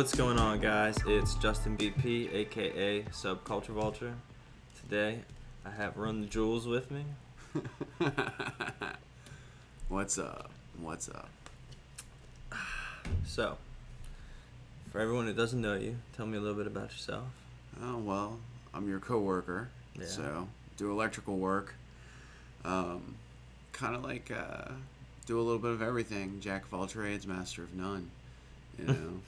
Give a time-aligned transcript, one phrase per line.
[0.00, 0.96] What's going on, guys?
[1.06, 4.14] It's Justin BP, aka Subculture Vulture.
[4.80, 5.18] Today,
[5.66, 7.04] I have Run the Jewels with me.
[9.90, 10.50] What's up?
[10.80, 11.28] What's up?
[13.26, 13.58] So,
[14.90, 17.26] for everyone who doesn't know you, tell me a little bit about yourself.
[17.82, 18.38] Oh well,
[18.72, 20.06] I'm your coworker, Yeah.
[20.06, 21.74] so do electrical work.
[22.64, 23.16] Um,
[23.72, 24.70] kind of like uh,
[25.26, 26.40] do a little bit of everything.
[26.40, 28.10] Jack of all trades, master of none.
[28.78, 29.20] You know,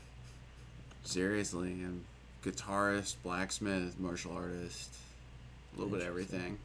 [1.05, 2.05] seriously, I'm
[2.45, 4.95] guitarist, blacksmith, martial artist,
[5.75, 6.59] a little bit of everything.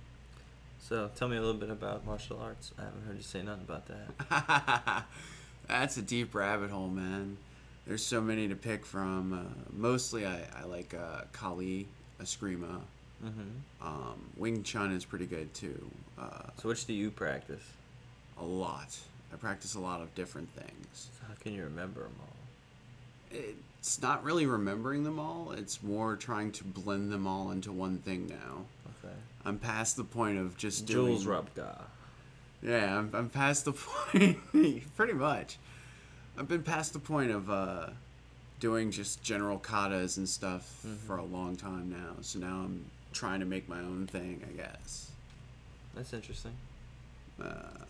[0.81, 2.71] So, tell me a little bit about martial arts.
[2.79, 5.03] I haven't heard you say nothing about that.
[5.67, 7.37] That's a deep rabbit hole, man.
[7.85, 9.33] There's so many to pick from.
[9.33, 11.87] Uh, mostly, I, I like uh, Kali,
[12.21, 12.81] Eskrima.
[13.25, 13.41] Mm-hmm.
[13.85, 15.89] Um, Wing Chun is pretty good too.
[16.19, 17.63] Uh, So, which do you practice?
[18.39, 18.95] a lot.
[19.33, 21.09] I practice a lot of different things.
[21.11, 23.39] So how can you remember them all?
[23.87, 25.53] It's not really remembering them all.
[25.53, 28.65] It's more trying to blend them all into one thing now.
[29.01, 29.15] Okay.
[29.45, 31.13] I'm past the point of just doing.
[31.21, 31.83] Jules Rupka.
[32.61, 34.39] Yeah, I'm, I'm past the point.
[34.97, 35.57] pretty much.
[36.37, 37.87] I've been past the point of uh,
[38.59, 40.97] doing just general katas and stuff Mhm.
[40.97, 42.15] for a long time now.
[42.21, 45.11] So now I'm trying to make my own thing, I guess.
[45.95, 46.55] That's interesting.
[47.41, 47.85] Uh,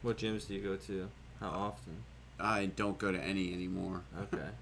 [0.00, 1.08] What gyms do you go to?
[1.40, 1.92] How often?
[2.40, 4.00] I don't go to any anymore.
[4.32, 4.48] Okay.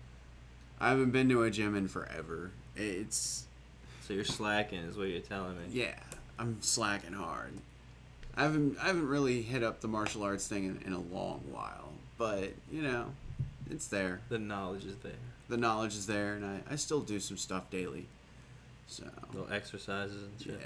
[0.80, 2.50] I haven't been to a gym in forever.
[2.77, 3.44] It's
[4.06, 5.64] so you're slacking, is what you're telling me.
[5.70, 5.94] yeah,
[6.39, 7.53] I'm slacking hard.
[8.36, 11.41] I haven't I haven't really hit up the martial arts thing in, in a long
[11.50, 13.06] while, but you know,
[13.70, 14.20] it's there.
[14.28, 15.12] The knowledge is there.
[15.48, 18.06] The knowledge is there, and I, I still do some stuff daily.
[18.86, 20.56] So Little exercises and yeah,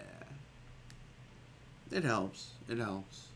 [1.97, 2.51] it helps.
[2.69, 3.29] It helps.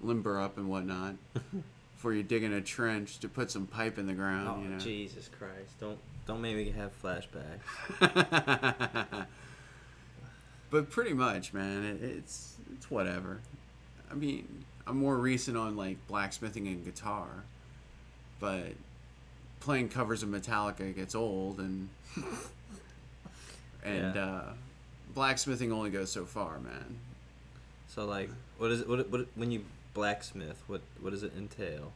[0.00, 1.16] Limber up and whatnot.
[1.96, 4.68] Before you dig in a trench to put some pipe in the ground, Oh you
[4.68, 4.78] know.
[4.78, 5.78] Jesus Christ!
[5.80, 7.60] Don't don't make me have flashbacks.
[10.70, 13.40] but pretty much, man, it, it's it's whatever.
[14.10, 17.28] I mean, I'm more recent on like blacksmithing and guitar,
[18.40, 18.72] but
[19.60, 21.88] playing covers of Metallica gets old, and
[23.84, 24.24] and Yeah.
[24.24, 24.52] uh,
[25.14, 26.98] blacksmithing only goes so far, man.
[27.88, 28.88] So like, what is it?
[28.88, 29.64] What, what when you
[29.94, 30.62] blacksmith?
[30.66, 31.92] What what does it entail?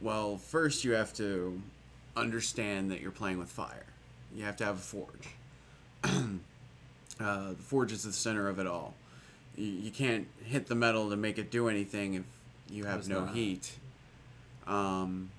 [0.00, 1.60] Well, first you have to
[2.16, 3.84] understand that you're playing with fire.
[4.34, 5.28] You have to have a forge.
[6.04, 8.94] uh, the forge is the center of it all.
[9.56, 12.24] You, you can't hit the metal to make it do anything if
[12.70, 13.34] you have no not.
[13.34, 13.72] heat.
[14.66, 15.30] Um,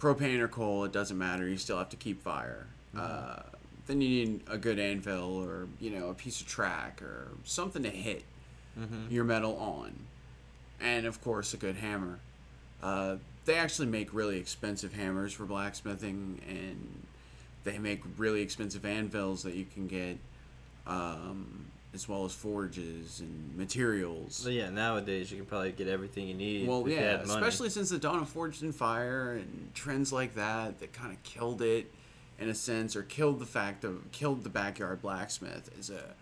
[0.00, 1.48] propane or coal, it doesn't matter.
[1.48, 2.66] You still have to keep fire.
[2.96, 3.42] Uh,
[3.86, 7.82] then you need a good anvil or you know a piece of track or something
[7.82, 8.22] to hit
[8.78, 9.10] Mm-hmm.
[9.10, 9.94] your metal on,
[10.82, 12.18] and of course a good hammer.
[12.82, 17.06] Uh, they actually make really expensive hammers for blacksmithing, and
[17.64, 20.18] they make really expensive anvils that you can get,
[20.86, 24.34] um, as well as forges and materials.
[24.34, 26.68] So yeah, nowadays you can probably get everything you need.
[26.68, 30.92] Well, yeah, especially since the dawn of Forged in Fire and trends like that that
[30.92, 31.90] kind of killed it,
[32.38, 36.14] in a sense, or killed the fact of killed the backyard blacksmith as a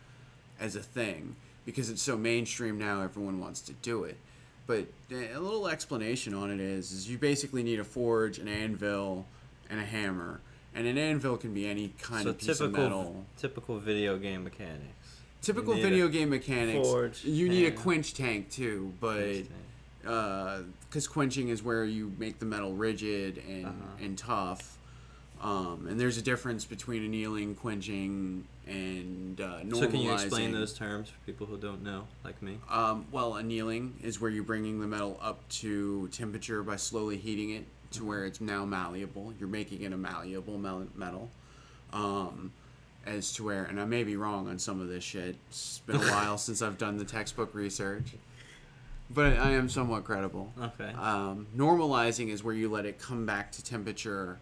[0.61, 3.03] as a thing because it's so mainstream now.
[3.03, 4.19] Everyone wants to do it.
[4.67, 9.27] But a little explanation on it is, is you basically need a forge, an anvil,
[9.69, 10.41] and a hammer.
[10.75, 13.25] And an anvil can be any kind so of piece of typical metal.
[13.39, 15.21] typical video game mechanics.
[15.43, 16.89] Typical video game mechanics.
[16.89, 19.43] forge, you need a quench tank too, but
[20.03, 24.05] because quenching is where you make the metal rigid and Uh-huh.
[24.05, 24.79] and tough.
[25.43, 29.77] Um, and there's a difference between annealing, quenching, and uh, normalizing.
[29.77, 32.59] So can you explain those terms for people who don't know, like me?
[32.71, 37.51] Um, well, annealing is where you're bringing the metal up to temperature by slowly heating
[37.51, 38.09] it to Mm-hmm.
[38.09, 39.33] where it's now malleable.
[39.39, 41.31] You're making it a malleable mel- metal.
[41.93, 42.53] Um,
[43.07, 45.37] as to where, and I may be wrong on some of this shit.
[45.51, 48.15] It's been a while since I've done the textbook research,
[49.11, 50.51] but I am somewhat credible.
[50.61, 50.91] Okay.
[50.95, 54.39] Um, normalizing is where you let it come back to temperature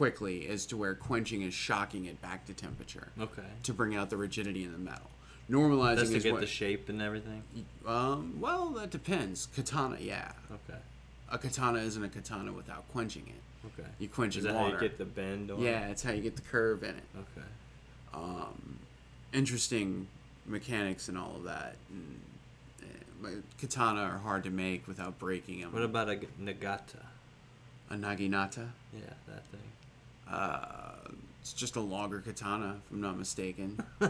[0.00, 3.42] quickly, as to where quenching is shocking it back to temperature okay.
[3.62, 5.10] to bring out the rigidity in the metal.
[5.50, 7.42] Normalizing That's to is get what, the shape and everything.
[7.86, 9.46] um, well, that depends.
[9.54, 10.32] Katana, yeah.
[10.50, 10.78] Okay.
[11.30, 13.66] A katana isn't a katana without quenching it.
[13.66, 13.90] Okay.
[13.98, 14.76] You quench Is that how water.
[14.76, 15.50] you get the bend?
[15.50, 17.04] On yeah, it's how you get the curve in it.
[17.14, 17.46] Okay.
[18.14, 18.78] Um,
[19.34, 20.06] interesting
[20.46, 21.76] mechanics and all of that.
[21.90, 25.74] And, katana are hard to make without breaking them.
[25.74, 27.04] What about a nagata?
[27.90, 28.68] a naginata?
[28.94, 29.60] Yeah, that thing.
[30.30, 30.90] Uh,
[31.40, 33.82] it's just a longer katana, if I'm not mistaken.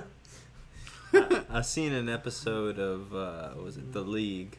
[1.12, 4.58] I, I've seen an episode of uh, was it The League?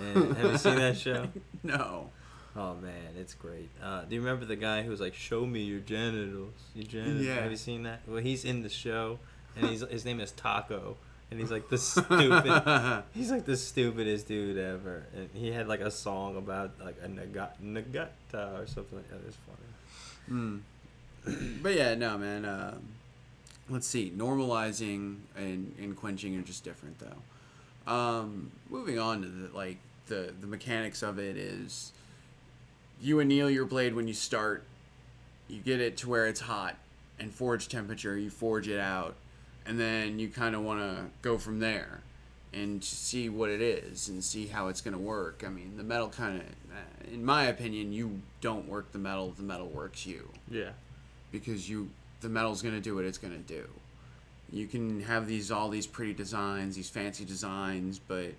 [0.00, 1.28] And have you seen that show?
[1.62, 2.10] no.
[2.56, 3.68] Oh man, it's great.
[3.82, 6.54] Uh, do you remember the guy who was like, "Show me your genitals"?
[6.74, 7.26] Your genitals.
[7.26, 7.34] Yeah.
[7.42, 8.00] Have you seen that?
[8.06, 9.18] Well, he's in the show,
[9.56, 10.96] and he's his name is Taco,
[11.30, 13.04] and he's like the stupid.
[13.14, 17.08] he's like the stupidest dude ever, and he had like a song about like a
[17.08, 19.20] nagat nagata or something like that.
[19.26, 20.40] It's funny.
[20.40, 20.60] Mm.
[21.62, 22.44] but yeah, no, man.
[22.44, 22.82] Um,
[23.68, 24.12] let's see.
[24.16, 27.92] Normalizing and, and quenching are just different, though.
[27.92, 29.78] Um, moving on to the like
[30.08, 31.92] the the mechanics of it is,
[33.00, 34.64] you anneal your blade when you start.
[35.48, 36.76] You get it to where it's hot,
[37.20, 38.16] and forge temperature.
[38.16, 39.14] You forge it out,
[39.64, 42.00] and then you kind of want to go from there,
[42.52, 45.44] and see what it is and see how it's gonna work.
[45.46, 49.32] I mean, the metal kind of, in my opinion, you don't work the metal.
[49.36, 50.70] The metal works you Yeah.
[51.32, 51.90] Because you
[52.20, 53.66] the metal's gonna do what it's gonna do.
[54.52, 58.32] You can have these all these pretty designs, these fancy designs, but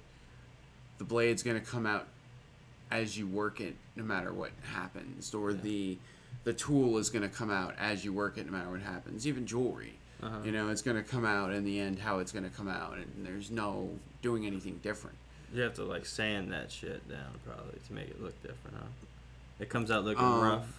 [0.98, 2.08] the blade's gonna come out
[2.90, 5.58] as you work it, no matter what happens, or Yeah.
[5.62, 5.98] the
[6.44, 9.28] the tool is gonna come out as you work it, no matter what happens.
[9.28, 10.40] Even jewelry, Uh-huh.
[10.46, 13.26] you know, it's gonna come out in the end how it's gonna come out, and
[13.26, 15.18] there's no doing anything different.
[15.54, 18.88] You have to like sand that shit down probably to make it look different, huh?
[19.60, 20.77] It comes out looking Um, rough.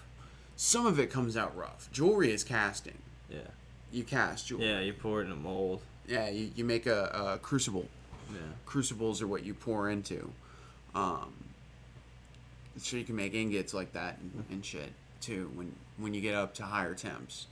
[0.60, 1.88] Some of it comes out rough.
[1.92, 2.98] Jewelry is casting.
[3.30, 3.38] Yeah.
[3.92, 4.66] You cast jewelry.
[4.66, 5.82] Yeah, you pour it in a mold.
[6.04, 7.04] Yeah, you, you make a,
[7.36, 7.86] a crucible.
[8.32, 8.40] Yeah.
[8.66, 10.32] crucibles are what you pour into.
[10.96, 11.32] Um,
[12.76, 16.34] so you can make ingots like that and, and shit too when when you get
[16.34, 17.46] up to higher temps,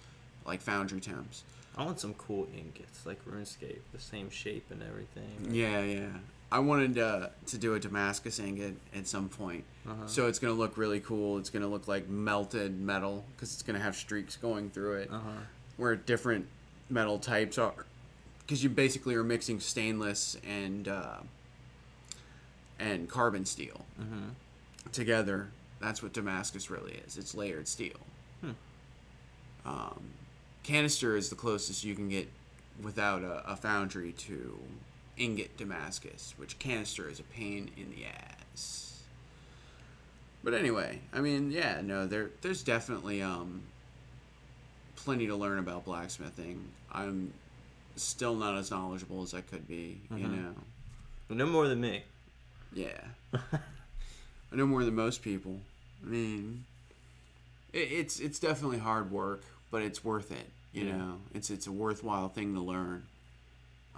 [0.45, 1.45] like foundry temps.
[1.77, 5.55] I want some cool ingots like RuneScape, the same shape and everything.
[5.55, 6.09] Yeah, yeah.
[6.51, 9.65] I wanted uh, to do a Damascus ingot at some point.
[9.89, 10.07] Uh-huh.
[10.07, 11.39] So it's gonna look really cool.
[11.39, 15.19] It's gonna look like melted metal because it's gonna have streaks going through it, Uh
[15.19, 15.31] huh.
[15.77, 16.47] where different
[16.89, 17.87] metal types are.
[18.41, 21.17] Because you basically are mixing stainless and uh,
[22.79, 23.85] and carbon steel.
[24.01, 24.31] Mhm.
[24.93, 25.49] together.
[25.81, 27.17] That's what Damascus really is.
[27.19, 27.99] It's layered steel.
[28.41, 28.51] Hmm.
[29.65, 30.01] Um,
[30.63, 32.29] canister is the closest you can get
[32.81, 34.59] without a, a foundry to
[35.17, 39.03] ingot Damascus, which canister is a pain in the ass.
[40.45, 43.63] But anyway, I mean, yeah, no, there there's definitely um
[44.97, 46.69] plenty to learn about blacksmithing.
[46.93, 47.33] I'm
[47.97, 50.31] still not as knowledgeable as I could be, you Mhm.
[50.33, 50.55] know.
[51.31, 52.05] No more than me.
[52.73, 53.01] Yeah.
[53.33, 55.59] I know more than most people.
[56.05, 56.65] I mean,
[57.73, 60.49] it, it's it's definitely hard work, but it's worth it.
[60.73, 60.97] You Yeah.
[60.99, 63.05] know, it's it's a worthwhile thing to learn.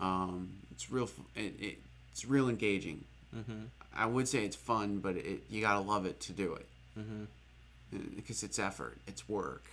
[0.01, 1.11] Um, it's real.
[1.35, 1.79] It, it,
[2.13, 3.03] it's real engaging.
[3.37, 3.65] mm-hmm.
[3.93, 6.67] I would say it's fun, but it you gotta love it to do it
[6.97, 7.25] Mm-hmm.
[8.15, 9.65] because it's effort, it's work.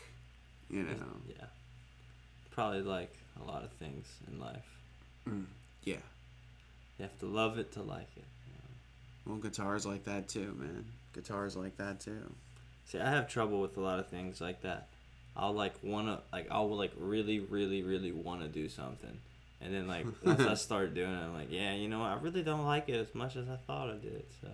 [0.68, 0.96] You know.
[1.30, 1.46] Yeah.
[2.52, 4.66] Probably like a lot of things in life.
[5.30, 5.46] Mm,
[5.84, 5.98] yeah.
[6.98, 8.24] You have to love it to like it.
[8.48, 9.32] you know?
[9.34, 10.86] Well, guitars like that too, man.
[11.14, 12.34] Guitars like that too.
[12.86, 14.88] See, I have trouble with a lot of things like that.
[15.38, 19.20] I'll like wanna like I'll like really, really, really wanna do something.
[19.62, 22.10] And then like once I start doing it, I'm like, yeah, you know what?
[22.10, 24.26] I really don't like it as much as I thought I did.
[24.42, 24.50] So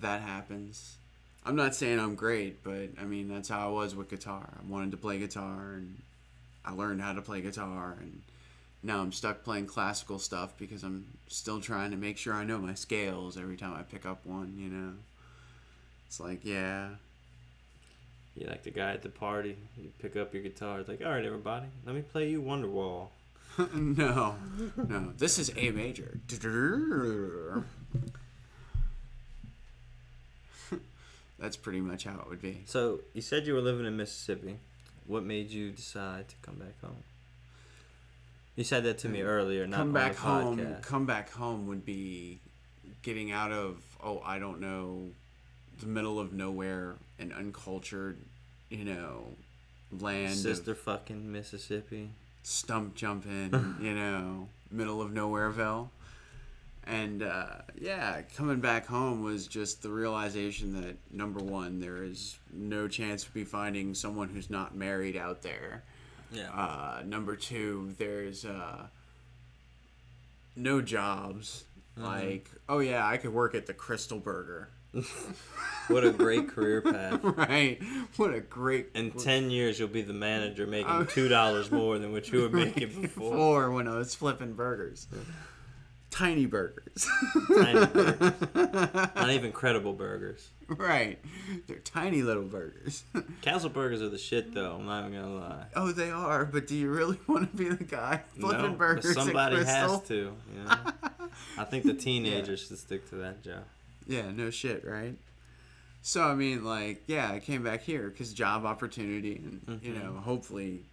[0.00, 0.96] that happens.
[1.44, 4.48] I'm not saying I'm great, but I mean that's how I was with guitar.
[4.58, 6.00] I wanted to play guitar and
[6.64, 8.22] I learned how to play guitar and
[8.82, 12.58] now I'm stuck playing classical stuff because I'm still trying to make sure I know
[12.58, 14.94] my scales every time I pick up one, you know.
[16.06, 16.88] It's like, yeah.
[18.34, 21.12] you like the guy at the party, you pick up your guitar, it's like, all
[21.12, 23.08] right, everybody, let me play you Wonderwall.
[23.74, 24.36] no.
[24.76, 25.12] No.
[25.16, 26.18] This is A major.
[31.38, 32.62] That's pretty much how it would be.
[32.66, 34.58] So you said you were living in Mississippi.
[35.06, 37.02] What made you decide to come back home?
[38.56, 39.66] You said that to me earlier.
[39.66, 40.82] Not come back the home podcast.
[40.82, 42.38] come back home would be
[43.02, 45.08] getting out of oh i don't know
[45.80, 48.16] the middle of nowhere and uncultured
[48.70, 49.24] you know
[50.00, 52.10] land Sister of fucking Mississippi.
[52.42, 55.88] Stump jumping you know middle of nowhereville
[56.86, 57.46] and uh,
[57.80, 63.24] yeah coming back home was just the realization that number one there is no chance
[63.26, 65.82] of me finding someone who's not married out there
[66.32, 66.50] Yeah.
[66.52, 68.86] uh, number two, there's uh,
[70.56, 71.64] no jobs.
[71.96, 74.68] Like, oh yeah, I could work at the Krystal Burger.
[75.88, 77.20] What a great career path.
[77.22, 77.80] right?
[78.16, 78.90] What a great.
[78.94, 81.04] In ten years, you'll be the manager, making Oh.
[81.04, 83.30] two dollars more than what you were making before.
[83.30, 85.06] Before when I was flipping burgers.
[86.10, 87.08] Tiny burgers.
[87.48, 88.32] Tiny burgers.
[88.54, 90.46] Not even credible burgers.
[90.68, 91.18] right.
[91.66, 93.04] They're tiny little burgers.
[93.40, 94.74] Castle burgers are the shit, though.
[94.74, 95.64] I'm not even gonna lie.
[95.74, 99.14] oh, they are, but do you really want to be the guy flipping no, burgers
[99.14, 100.14] somebody has to.
[100.14, 100.76] You know?
[101.56, 103.62] I think the teenagers should stick to that job.
[104.06, 105.16] Yeah, no shit, right?
[106.02, 110.02] So I mean, like, yeah, I came back here because job opportunity, and you Mhm.
[110.02, 110.84] know, hopefully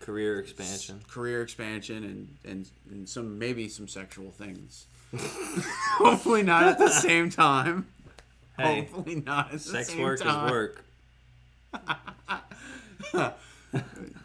[0.00, 1.02] Career expansion.
[1.08, 4.86] career expansion, and and and some maybe some sexual things.
[5.98, 7.86] hopefully not at the same time.
[8.56, 10.46] Hey, hopefully not at the sex work time.
[10.46, 10.84] is work.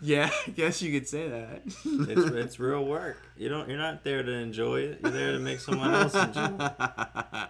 [0.01, 1.61] Yeah, I guess you could say that.
[1.65, 3.17] It's it's real work.
[3.37, 3.67] You don't.
[3.69, 4.99] You're not there to enjoy it.
[5.03, 6.49] You're there to make someone else enjoy.
[6.59, 7.49] it.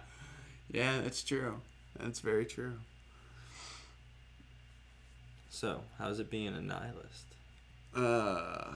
[0.76, 1.54] yeah, that's true.
[1.98, 2.74] That's very true.
[5.50, 7.24] So, how's it being a nihilist?
[7.94, 8.74] Uh,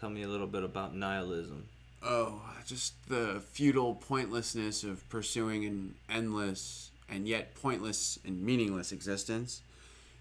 [0.00, 1.66] Tell me a little bit about nihilism.
[2.02, 9.60] oh, just the futile pointlessness of pursuing an endless and yet pointless and meaningless existence.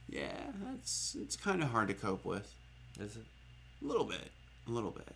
[0.09, 2.53] Yeah, that's it's kind of hard to cope with.
[2.99, 3.23] Is it?
[3.81, 4.31] A little bit,
[4.67, 5.15] a little bit.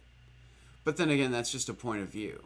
[0.86, 2.41] But then again, that's just a point of view.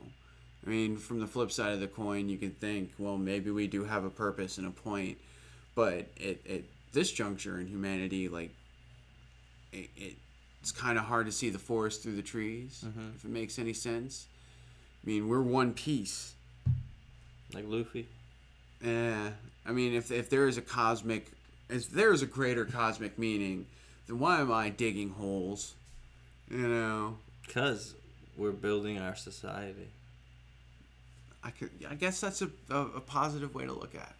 [0.65, 3.67] I mean, from the flip side of the coin, you can think, well, maybe we
[3.67, 5.17] do have a purpose and a point,
[5.73, 6.61] but at, at
[6.93, 8.51] this juncture in humanity, like,
[9.73, 9.89] it,
[10.61, 13.15] it's kind of hard to see the forest through the trees, Mhm.
[13.15, 14.27] if it makes any sense.
[15.03, 16.33] I mean, we're one piece.
[17.53, 18.07] Like Luffy?
[18.83, 19.31] Yeah.
[19.65, 21.31] I mean, if, if there is a cosmic,
[21.69, 23.65] if there is a greater cosmic meaning,
[24.07, 25.73] then why am I digging holes?
[26.49, 27.17] You know?
[27.47, 27.95] Because
[28.37, 29.89] we're building our society.
[31.43, 31.71] I could.
[31.89, 34.01] I guess that's a, a, a positive way to look at.
[34.01, 34.15] it.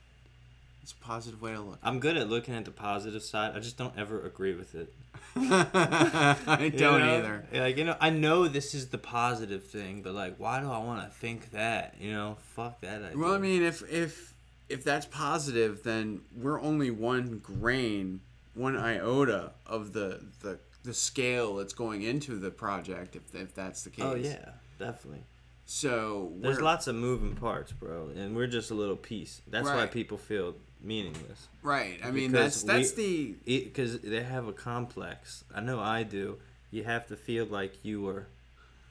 [0.84, 1.78] It's a positive way to look.
[1.84, 3.56] I'm good at looking at the positive side.
[3.56, 4.92] I just don't ever agree with it.
[5.36, 7.18] I don't know?
[7.18, 7.46] either.
[7.54, 10.80] Like you know, I know this is the positive thing, but like, why do I
[10.80, 11.96] want to think that?
[12.00, 13.18] You know, fuck that idea.
[13.18, 14.34] Well, I mean, if if
[14.70, 18.22] if that's positive, then we're only one grain,
[18.56, 23.16] one iota of the the the scale that's going into the project.
[23.16, 24.26] If if that's the oh, case.
[24.26, 24.50] oh yeah,
[24.80, 25.24] definitely.
[25.66, 29.42] So There's lots of moving parts, bro, and we're just a little piece.
[29.48, 31.48] That's why people feel meaningless.
[31.64, 32.00] Right.
[32.04, 35.44] I mean, Because that's that's we- the because they have a complex.
[35.54, 36.38] I know I do.
[36.72, 38.28] You have to feel like you are,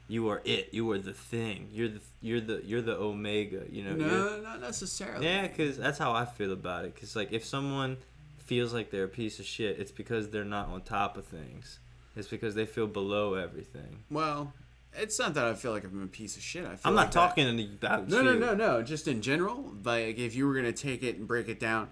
[0.07, 0.69] you are it.
[0.71, 1.69] You are the thing.
[1.71, 3.63] You're the you're the you're the omega.
[3.69, 3.95] You know.
[3.95, 5.25] no, not necessarily.
[5.25, 6.95] Yeah, because that's how I feel about it.
[6.95, 7.97] Because like if someone
[8.39, 11.79] feels like they're a piece of shit, it's because they're not on top of things.
[12.15, 13.99] It's because they feel below everything.
[14.09, 14.51] Well,
[14.97, 16.65] it's not that I feel like I'm a piece of shit.
[16.65, 18.23] I feel I'm like not that- talking about No, you.
[18.23, 18.83] no, no, no.
[18.83, 21.89] Just in general, like if you were gonna take it and break it down,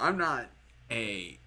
[0.00, 0.46] I'm not
[0.90, 1.38] a.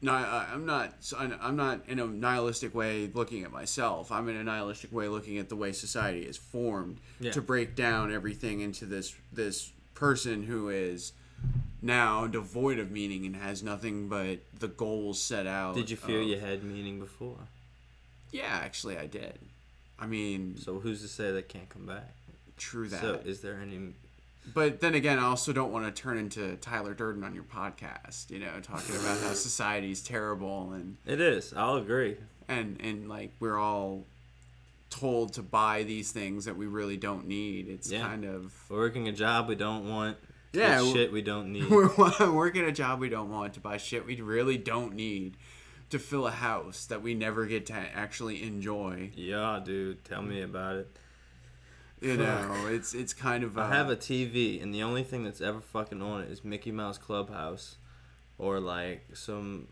[0.00, 0.94] No, I- I'm not.
[1.18, 4.12] I'm not in a nihilistic way looking at myself.
[4.12, 7.32] I'm in a nihilistic way looking at the way society is formed Yeah.
[7.32, 11.12] to break down everything into this this person who is
[11.82, 15.74] now devoid of meaning and has nothing but the goals set out.
[15.74, 17.48] Did you feel of- you had meaning before?
[18.30, 19.38] Yeah, actually, I did.
[20.00, 22.14] I mean, So who's to say they can't come back?
[22.56, 23.00] true that.
[23.00, 23.94] So is there any?
[24.54, 28.30] But then again, I also don't want to turn into Tyler Durden on your podcast,
[28.30, 31.52] you know, talking about how society's terrible and It is.
[31.54, 32.16] I'll agree.
[32.48, 34.06] and and like we're all
[34.90, 37.68] told to buy these things that we really don't need.
[37.68, 38.02] It's Yeah.
[38.02, 40.16] kind of We're working a job we don't want.
[40.54, 41.68] Yeah, shit we don't need.
[41.68, 45.36] we're working a job we don't want to buy shit we really don't need
[45.90, 49.10] to fill a house that we never get to actually enjoy.
[49.14, 50.04] yeah, dude.
[50.04, 50.96] Tell me about it.
[52.00, 52.48] You Fuck.
[52.48, 55.40] know, it's it's kind of uh, I have a TV, and the only thing that's
[55.40, 57.76] ever fucking on it is Mickey Mouse Clubhouse,
[58.38, 59.66] or like some.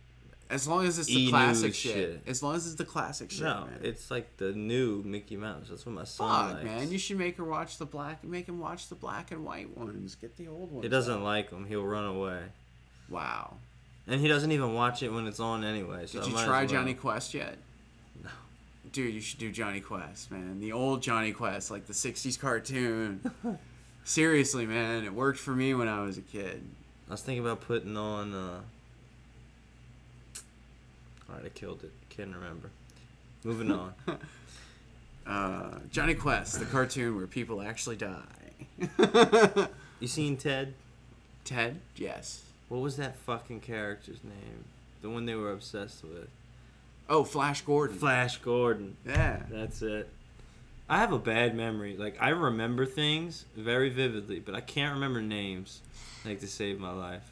[0.51, 1.93] as long as it's the E-news classic shit.
[1.95, 2.23] shit.
[2.27, 3.43] As long as it's the classic shit.
[3.45, 3.79] No, man.
[3.83, 5.67] it's like the new Mickey Mouse.
[5.71, 6.65] That's what my son Fuck, likes.
[6.65, 6.91] man!
[6.91, 8.25] You should make her watch the black.
[8.25, 10.17] Make him watch the black and white ones.
[10.17, 10.83] Get the old ones.
[10.83, 11.23] He doesn't out.
[11.23, 11.65] like them.
[11.67, 12.41] He'll run away,
[13.09, 13.59] Wow.
[14.09, 16.07] And he doesn't even watch it when it's on anyway.
[16.07, 16.67] So Did you try well.
[16.69, 17.57] Jonny Quest yet?
[18.23, 18.31] No.
[18.93, 20.61] Dude, you should do Jonny Quest, man.
[20.61, 23.31] The old Jonny Quest, like the '60s cartoon.
[24.05, 26.63] Seriously, man, it worked for me when I was a kid.
[27.09, 28.33] I was thinking about putting on.
[28.33, 28.61] uh
[31.29, 31.93] All right, I killed it.
[32.11, 32.71] Can't remember.
[33.45, 33.93] Moving on.
[35.27, 38.23] Uh, Jonny Quest, the cartoon where people actually die.
[39.99, 40.75] you seen Ted?
[41.45, 41.81] Ted?
[41.97, 42.45] Yes.
[42.69, 44.65] What was that fucking character's name?
[45.03, 46.29] The one they were obsessed with.
[47.09, 47.97] Oh, Flash Gordon.
[47.97, 48.97] Flash Gordon.
[49.07, 49.43] yeah.
[49.51, 50.09] That's it.
[50.89, 51.97] I have a bad memory.
[51.97, 55.81] Like I remember things very vividly, but I can't remember names.
[56.25, 57.23] Like to save my life.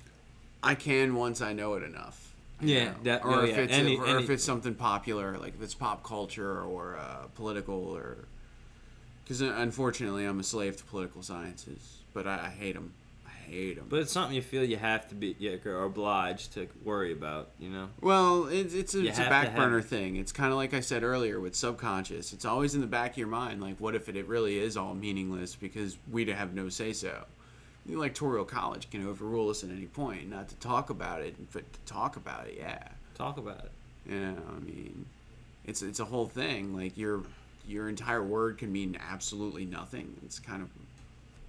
[0.62, 2.32] I can once I know it enough.
[2.60, 2.94] Yeah, know?
[3.04, 5.62] that- or no, if yeah, it's any- or any- if it's something popular, like if
[5.62, 8.18] it's pop culture or uh, political, or
[9.24, 12.92] because unfortunately I'm a slave to political sciences, but I, I hate them.
[13.46, 13.86] Hate them.
[13.88, 17.50] But it's something you feel you have to be, yeah, or obliged to worry about.
[17.58, 17.88] You know.
[18.00, 20.16] well, it's it's a, it's a back burner thing.
[20.16, 22.32] It's kind of like I said earlier with subconscious.
[22.32, 23.60] It's always in the back of your mind.
[23.60, 26.92] Like, what if it, it really is all meaningless because we to have no say
[26.92, 27.24] so?
[27.86, 30.28] the electoral college can overrule us at any point.
[30.28, 32.88] Not to talk about it, but to talk about it, yeah.
[33.14, 33.72] Talk about it.
[34.06, 35.06] You know, I mean,
[35.64, 36.74] it's it's a whole thing.
[36.74, 37.22] Like your
[37.66, 40.16] your entire word can mean absolutely nothing.
[40.24, 40.68] It's kind of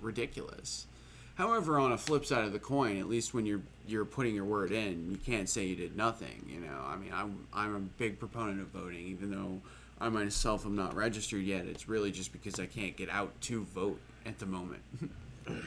[0.01, 0.87] ridiculous.
[1.35, 4.45] However, on a flip side of the coin, at least when you're you're putting your
[4.45, 6.45] word in, you can't say you did nothing.
[6.49, 9.61] You know, I mean, I'm I'm a big proponent of voting, even though
[9.99, 11.65] I myself am not registered yet.
[11.65, 14.81] It's really just because I can't get out to vote at the moment.
[15.47, 15.61] you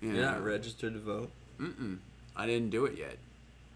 [0.00, 1.30] You're not registered to vote.
[1.60, 1.98] Mm-mm.
[2.36, 3.16] I didn't do it yet.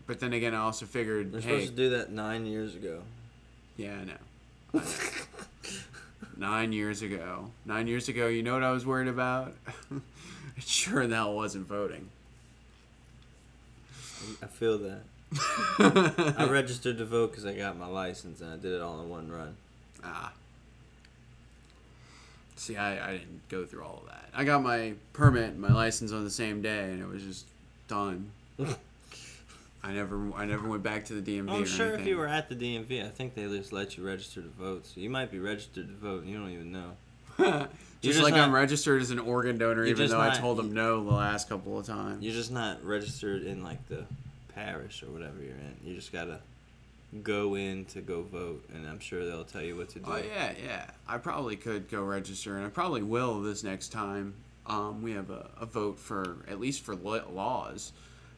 [0.06, 3.02] But then again, I also figured, They're hey, supposed to do that nine years ago.
[3.76, 4.12] yeah, I know.
[4.74, 4.82] I know.
[6.36, 7.50] Nine years ago.
[7.66, 9.54] Nine years ago, you know what I was worried about?
[10.58, 12.10] it sure the hell wasn't voting.
[14.42, 15.02] I feel that.
[16.38, 19.08] I registered to vote because I got my license and I did it all in
[19.08, 19.56] one run.
[20.02, 20.32] Ah.
[22.56, 24.28] See, I, I didn't go through all of that.
[24.34, 27.46] I got my permit and my license on the same day, and it was just
[27.86, 28.32] done.
[29.84, 31.50] I never I never went back to the DMV.
[31.50, 34.42] I'm sure if you were at the DMV, I think they just let you register
[34.42, 34.86] to vote.
[34.86, 36.96] So you might be registered to vote and you don't even know.
[37.38, 37.70] just,
[38.02, 41.04] just like not- I'm registered as an organ donor, even though I told them no
[41.04, 42.22] the last couple of times.
[42.22, 44.04] You're just not registered in like the
[44.54, 45.76] parish or whatever you're in.
[45.84, 46.40] You just gotta
[47.22, 50.04] go in to go vote, and I'm sure they'll tell you what to do.
[50.10, 50.90] Oh yeah, yeah.
[51.06, 54.34] I probably could go register, and I probably will this next time.
[54.66, 57.92] Um, we have a, a vote for at least for laws.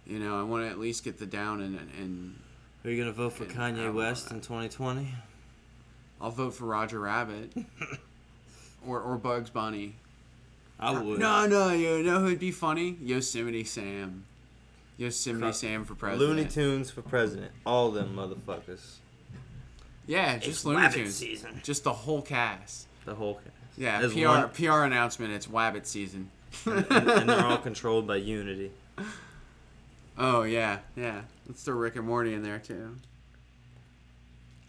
[0.07, 2.39] You know, I want to at least get the down and and
[2.85, 5.09] Are you gonna vote for Kanye West in 2020?
[6.21, 7.53] I'll vote for Roger Rabbit
[8.87, 9.95] or or Bugs Bunny.
[10.79, 11.19] I would.
[11.19, 12.97] No, no, you know who'd be funny?
[13.03, 14.25] Yosemite Sam.
[14.97, 16.29] Yosemite Cro- Sam for president.
[16.37, 17.53] Looney Tunes for president.
[17.67, 18.97] All them motherfuckers.
[20.07, 21.15] Yeah, just It's Looney Wabbit Tunes.
[21.15, 21.61] season.
[21.63, 22.87] Just the whole cast.
[23.05, 23.47] The whole cast.
[23.77, 25.33] Yeah, As PR one- PR announcement.
[25.33, 26.31] It's Wabbit season.
[26.67, 28.71] and, and they're all controlled by Unity.
[30.19, 31.23] Oh yeah, yeah.
[31.49, 32.97] Let's throw Rick and Morty in there too.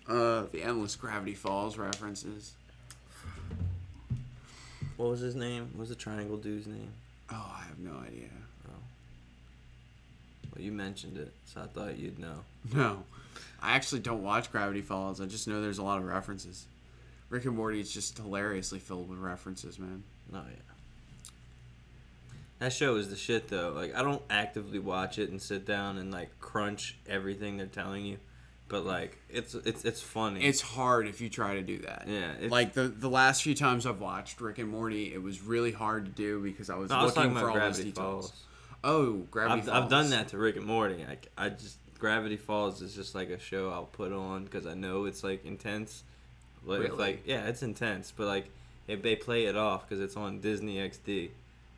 [0.08, 2.54] Uh, the endless Gravity Falls references.
[5.02, 5.70] What was his name?
[5.72, 6.92] What was the triangle dude's name?
[7.32, 8.30] Oh, I have no idea.
[8.68, 8.74] Oh.
[10.54, 12.44] Well, you mentioned it, so I thought you'd know.
[12.72, 13.04] No,
[13.60, 15.20] I actually don't watch Gravity Falls.
[15.20, 16.68] I just know there's a lot of references.
[17.32, 20.04] Rick and Morty is just hilariously filled with references, man.
[20.32, 20.76] Oh yeah.
[22.60, 23.74] That show is the shit though.
[23.76, 28.06] Like I don't actively watch it and sit down and like crunch everything they're telling
[28.06, 28.20] you,
[28.72, 30.42] but like it's it's it's funny.
[30.44, 32.06] It's hard if you try to do that.
[32.08, 32.48] yeah.
[32.50, 36.06] Like the the last few times I've watched Rick and Morty, it was really hard
[36.06, 38.30] to do because I was no, I was looking for all those Gravity details.
[38.32, 38.34] Falls.
[38.84, 39.84] Oh, Gravity I've, Falls.
[39.84, 41.06] I've done that to Rick and Morty.
[41.08, 44.74] I, I just Gravity Falls is just like a show I'll put on because I
[44.74, 46.04] know it's like intense.
[46.66, 46.98] Like, Really?
[46.98, 48.50] like yeah, it's intense, but like
[48.88, 51.30] if they play it off because it's on Disney XD,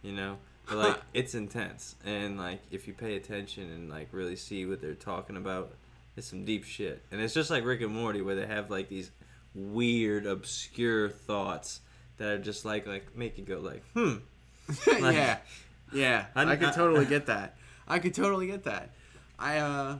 [0.03, 0.37] you know.
[0.67, 4.79] But like it's intense, and like if you pay attention and like really see what
[4.79, 5.73] they're talking about,
[6.15, 7.03] it's some deep shit.
[7.11, 9.11] And it's just like Rick and Morty where they have like these
[9.55, 11.81] weird, obscure thoughts
[12.17, 14.15] that are just like like make you go like hmm.
[15.01, 15.37] Like- yeah,
[15.93, 16.25] yeah.
[16.35, 17.55] I- I, could totally get that.
[17.87, 18.89] I could totally get that.
[19.39, 19.97] I uh,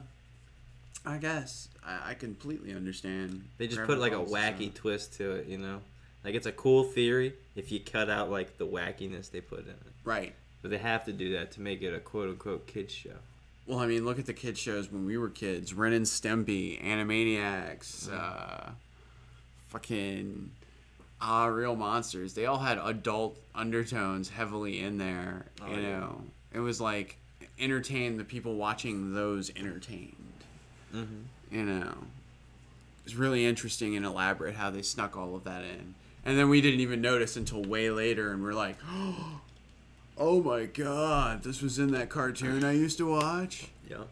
[1.06, 3.44] I guess I, I completely understand.
[3.58, 5.82] They just put like a wacky so- twist to it, you know?
[6.24, 9.72] Like it's a cool theory if you cut out like the wackiness they put in
[9.72, 9.78] it.
[10.06, 10.34] Right.
[10.62, 13.18] But they have to do that to make it a quote unquote kids show.
[13.66, 15.74] Well, I mean, look at the kid shows when we were kids.
[15.74, 18.72] Ren and Stimpy, Animaniacs, uh,
[19.70, 20.52] fucking
[21.22, 22.34] Ah Real Monsters.
[22.34, 25.46] They all had adult undertones heavily in there.
[25.62, 26.00] Oh, you yeah.
[26.00, 26.22] know,
[26.52, 27.18] it was like
[27.58, 30.16] entertain the people watching those entertained.
[30.94, 31.56] Mm-hmm.
[31.56, 31.92] you know,
[33.04, 35.96] it's really interesting and elaborate how they snuck all of that in.
[36.24, 39.42] And then we didn't even notice until way later, and we're like, oh
[40.18, 44.04] my god, this was in that cartoon I used to watch Yeah.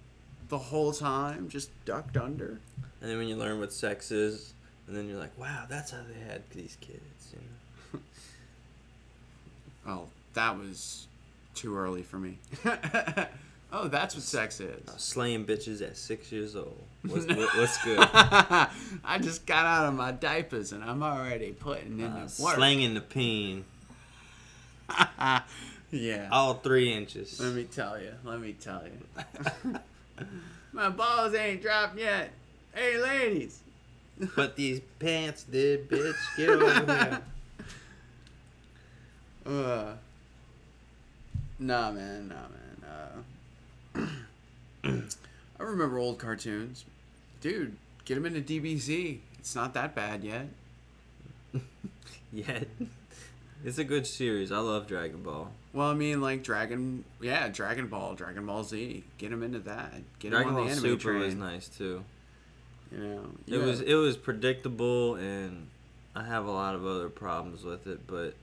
[0.49, 2.59] the whole time, just ducked under.
[3.01, 4.53] And then when you learn what sex is,
[4.87, 7.99] and then you're like, wow, that's how they had these kids, you know?
[9.87, 11.07] Oh, that was
[11.55, 12.37] too early for me.
[13.73, 14.87] oh, that's what sex is.
[14.87, 16.79] Uh, slaying bitches at six years old.
[17.07, 17.97] What's, what, what's good?
[18.13, 22.55] I just got out of my diapers and I'm already putting in Uh, the work.
[22.55, 23.65] slanging the peen.
[25.91, 26.29] Yeah.
[26.31, 27.39] All three inches.
[27.39, 28.13] Let me tell you.
[28.23, 29.79] Let me tell you.
[30.73, 32.31] My balls ain't dropped yet.
[32.73, 33.59] Hey, ladies.
[34.35, 36.15] But these pants did, bitch.
[36.37, 37.21] Get over here.
[39.43, 39.93] Uh,
[41.57, 42.27] nah, man.
[42.27, 42.35] Nah,
[43.95, 44.05] man.
[44.83, 44.91] Uh,
[45.59, 46.85] I remember old cartoons.
[47.41, 47.75] Dude,
[48.05, 49.17] get them into DBZ.
[49.39, 50.45] It's not that bad yet.
[52.31, 52.59] Yeah.
[53.65, 54.51] It's a good series.
[54.51, 55.51] I love Dragon Ball.
[55.73, 59.03] Well, I mean, like Dragon, yeah, Dragon Ball, Dragon Ball Z.
[59.17, 59.93] Get him into that.
[60.19, 61.19] Get Dragon him on Ball the anime Super train.
[61.21, 62.03] was nice too.
[62.91, 63.65] You know, It Yeah.
[63.65, 65.67] was it was predictable, and
[66.15, 68.05] I have a lot of other problems with it.
[68.05, 68.33] But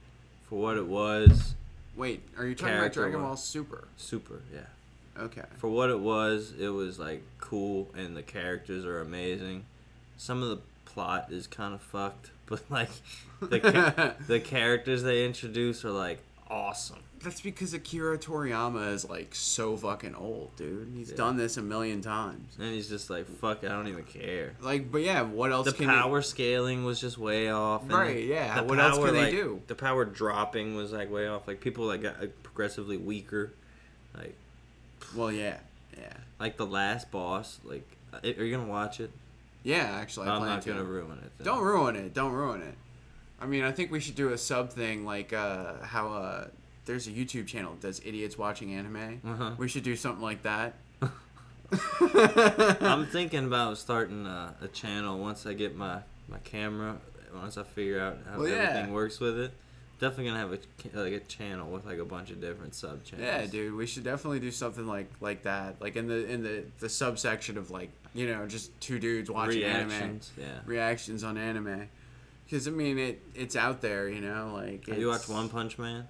[0.48, 1.54] for what it was,
[1.96, 3.20] Wait, are you talking about Dragon.
[3.20, 3.88] Ball Super?
[3.96, 4.40] super.
[4.54, 4.60] Yeah.
[5.22, 5.42] Okay.
[5.58, 9.64] For what it was, it was like cool, and the characters are amazing.
[10.16, 12.88] Some of the plot is kind of fucked, but like
[13.40, 17.00] the ca- the characters they introduce are like awesome.
[17.22, 20.92] That's because Akira Toriyama is like so fucking old, dude.
[20.94, 21.16] He's Yeah.
[21.16, 22.56] done this a million times.
[22.60, 24.52] And he's just like, fuck, it, I don't even care.
[24.60, 27.82] Like, but yeah, what else The power scaling was just way off.
[27.82, 28.60] and Right, the- yeah.
[28.60, 29.62] the What else power, can they like, do?
[29.66, 31.48] The power dropping was like way off.
[31.48, 33.52] Like people like got like, progressively weaker.
[34.16, 34.34] Like
[35.16, 35.58] well, yeah,
[35.96, 37.58] yeah, like the last boss.
[37.64, 39.10] Like, uh, are you gonna watch it?
[39.64, 39.96] yeah.
[40.00, 40.68] Actually, I I'm plan not to.
[40.70, 41.32] gonna ruin it.
[41.38, 41.44] then.
[41.46, 42.14] Don't ruin it.
[42.14, 42.74] Don't ruin it.
[43.40, 46.46] I mean, I think we should do a sub thing like uh, how uh,
[46.88, 49.20] there's a YouTube channel that does idiots watching anime.
[49.24, 49.52] Uh-huh.
[49.56, 50.74] We should do something like that.
[52.00, 56.96] I'm thinking about starting a, a channel once I get my my camera.
[57.34, 58.54] Once I figure out how Well, yeah.
[58.56, 59.52] everything works with it.
[60.00, 60.58] Definitely gonna have a
[60.98, 63.26] like a channel with like a bunch of different sub channels.
[63.28, 66.64] Yeah, dude, we should definitely do something like like that, like in the in the
[66.78, 70.30] the subsection of like you know just two dudes watching anime Reactions.
[70.38, 70.46] Yeah.
[70.66, 71.88] reactions on anime,
[72.46, 74.86] because I mean it it's out there, you know, like.
[74.86, 76.06] Have you it's- watched One Punch Man?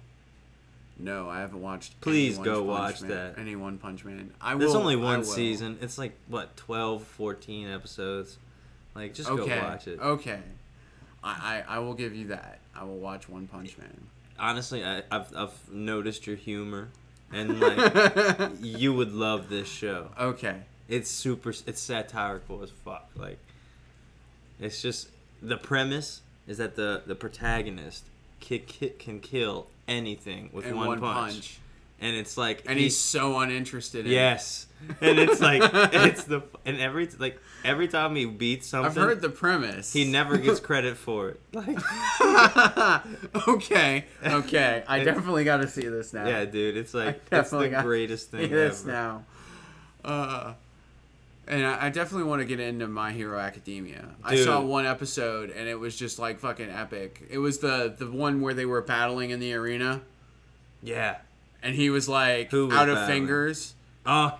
[0.99, 1.99] No, I haven't watched.
[2.01, 3.39] Please go watch Man- that.
[3.39, 4.31] Any One Punch Man.
[4.41, 5.77] I There's will- only one season.
[5.81, 8.37] It's like what 12, 14 episodes.
[8.95, 9.59] Like just okay.
[9.59, 9.99] go watch it.
[9.99, 10.39] Okay.
[11.23, 12.59] I, I I will give you that.
[12.75, 14.07] I will watch One Punch Man.
[14.37, 16.89] Honestly, I, I've I've noticed your humor,
[17.31, 20.09] and like you would love this show.
[20.19, 20.57] okay.
[20.89, 21.51] It's super.
[21.67, 23.09] It's satirical as fuck.
[23.15, 23.37] Like,
[24.59, 25.09] it's just
[25.41, 28.05] the premise is that the the protagonist
[28.39, 28.61] can,
[28.97, 31.57] can kill anything with And one, punch.
[31.99, 34.15] and it's like And he- he's so uninterested in it.
[34.15, 34.67] yes,
[35.01, 35.61] and it's like
[35.93, 39.91] it's the and every like every time he beats something, I've heard the premise.
[39.91, 41.41] he never gets credit for it.
[41.53, 41.77] Like,
[43.47, 44.05] okay.
[44.25, 44.83] Okay.
[44.87, 46.27] I definitely got to see this now.
[46.27, 48.91] yeah, dude, it's like it's the greatest thing this ever.
[48.91, 49.25] now.
[50.05, 50.53] Uh,
[51.49, 54.05] and I, I definitely want to get into My Hero Academia.
[54.23, 57.23] I saw one episode and it was just like fucking epic.
[57.29, 60.01] It was the the one where they were battling in the arena
[60.81, 61.17] Yeah.
[61.63, 63.21] and he was like Who was out of battling?
[63.21, 63.73] fingers.
[64.05, 64.37] Oh,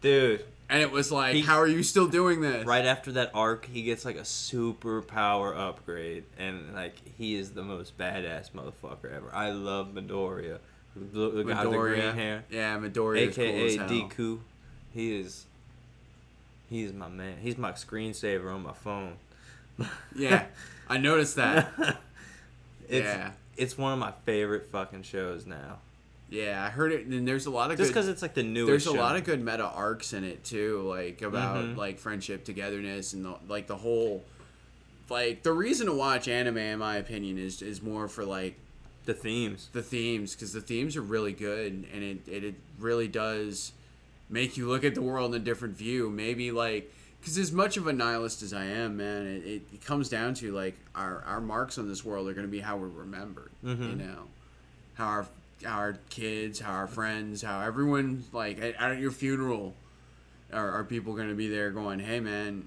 [0.00, 0.44] dude.
[0.68, 2.64] And it was like, He- how are you still doing this?
[2.64, 7.50] Right after that arc, he gets like a super power upgrade, and like he is
[7.50, 9.30] the most badass motherfucker ever.
[9.34, 10.58] I love Midoriya,
[10.94, 13.88] the, the guy with the green hair, Yeah, Midoriya is cool aka as hell.
[13.88, 14.38] Deku.
[14.92, 15.46] He is,
[16.70, 17.36] he is my man.
[17.42, 19.16] He's my screensaver on my phone.
[20.14, 20.46] Yeah,
[20.88, 21.68] I noticed that.
[22.88, 23.32] it's, Yeah.
[23.56, 25.78] it's one of my favorite fucking shows now.
[26.28, 27.06] Yeah, I heard it.
[27.06, 27.94] And there's a lot of Just good.
[27.94, 28.68] because it's like the newest.
[28.68, 29.00] there's a show.
[29.02, 31.76] lot of good meta arcs in it too, like about Mhm.
[31.76, 34.22] like friendship, togetherness, and the, like the whole.
[35.08, 38.54] Like the reason to watch anime, in my opinion, is is more for like
[39.06, 39.70] the themes.
[39.72, 43.72] the themes because the themes are really good and it, it, it really does
[44.30, 46.90] make you look at the world in a different view maybe like
[47.20, 50.32] because as much of a nihilist as i am man it, it, it comes down
[50.32, 53.50] to like our, our marks on this world are going to be how we're remembered
[53.62, 53.96] you Mhm.
[53.98, 54.22] know
[54.94, 55.26] how our
[55.66, 59.74] our kids how our friends how everyone like at, at your funeral
[60.52, 62.66] are, are people going to be there going hey man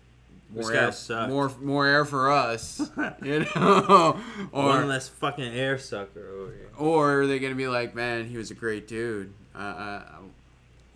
[0.53, 2.79] more air, sucked." more more air for us
[3.23, 4.19] you know
[4.51, 6.69] or One less fucking air sucker over here.
[6.77, 10.01] or are they gonna be like, man, he was a great dude, uh, uh,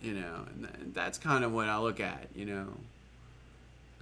[0.02, 0.44] you know?
[0.54, 2.66] And th- that's kind of what I look at, you know.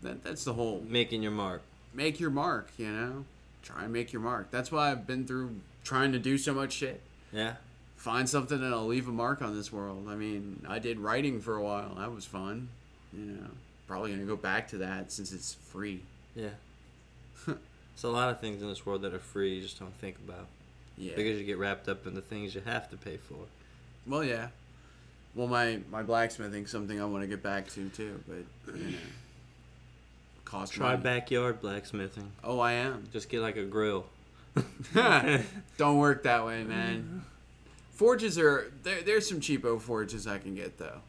[0.03, 1.63] That that's the whole Making your mark.
[1.95, 3.25] make your mark, you know.
[3.63, 4.51] Try and make your mark.
[4.51, 7.01] That's why I've been through trying to do so much shit.
[7.33, 7.55] Yeah.
[7.97, 10.07] Find something that'll leave a mark on this world.
[10.09, 11.95] I mean, I did writing for a while.
[11.97, 12.69] That was fun,
[13.13, 13.47] you know.
[13.89, 16.03] Probably gonna go back to that since it's free.
[16.35, 16.51] Yeah.
[17.47, 20.17] There's a lot of things in this world that are free you just don't think
[20.29, 20.47] about.
[20.99, 21.15] Yeah.
[21.17, 23.39] Because you get wrapped up in the things you have to pay for.
[24.07, 24.49] Well, yeah.
[25.37, 28.97] Well, my my blacksmithing's something I want to get back to too, but you know,
[30.45, 31.03] cost Try money.
[31.03, 32.33] backyard blacksmithing.
[32.43, 33.07] Oh, I am.
[33.13, 34.07] Just get like a grill.
[35.77, 37.23] Don't work that way, man.
[37.93, 39.03] Forges are there.
[39.03, 41.01] There's some cheapo forges I can get though,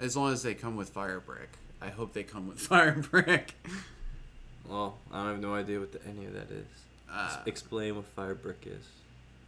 [0.00, 1.48] as long as they come with fire brick.
[1.82, 3.54] I hope they come with fire brick.
[4.68, 6.66] Well, I have no idea what the, any of that is.
[7.12, 8.84] Uh, Explain what fire brick is.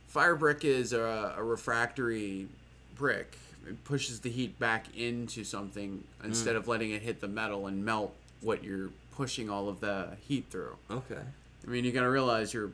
[0.08, 2.48] fire brick is a, a refractory
[2.96, 3.36] brick.
[3.66, 6.58] It pushes the heat back into something instead hmm.
[6.58, 10.46] of letting it hit the metal and melt what you're pushing all of the heat
[10.50, 10.76] through.
[10.90, 11.20] Okay.
[11.64, 12.72] I mean, you gotta realize you're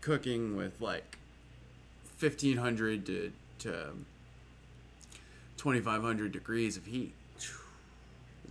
[0.00, 1.18] cooking with like
[2.16, 3.92] fifteen hundred to to
[5.56, 7.14] twenty five hundred degrees of heat,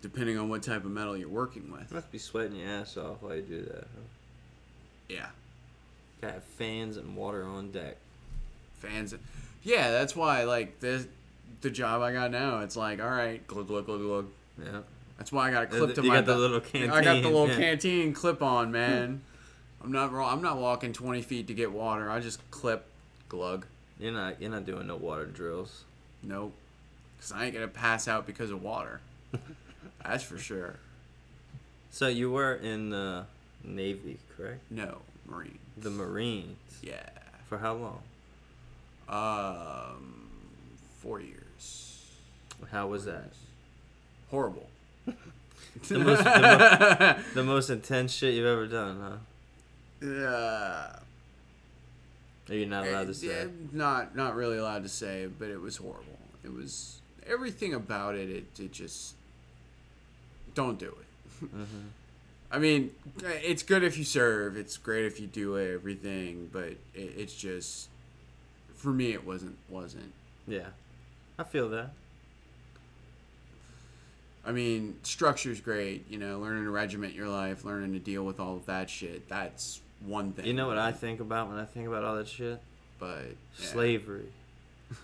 [0.02, 1.90] depending on what type of metal you're working with.
[1.90, 3.82] You must be sweating your ass off while you do that.
[3.82, 4.02] Huh?
[5.10, 5.28] Yeah,
[6.22, 7.98] Gotta have fans and water on deck.
[8.80, 9.14] fans.
[9.14, 9.22] and,
[9.64, 11.06] Yeah, that's why like this
[11.66, 12.60] the job I got now.
[12.60, 14.28] It's like all right, glug glug glug glug.
[14.64, 14.82] Yeah.
[15.18, 16.92] That's why I got a clip to you my got the little canteen.
[16.92, 17.56] I got the little yeah.
[17.56, 19.22] canteen clip on, man.
[19.84, 20.14] I'm not.
[20.14, 22.10] I'm not walking 20 feet to get water.
[22.10, 22.86] I just clip,
[23.28, 23.66] glug.
[24.00, 25.84] You're not you're not doing no water drills.
[26.24, 26.54] Nope.
[27.20, 29.02] Cause I ain't gonna pass out because of water.
[30.04, 30.76] That's for sure.
[31.90, 33.26] So you were in the
[33.64, 34.60] Navy, correct?
[34.70, 34.98] No,
[35.28, 35.58] Marine.
[35.78, 36.58] The Marines.
[36.84, 37.10] Yeah.
[37.48, 38.02] For how long?
[39.08, 40.28] Um,
[41.00, 41.45] four years.
[42.72, 43.32] How was that?
[44.32, 44.68] Horrible.
[45.90, 49.20] The most, the, mo- the most intense shit you've ever done,
[50.02, 50.08] huh?
[50.08, 51.00] Uh,
[52.50, 53.28] Or you're not allowed to say?
[53.28, 56.18] yeah, not not really allowed to say, but it was horrible.
[56.46, 58.30] It was everything about it.
[58.30, 59.16] It, it just
[60.54, 60.96] don't do
[61.42, 61.48] it.
[61.50, 61.64] hmm
[62.52, 62.92] I mean,
[63.22, 64.56] it's good if you serve.
[64.56, 67.90] It's great if you do everything, but it, it's just
[68.76, 70.14] for me, it wasn't wasn't.
[70.48, 70.68] Yeah,
[71.38, 71.92] I feel that.
[74.46, 76.06] I mean, structure's great.
[76.10, 79.28] You know, learning to regiment your life, learning to deal with all of that shit.
[79.28, 80.46] That's one thing.
[80.46, 82.62] You know what I think about when I think about all that shit?
[83.00, 83.24] But
[83.60, 83.66] yeah.
[83.66, 84.30] Slavery.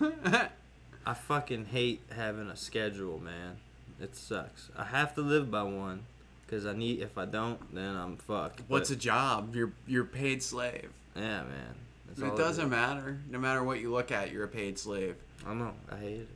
[1.04, 3.56] I fucking hate having a schedule, man.
[4.00, 4.70] It sucks.
[4.76, 6.04] I have to live by one,
[6.48, 7.00] cause I need.
[7.00, 8.62] If I don't, then I'm fucked.
[8.68, 9.54] What's But- a job?
[9.56, 10.90] You're you're paid slave.
[11.16, 11.74] Yeah, man.
[12.08, 12.70] That's it doesn't is.
[12.70, 13.18] matter.
[13.30, 15.16] No matter what you look at, you're a paid slave.
[15.46, 15.72] I know.
[15.90, 16.28] I hate it.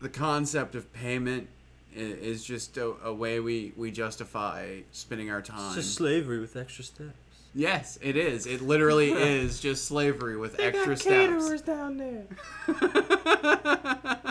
[0.00, 1.48] The concept of payment
[1.94, 5.66] is just a, a way we, we justify spending our time.
[5.66, 7.12] It's just slavery with extra steps.
[7.54, 8.46] Yes, it is.
[8.46, 11.60] It literally is just slavery with extra steps.
[11.62, 12.24] down there.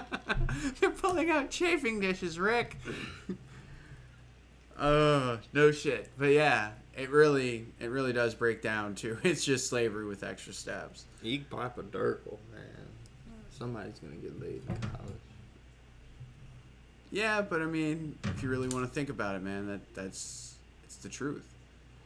[0.80, 2.78] They're pulling out chafing dishes, Rick.
[4.78, 6.10] Uh, no shit.
[6.18, 10.54] But yeah, it really it really does break down to it's just slavery with extra
[10.54, 11.06] steps.
[11.22, 12.88] You can pop a Durkle, man.
[13.58, 15.12] Somebody's gonna get laid in college.
[17.12, 20.56] Yeah, but I mean, if you really want to think about it, man, that that's
[20.84, 21.46] it's the truth.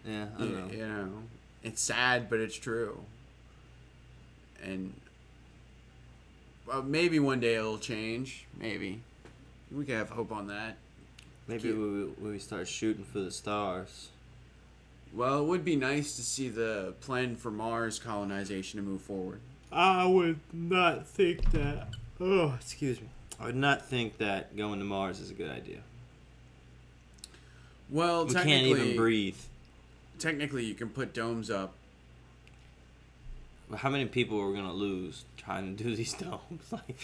[0.05, 0.67] Yeah, I You, know.
[0.71, 1.09] you know,
[1.63, 2.99] it's sad, but it's true.
[4.63, 4.93] And
[6.67, 8.45] well, maybe one day it'll change.
[8.59, 9.01] Maybe
[9.71, 10.77] we can have hope on that.
[11.47, 14.09] Maybe we we start shooting for the stars.
[15.15, 19.39] Well, it would be nice to see the plan for Mars colonization to move forward.
[19.71, 21.87] I would not think that.
[22.19, 23.07] Oh, excuse me.
[23.39, 25.79] I would not think that going to Mars is a good idea.
[27.89, 29.37] Well, We can't technically, even breathe.
[30.19, 31.73] technically, you can put domes up.
[33.75, 36.71] How many people are we gonna lose trying to do these domes?
[36.71, 36.97] Like,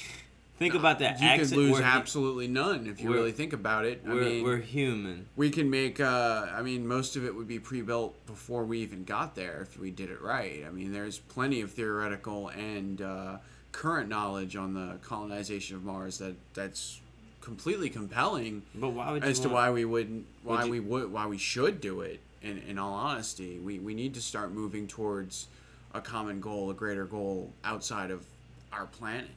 [0.62, 1.19] think about that.
[1.21, 4.04] You could lose we're, absolutely none if you really think about it.
[4.06, 5.28] I We're, mean, we're human.
[5.36, 6.00] we can make.
[6.00, 9.80] Uh, I mean, most of it would be pre-built before we even got there if
[9.80, 10.63] we did it right.
[10.65, 13.38] I mean, there's plenty of theoretical and uh,
[13.71, 17.02] current knowledge on the colonization of Mars that that's
[17.41, 20.80] completely compelling But why would as to want- why we wouldn't, why Would you- we
[20.80, 22.19] would, why we should do it.
[22.43, 25.47] In in all honesty, we we need to start moving towards
[25.93, 28.26] a common goal, a greater goal outside of
[28.71, 29.30] our planet,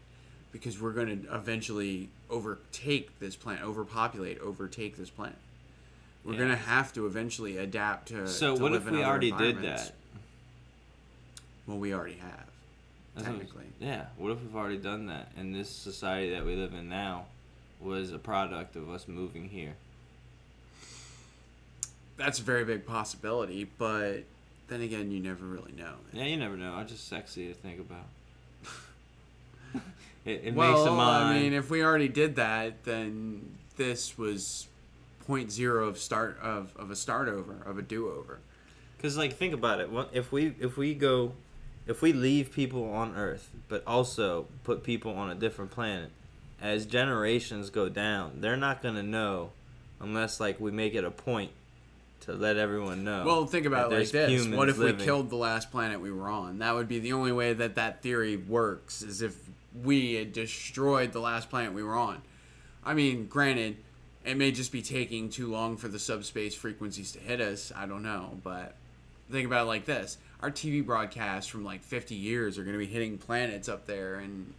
[0.55, 5.35] because we're going to eventually overtake this planet, overpopulate, overtake this planet.
[6.25, 6.39] We're Yeah.
[6.39, 8.29] going to have to eventually adapt to.
[8.29, 9.93] So to what if we already did that?
[11.67, 12.47] Well, we already have.
[13.17, 13.65] That's what Technically.
[13.81, 14.07] yeah.
[14.17, 17.27] What if we've already done that, and this society that we live in now
[17.81, 19.75] was a product of us moving here?
[22.17, 24.23] That's a very big possibility, but
[24.69, 25.95] then again, you never really know.
[26.13, 26.79] Yeah, you never know.
[26.79, 28.07] It's just sexy to think about.
[30.25, 31.25] It it well, makes the mind.
[31.25, 34.67] I mean, if we already did that, then this was
[35.27, 38.39] point zero of start of, of a start over of a do over.
[38.97, 39.91] Because like think about it.
[39.91, 41.33] What if we if we go,
[41.87, 46.11] if we leave people on Earth, but also put people on a different planet,
[46.61, 49.51] as generations go down, they're not gonna know,
[50.01, 51.51] unless like we make it a point
[52.21, 53.25] to let everyone know.
[53.27, 54.97] Well, think about it like this: What if living.
[54.97, 56.59] we killed the last planet we were on?
[56.59, 59.03] That would be the only way that that theory works.
[59.03, 59.37] Is if
[59.83, 62.23] we had destroyed the last planet we were on.
[62.85, 63.77] I mean, granted,
[64.25, 67.73] it may just be taking too long for the subspace frequencies to hit us.
[67.75, 68.75] I don't know, but
[69.31, 72.79] think about it like this: our TV broadcasts from like 50 years are going to
[72.79, 74.53] be hitting planets up there, and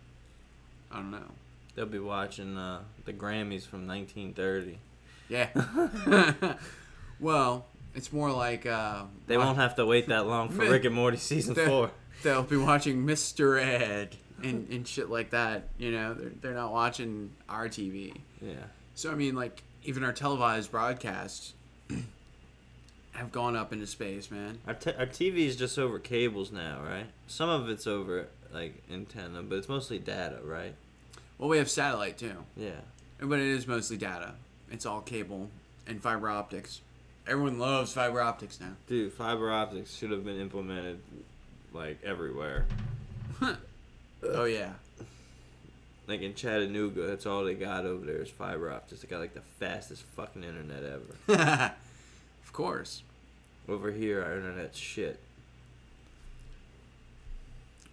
[0.91, 1.31] I don't know.
[1.75, 4.77] They'll be watching uh, the Grammys from 1930.
[5.27, 6.55] Yeah.
[7.19, 10.95] well, it's more like uh, They won't have to wait that long for Rick and
[10.95, 11.91] Morty season the- four.
[12.23, 13.61] they'll be watching Mr.
[13.61, 15.69] Ed and, and shit like that.
[15.77, 18.15] You know, they're, they're not watching our TV.
[18.41, 18.53] Yeah.
[18.95, 21.53] So, I mean, like, even our televised broadcasts
[23.11, 24.59] have gone up into space, man.
[24.67, 27.05] Our, t- our TV is just over cables now, right?
[27.27, 30.73] Some of it's over like antenna, but it's mostly data, right?
[31.37, 32.81] Well, we have satellite too, Yeah.
[33.19, 34.33] but it is mostly data.
[34.71, 35.49] It's all cable
[35.87, 36.81] and fiber optics.
[37.27, 38.73] Everyone loves fiber optics now.
[38.87, 40.99] Dude, fiber optics should have been implemented
[41.73, 42.65] like everywhere.
[44.33, 44.73] Oh, yeah.
[46.07, 49.01] Like in Chattanooga, that's all they got over there is fiber optics.
[49.01, 51.73] They got like the fastest fucking internet ever.
[52.43, 53.01] of course.
[53.67, 55.19] Over here, our internet's shit.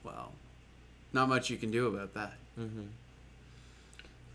[0.05, 0.33] Well,
[1.13, 2.35] not much you can do about that.
[2.59, 2.83] Mm-hmm.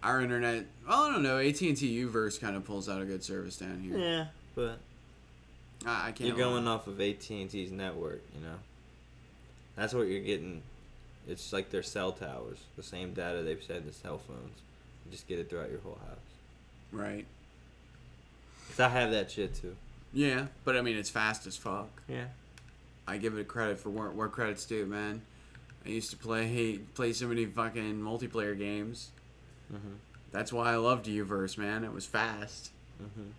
[0.01, 1.37] Our internet, well, I don't know.
[1.37, 3.97] AT and T Uverse kind of pulls out a good service down here.
[3.97, 4.79] Yeah, but
[5.85, 6.21] I, I can't.
[6.21, 6.71] you're going lie.
[6.71, 8.55] off of AT&T's network, you know.
[9.75, 10.61] That's what you're getting.
[11.27, 14.59] It's like their cell towers, the same data they've sent to cell phones.
[15.05, 16.17] You just get it throughout your whole house.
[16.91, 17.25] Right.
[18.69, 19.75] Cause I have that shit too.
[20.13, 21.89] Yeah, but I mean, it's fast as fuck.
[22.07, 22.25] Yeah.
[23.07, 25.21] I give it a credit for where, where credit's due, man.
[25.85, 29.09] I used to play play so many fucking multiplayer games.
[29.73, 29.95] Mm-hmm.
[30.31, 31.83] That's why I loved Uverse, man.
[31.83, 32.71] It was fast.
[33.01, 33.29] Mm-hmm.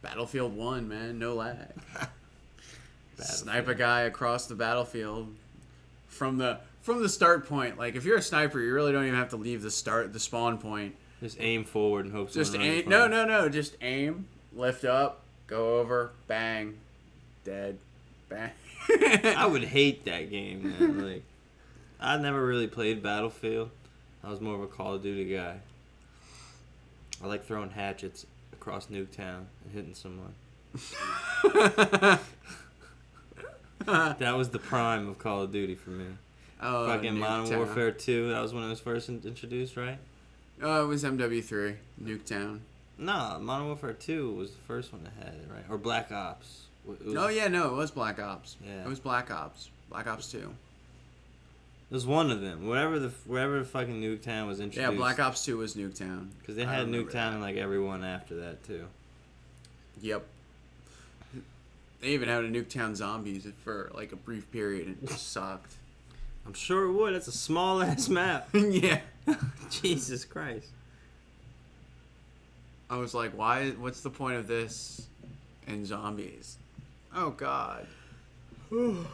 [0.00, 1.68] Battlefield One, man, no lag.
[3.18, 5.34] Snipe a guy across the battlefield
[6.08, 7.78] from the from the start point.
[7.78, 10.20] Like if you're a sniper, you really don't even have to leave the start the
[10.20, 10.94] spawn point.
[11.20, 12.32] Just aim forward and hope.
[12.32, 12.88] Just aim.
[12.88, 13.48] No, no, no.
[13.48, 16.74] Just aim, lift up, go over, bang,
[17.44, 17.78] dead,
[18.28, 18.50] bang.
[18.88, 21.12] I would hate that game, man.
[21.12, 21.22] Like,
[22.00, 23.70] I never really played Battlefield.
[24.24, 25.58] I was more of a Call of Duty guy.
[27.22, 30.34] I like throwing hatchets across Nuketown and hitting someone.
[33.86, 36.06] That was the prime of Call of Duty for me.
[36.62, 37.56] Oh, uh, Fucking Modern Nuketown.
[37.58, 39.98] Warfare 2, that was when it was first in- introduced, right?
[40.62, 42.60] Oh, it was MW3, Nuketown.
[42.98, 45.64] No, Modern Warfare 2 was the first one that had it, right?
[45.68, 46.62] Or Black Ops.
[46.84, 48.56] Was, Oh yeah, no, it was Black Ops.
[48.64, 48.82] Yeah.
[48.84, 49.70] It was Black Ops.
[49.88, 50.54] Black Ops Two.
[51.90, 52.66] It was one of them.
[52.66, 54.90] Whatever the wherever the fucking Nuketown was introduced.
[54.92, 54.96] Yeah.
[54.96, 56.30] Black Ops Two was Nuketown.
[56.40, 57.32] Because they had Nuketown that.
[57.34, 58.86] and like everyone after that too.
[60.00, 60.24] Yep.
[62.00, 65.74] They even had a Nuketown Zombies for like a brief period and it just sucked.
[66.46, 67.14] I'm sure it would.
[67.14, 68.48] That's a small ass map.
[68.54, 69.00] yeah.
[69.70, 70.68] Jesus Christ.
[72.90, 73.70] I was like, why?
[73.70, 75.06] What's the point of this
[75.66, 76.58] and zombies?
[77.14, 77.86] Oh God.
[78.70, 79.06] Fucking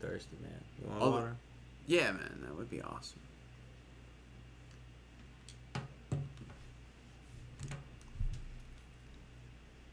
[0.00, 0.60] thirsty, man.
[0.80, 1.36] You want Oh, water?
[1.86, 3.20] Yeah, man, that would be awesome.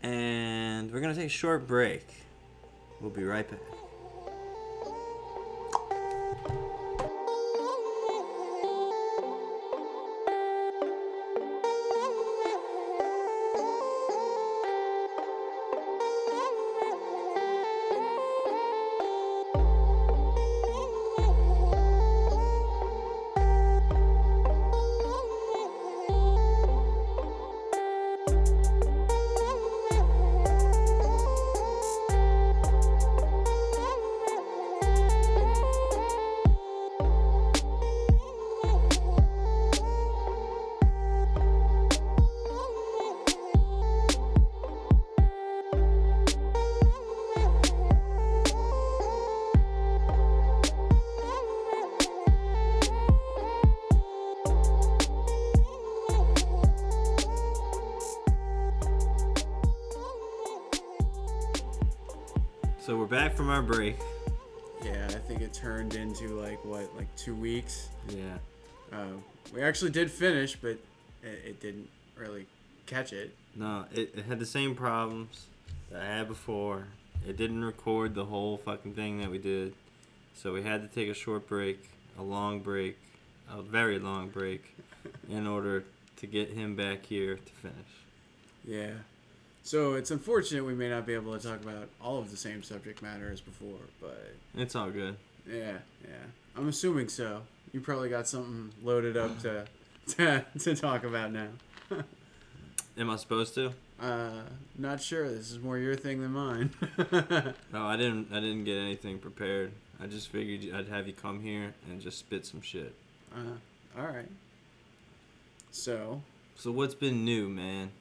[0.04, 2.06] And we're gonna take a short break.
[3.00, 3.60] We'll be right back.
[69.72, 70.72] Actually did finish, but
[71.24, 72.46] it, it didn't really
[72.88, 73.34] catch it.
[73.56, 75.46] No, it, it had the same problems
[75.90, 76.88] that I had before.
[77.26, 79.74] It didn't record the whole fucking thing that we did.
[80.36, 82.98] So we had to take a short break, a long break,
[83.50, 84.76] a very long break,
[85.30, 85.86] in order
[86.18, 87.78] to get him back here to finish.
[88.66, 88.92] Yeah.
[89.64, 92.62] So it's unfortunate we may not be able to talk about all of the same
[92.62, 95.16] subject matter as before, but It's all good.
[95.50, 96.26] yeah, yeah.
[96.58, 97.44] I'm assuming so.
[97.72, 99.66] You probably got something loaded up to
[100.16, 101.48] to, to talk about now.
[102.98, 103.72] Am I supposed to?
[104.00, 104.42] Uh,
[104.78, 105.30] not sure.
[105.30, 106.72] This is more your thing than mine.
[107.72, 108.28] No, I didn't.
[108.34, 109.72] I didn't get anything prepared.
[110.02, 112.94] I just figured I'd have you come here and just spit some shit.
[113.36, 114.28] uh, all right.
[115.72, 116.22] So,
[116.56, 117.92] So what's been new, man?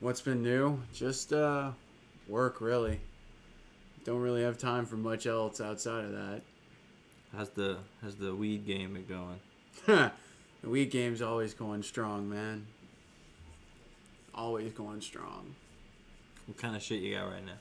[0.00, 0.80] what's been new?
[0.92, 1.70] Just uh,
[2.26, 2.98] work really.
[4.04, 6.42] don't really have time for much else outside of that.
[7.36, 9.40] How's the how's the weed game been going?
[10.62, 12.66] the weed game's always going strong, man.
[14.34, 15.54] Always going strong.
[16.46, 17.52] What kind of shit you got right now?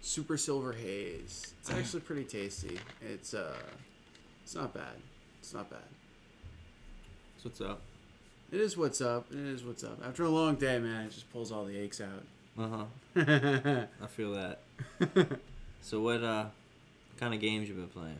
[0.00, 1.54] Super Silver Haze.
[1.60, 2.78] It's actually pretty tasty.
[3.02, 3.56] It's uh,
[4.42, 4.96] it's not bad.
[5.40, 5.80] It's not bad.
[7.42, 7.80] So what's up?
[8.50, 9.26] It is what's up.
[9.30, 9.98] It is what's up.
[10.06, 12.24] After a long day, man, it just pulls all the aches out.
[12.58, 12.68] Uh
[13.16, 13.20] huh.
[13.20, 14.60] uh, I feel that.
[15.82, 16.46] so what uh,
[17.18, 18.18] kind of games you been playing?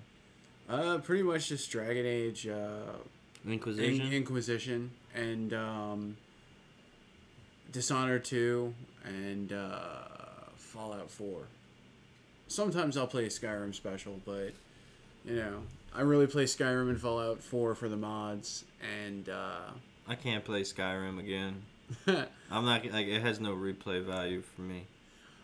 [0.72, 2.96] Uh, pretty much just Dragon Age, uh,
[3.46, 4.06] Inquisition.
[4.06, 6.16] In- Inquisition, and um,
[7.70, 8.72] Dishonored Two,
[9.04, 10.04] and uh,
[10.56, 11.42] Fallout Four.
[12.48, 14.52] Sometimes I'll play Skyrim Special, but
[15.26, 15.62] you know,
[15.94, 18.64] I really play Skyrim and Fallout Four for the mods,
[19.04, 19.72] and uh,
[20.08, 21.62] I can't play Skyrim again.
[22.50, 24.86] I'm not like it has no replay value for me.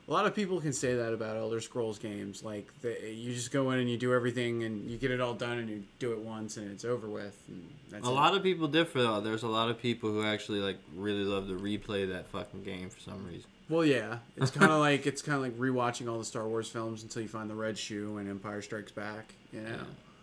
[0.09, 2.43] A lot of people can say that about Elder Scrolls games.
[2.43, 5.35] Like, the, you just go in and you do everything and you get it all
[5.35, 7.37] done and you do it once and it's over with.
[7.49, 8.15] And that's a it.
[8.15, 9.21] lot of people differ though.
[9.21, 12.89] There's a lot of people who actually like really love to replay that fucking game
[12.89, 13.45] for some reason.
[13.69, 16.71] Well, yeah, it's kind of like it's kind of like rewatching all the Star Wars
[16.71, 19.35] films until you find the red shoe and Empire Strikes Back.
[19.53, 19.77] You know,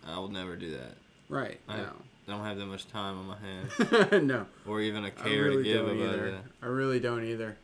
[0.07, 0.93] I will never do that.
[1.29, 1.59] right?
[1.69, 1.89] I No,
[2.27, 5.57] don't have that much time on my hands no, or even a I care really
[5.57, 6.31] to give about either.
[6.31, 6.41] that.
[6.63, 7.55] I really don't either.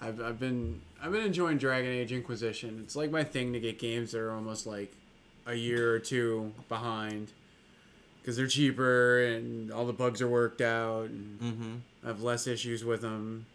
[0.00, 2.80] I've, I've been I've been enjoying Dragon Age Inquisition.
[2.84, 4.92] It's like my thing to get games that are almost like
[5.46, 7.32] a year or two behind
[8.20, 11.74] because they're cheaper and all the bugs are worked out and Mm-hmm.
[12.04, 13.46] I have less issues with them.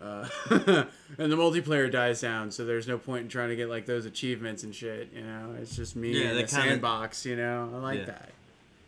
[0.00, 3.84] Uh, and the multiplayer dies down, so there's no point in trying to get like
[3.86, 5.10] those achievements and shit.
[5.12, 7.26] You know, it's just me Yeah, in they a kinda- sandbox.
[7.26, 8.04] You know, I like Yeah.
[8.06, 8.30] that.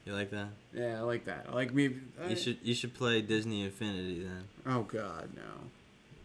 [0.07, 0.49] You like that?
[0.73, 1.47] Yeah, I like that.
[1.49, 1.97] I like me.
[2.23, 4.45] I- You should you should play Disney Infinity then.
[4.67, 5.43] Oh God, no,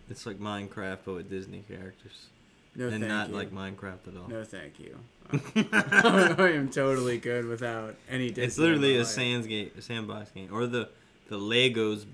[0.10, 2.28] It's like Minecraft but with Disney characters.
[2.76, 3.36] no, and not you.
[3.36, 4.28] like Minecraft at all.
[4.28, 4.98] No, thank you.
[5.74, 8.28] I am totally good without any.
[8.30, 10.90] Disney it's literally a sands game, a sandbox game, or the
[11.30, 12.06] the Legos,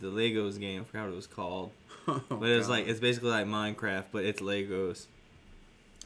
[0.00, 0.80] the Legos game.
[0.80, 1.70] I forgot what it was called,
[2.08, 5.06] Oh, but it's like it's basically like Minecraft, but it's Legos.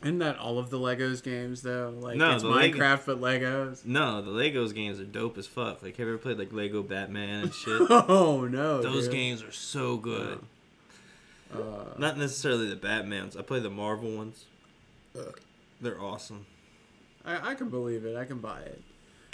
[0.03, 1.93] Isn't that all of the Legos games though?
[2.01, 3.84] Like No, it's Minecraft but Legos.
[3.84, 5.82] No, the Legos games are dope as fuck.
[5.82, 7.82] Like, have you ever played like Lego Batman and shit?
[7.91, 9.12] Oh no, Those dude.
[9.12, 10.41] games are so good.
[11.55, 13.36] Uh, Not necessarily the Batman's.
[13.36, 14.44] I play the Marvel ones.
[15.80, 16.46] They're awesome.
[17.24, 18.16] I, I can believe it.
[18.16, 18.82] I can buy it.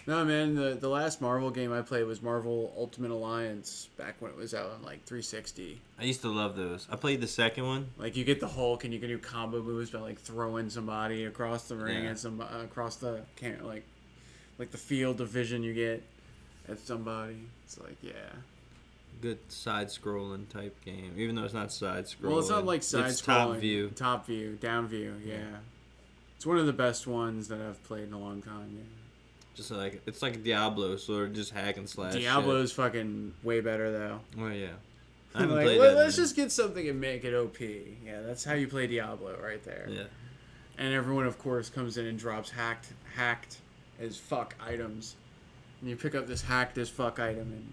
[0.07, 4.31] No, man, the, the last Marvel game I played was Marvel Ultimate Alliance back when
[4.31, 5.81] it was out on like 360.
[5.99, 6.87] I used to love those.
[6.91, 7.89] I played the second one.
[7.97, 11.25] Like you get the Hulk and you can do combo moves by like throwing somebody
[11.25, 12.11] across the ring Yeah.
[12.11, 13.85] and some uh, across the can like
[14.59, 16.03] like the field of vision you get
[16.69, 17.39] at somebody.
[17.65, 18.13] It's like yeah.
[19.21, 22.31] Good side scrolling type game, even though it's not side scrolling.
[22.31, 23.25] Well, it's not like side scrolling.
[23.25, 23.89] top view.
[23.91, 25.15] Top view, down view.
[25.25, 25.59] Yeah.
[26.37, 28.77] It's one of the best ones that I've played in a long time.
[28.77, 28.85] Yeah.
[29.55, 32.15] Just like it's like Diablo, so just hack and slash.
[32.15, 32.23] shit.
[32.23, 34.21] Diablo's fucking way better though.
[34.37, 34.69] Well, yeah.
[35.35, 36.03] I haven't like, played well, that.
[36.03, 37.61] let's just get something and make it OP.
[37.61, 39.87] Yeah, that's how you play Diablo right there.
[39.89, 40.03] Yeah.
[40.77, 43.59] And everyone, of course, comes in and drops hacked, hacked
[44.01, 45.15] as fuck items.
[45.81, 47.73] And you pick up this hacked as fuck item, and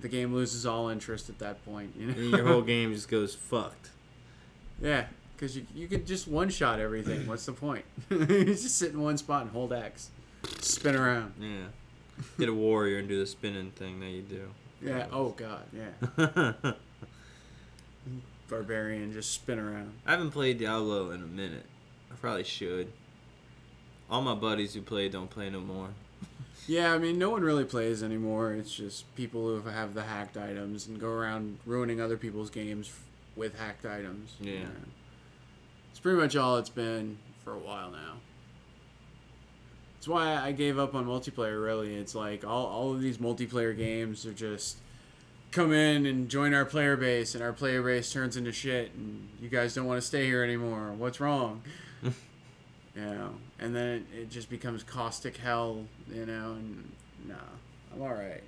[0.00, 1.94] the game loses all interest at that point.
[1.98, 2.36] You And know?
[2.38, 3.90] your whole game just goes fucked.
[4.80, 7.26] yeah, because you, you could just one shot everything.
[7.26, 7.84] What's the point?
[8.10, 10.10] you just sit in one spot and hold X,
[10.60, 11.34] spin around.
[11.40, 11.66] Yeah.
[12.38, 14.48] Get a warrior and do the spinning thing that you do.
[14.82, 15.06] Yeah.
[15.12, 15.62] Oh god.
[15.72, 16.52] Yeah.
[18.48, 19.92] Barbarian just spin around.
[20.06, 21.66] I haven't played Diablo in a minute.
[22.10, 22.90] I probably should.
[24.10, 25.88] All my buddies who play don't play no more.
[26.68, 28.52] Yeah, I mean, no one really plays anymore.
[28.52, 32.88] It's just people who have the hacked items and go around ruining other people's games
[32.88, 33.02] f-
[33.34, 34.34] with hacked items.
[34.38, 34.66] Yeah.
[35.90, 38.16] It's pretty much all it's been for a while now.
[39.96, 41.96] That's why I gave up on multiplayer, really.
[41.96, 44.76] It's like all, all of these multiplayer games are just
[45.50, 49.26] come in and join our player base, and our player base turns into shit, and
[49.40, 50.92] you guys don't want to stay here anymore.
[50.98, 51.62] What's wrong?
[52.98, 53.30] You know,
[53.60, 56.90] and then it, it just becomes caustic hell, you know, and
[57.26, 57.34] nah,
[57.94, 58.42] I'm alright.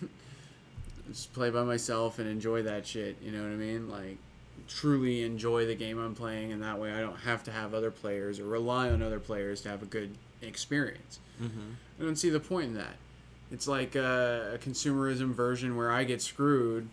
[1.08, 3.88] just play by myself and enjoy that shit, you know what I mean?
[3.88, 4.18] Like,
[4.66, 7.92] truly enjoy the game I'm playing, and that way I don't have to have other
[7.92, 11.20] players or rely on other players to have a good experience.
[11.40, 11.72] Mm-hmm.
[12.00, 12.96] I don't see the point in that.
[13.52, 16.88] It's like a, a consumerism version where I get screwed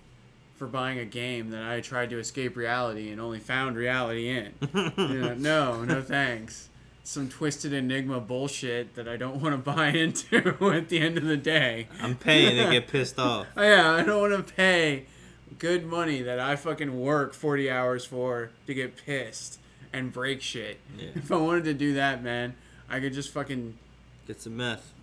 [0.55, 4.53] for buying a game that I tried to escape reality and only found reality in.
[4.95, 6.69] You know, no, no thanks.
[7.05, 10.37] Some twisted enigma bullshit that I don't want to buy into
[10.73, 11.87] at the end of the day.
[12.01, 13.47] I'm paying to get pissed off.
[13.57, 15.05] Oh, yeah, I don't want to pay
[15.59, 19.59] good money that I fucking work 40 hours for to get pissed
[19.91, 20.79] and break shit.
[20.97, 21.09] Yeah.
[21.15, 22.55] If I wanted to do that, man,
[22.89, 23.77] I could just fucking
[24.25, 24.93] Get some meth.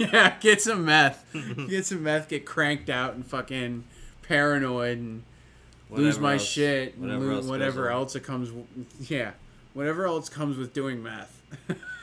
[0.00, 1.24] yeah, get some meth,
[1.68, 3.84] get some meth, get cranked out and fucking
[4.22, 5.22] paranoid and
[5.88, 8.50] lose my else- shit and whatever else whatever else it comes.
[9.08, 9.30] Yeah,
[9.74, 11.40] whatever else comes with doing math.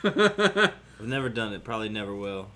[0.04, 1.64] I've never done it.
[1.64, 2.48] Probably never will.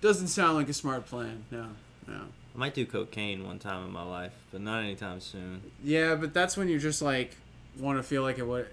[0.00, 1.44] Doesn't sound like a smart plan.
[1.50, 1.66] No,
[2.06, 2.20] no.
[2.54, 5.62] I might do cocaine one time in my life, but not anytime soon.
[5.84, 7.36] Yeah, but that's when you just like
[7.78, 8.66] want to feel like it would.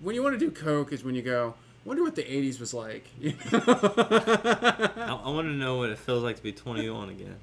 [0.00, 1.54] When you want to do coke is when you go.
[1.84, 3.06] Wonder what the '80s was like.
[3.20, 3.62] You know?
[3.64, 7.36] I, I want to know what it feels like to be 21 again.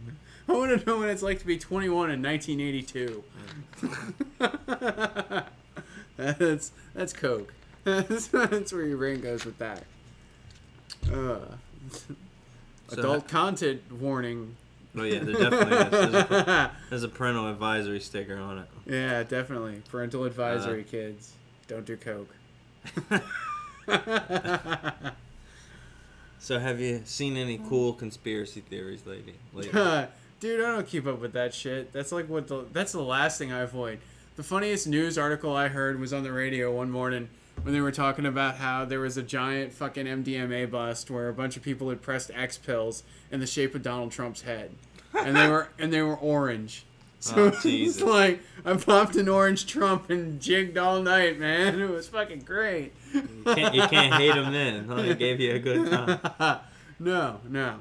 [0.50, 3.24] I want to know what it's like to be 21 in 1982.
[6.18, 7.54] that's that's coke.
[7.84, 9.84] that's, that's where your brain goes with that.
[11.12, 11.40] Uh,
[12.92, 14.56] adult content warning.
[14.96, 16.12] Oh yeah, there definitely is.
[16.12, 18.66] There's a, there's a parental advisory sticker on it.
[18.86, 19.82] yeah, definitely.
[19.90, 20.92] Parental advisory, Uh.
[20.92, 21.34] kids.
[21.68, 22.30] Don't do coke.
[26.40, 29.36] So have you seen any cool conspiracy theories lately?
[29.54, 30.08] lately?
[30.42, 31.94] Dude, I don't keep up with that shit.
[31.94, 34.00] That's like what the that's the last thing I avoid.
[34.36, 37.30] The funniest news article I heard was on the radio one morning
[37.62, 41.34] when they were talking about how there was a giant fucking MDMA bust where a
[41.34, 44.72] bunch of people had pressed X pills in the shape of Donald Trump's head,
[45.14, 46.86] and they were and they were orange.
[47.24, 51.80] So Oh, it's like I popped an orange Trump and jigged all night, man.
[51.80, 52.92] It was fucking great.
[53.14, 54.86] You can't, you can't hate him then.
[54.90, 54.96] Huh?
[54.96, 56.60] They gave you a good time.
[57.00, 57.80] no, no.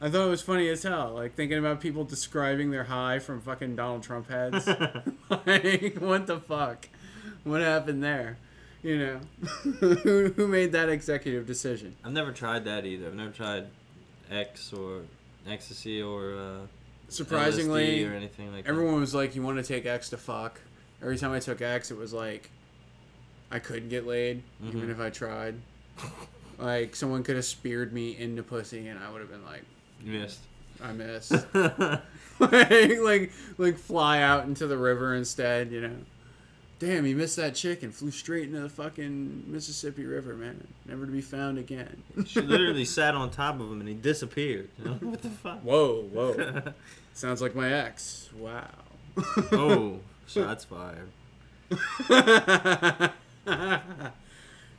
[0.00, 1.12] I thought it was funny as hell.
[1.14, 4.66] Like thinking about people describing their high from fucking Donald Trump heads.
[5.46, 6.88] like, what the fuck?
[7.44, 8.36] What happened there?
[8.82, 9.20] You know,
[9.80, 11.96] who, who made that executive decision?
[12.04, 13.06] I've never tried that either.
[13.06, 13.66] I've never tried
[14.30, 15.02] X or
[15.48, 16.58] ecstasy or uh,
[17.08, 18.70] Surprisingly, LSD or anything like that.
[18.70, 20.60] everyone was like, "You want to take X to fuck?"
[21.02, 22.50] Every time I took X, it was like,
[23.50, 24.90] I couldn't get laid even Mhm.
[24.90, 25.54] if I tried.
[26.58, 29.66] like someone could have speared me into pussy, and I would have been like, that.
[30.06, 30.40] You missed.
[30.80, 31.32] I missed.
[31.32, 32.00] like,
[32.40, 35.96] like like fly out into the river instead, you know.
[36.78, 40.68] Damn, he missed that chick and flew straight into the fucking Mississippi River, man.
[40.84, 42.02] Never to be found again.
[42.26, 44.68] she literally sat on top of him and he disappeared.
[44.78, 44.92] You know?
[45.00, 45.60] What the fuck?
[45.62, 46.62] Whoa, whoa.
[47.14, 48.28] Sounds like my ex.
[48.36, 48.68] Wow.
[49.52, 51.08] oh, shots fired.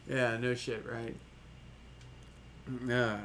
[0.07, 1.15] yeah, no shit, right?
[2.87, 3.17] Yeah.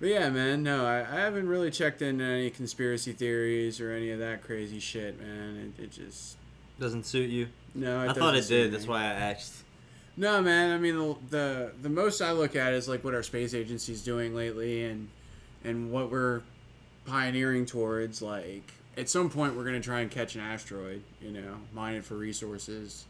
[0.00, 4.10] But yeah, man, no, I, I haven't really checked into any conspiracy theories or any
[4.10, 5.72] of that crazy shit, man.
[5.78, 6.36] It, it just
[6.78, 7.48] Doesn't suit you.
[7.74, 8.00] no.
[8.08, 8.70] I thought it did.
[8.70, 8.76] me.
[8.76, 9.62] That's why I asked.
[10.16, 10.72] No, man.
[10.72, 14.02] I mean, the, the the most I look at is like what our space agency's
[14.02, 15.08] doing lately, and
[15.64, 16.42] and what we're
[17.06, 18.20] pioneering towards.
[18.22, 21.02] Like, at some point, we're gonna try and catch an asteroid.
[21.20, 23.06] You know, mine it for resources.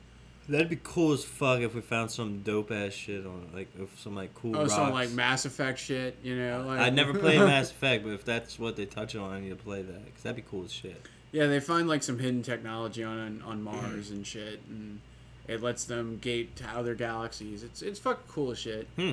[0.48, 3.68] That'd be cool as fuck if we found some dope ass shit on it, like
[3.78, 4.54] if some like cool.
[4.56, 4.74] Oh, rocks.
[4.74, 6.18] some like Mass Effect shit.
[6.22, 9.32] You know, like I never played Mass Effect, but if that's what they touch on,
[9.32, 11.00] I need to play that because that'd be cool as shit.
[11.32, 15.00] Yeah, they find like some hidden technology on on Mars and shit, and
[15.48, 17.62] it lets them gate to other galaxies.
[17.62, 18.86] It's it's fucking cool as shit.
[18.96, 19.12] Hmm.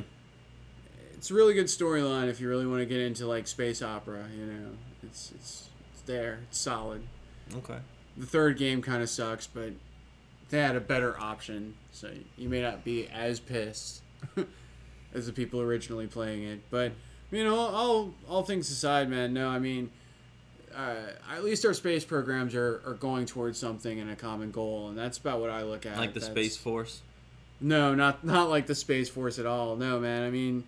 [1.13, 4.25] It's a really good storyline if you really want to get into like space opera.
[4.37, 4.69] You know,
[5.03, 6.39] it's it's it's there.
[6.49, 7.03] It's solid.
[7.55, 7.77] Okay.
[8.17, 9.71] The third game kind of sucks, but
[10.51, 14.01] they had a better option, so you may not be as pissed
[15.13, 16.59] as the people originally playing it.
[16.69, 16.91] But
[17.31, 19.33] you know, all all things aside, man.
[19.33, 19.89] No, I mean,
[20.75, 20.95] uh,
[21.31, 24.97] at least our space programs are, are going towards something and a common goal, and
[24.97, 25.97] that's about what I look at.
[25.97, 27.01] Like the That's- Space Force.
[27.59, 29.75] No, not not like the Space Force at all.
[29.75, 30.23] No, man.
[30.23, 30.63] I mean,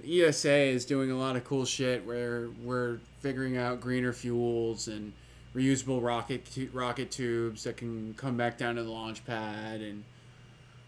[0.00, 4.88] the ESA is doing a lot of cool shit where we're figuring out greener fuels
[4.88, 5.12] and
[5.58, 10.04] reusable rocket tu- rocket tubes that can come back down to the launch pad and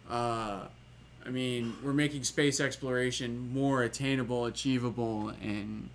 [0.09, 0.61] uh
[1.25, 5.91] I mean, we're making space exploration more attainable, achievable and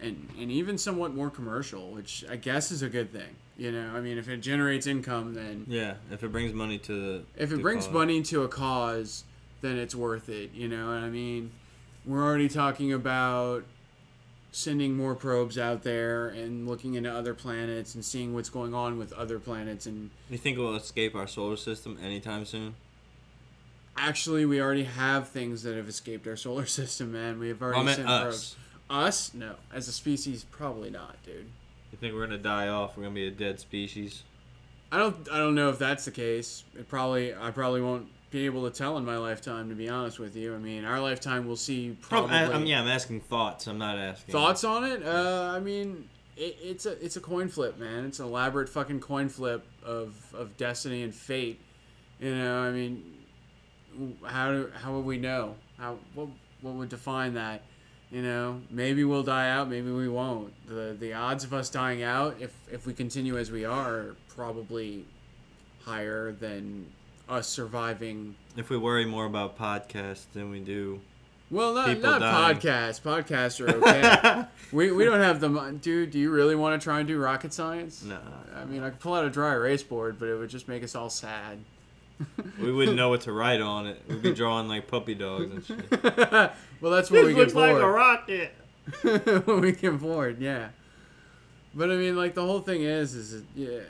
[0.00, 3.36] and and even somewhat more commercial, which I guess is a good thing.
[3.58, 7.24] You know, I mean, if it generates income then Yeah, if it brings money to
[7.36, 7.92] if it brings cause.
[7.94, 9.24] money to a cause,
[9.60, 10.52] then it's worth it.
[10.54, 11.52] You know, and I mean,
[12.06, 13.64] we're already talking about
[14.54, 18.96] sending more probes out there and looking into other planets and seeing what's going on
[18.98, 19.84] with other planets.
[19.86, 22.74] And You think we'll escape our solar system anytime soon?
[23.96, 27.38] actually, we already have things that have escaped our solar system, man.
[27.38, 28.22] We have already I meant sent us.
[28.22, 28.56] probes.
[28.90, 29.34] Us?
[29.34, 31.46] No, as a species, probably not, dude.
[31.90, 32.96] You think we're gonna die off?
[32.96, 34.22] We're gonna be a dead species?
[34.92, 35.16] I don't.
[35.32, 36.64] I don't know if that's the case.
[36.78, 37.34] It probably.
[37.34, 39.68] I probably won't be able to tell in my lifetime.
[39.68, 42.36] To be honest with you, I mean, our lifetime we'll see Prob- probably.
[42.36, 43.68] I, am yeah, I'm asking thoughts.
[43.68, 45.06] I'm not asking Thoughts on it?
[45.06, 48.04] Uh, I mean, it, it's a it's a coin flip, man.
[48.04, 51.60] It's an elaborate fucking coin flip of of destiny and fate.
[52.18, 53.04] You know, I mean,
[54.24, 55.54] how do, how would we know?
[55.78, 56.28] How what
[56.60, 57.62] what would define that?
[58.10, 60.52] You know, maybe we'll die out, maybe we won't.
[60.68, 64.16] The the odds of us dying out, if if we continue as we are, are
[64.28, 65.04] probably
[65.84, 66.86] higher than
[67.28, 68.34] us surviving.
[68.56, 71.00] If we worry more about podcasts than we do,
[71.50, 72.56] Well, not not dying.
[72.56, 73.00] podcasts.
[73.00, 74.44] Podcasts are okay.
[74.72, 76.10] we we don't have the mon- dude.
[76.10, 78.02] Do you really want to try and do rocket science?
[78.04, 78.18] nah,
[78.56, 80.82] I mean, I could pull out a dry erase board, but it would just make
[80.84, 81.58] us all sad.
[82.60, 84.00] we wouldn't know what to write on it.
[84.08, 85.90] We'd be drawing like puppy dogs and shit.
[86.80, 87.72] well, that's what we get bored.
[87.72, 88.52] Looks like a rocket.
[89.46, 90.68] when we get bored, yeah.
[91.74, 93.80] But I mean, like the whole thing is, is it, yeah.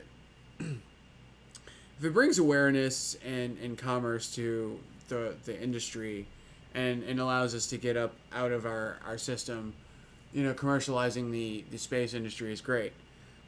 [1.98, 4.78] If it brings awareness and, and commerce to
[5.08, 6.26] the the industry,
[6.74, 9.72] and, and allows us to get up out of our, our system,
[10.32, 12.92] you know, commercializing the, the space industry is great.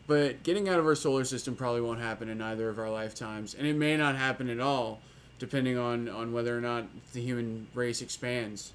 [0.07, 3.55] But getting out of our solar system probably won't happen in either of our lifetimes,
[3.55, 5.01] and it may not happen at all,
[5.41, 8.73] depending on, on whether or not the human race expands.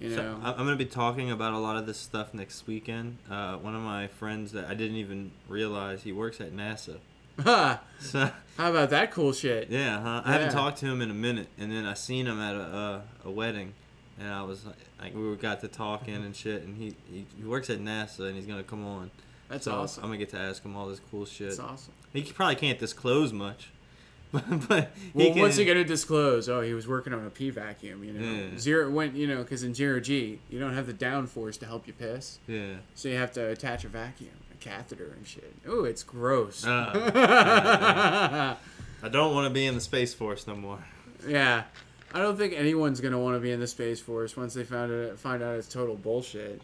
[0.00, 3.18] You know, I- I'm gonna be talking about a lot of this stuff next weekend.
[3.30, 6.98] Uh, one of my friends that I didn't even realize he works at NASA.
[7.38, 9.70] So How about that cool shit?
[9.70, 10.22] yeah, huh?
[10.24, 10.52] I haven't Yeah.
[10.52, 13.30] talked to him in a minute, and then I seen him at a uh, a
[13.30, 13.74] wedding,
[14.18, 17.44] and I was like, like we got to talking and shit, and he, he he
[17.44, 19.10] works at NASA, and he's gonna come on.
[19.48, 20.02] That's so awesome.
[20.04, 21.48] I'm gonna get to ask him all this cool shit.
[21.48, 21.92] That's awesome.
[22.12, 23.70] He probably can't disclose much,
[24.32, 26.48] but, but Well, he can, what's he gonna disclose?
[26.48, 28.02] Oh, he was working on a P vacuum.
[28.04, 28.58] You know, Yeah.
[28.58, 29.14] zero went.
[29.14, 32.38] You know, because in zero G, you don't have the downforce to help you piss,
[32.48, 32.74] Yeah.
[32.94, 34.30] so you have to attach a vacuum,
[34.62, 35.52] catheter, and shit.
[35.68, 36.64] Ooh, it's gross.
[36.66, 38.56] Uh,
[39.02, 40.78] I don't want to be in the space force no more.
[41.26, 41.64] yeah,
[42.14, 44.92] I don't think anyone's gonna want to be in the space force once they found
[44.92, 46.62] it find out it's total bullshit.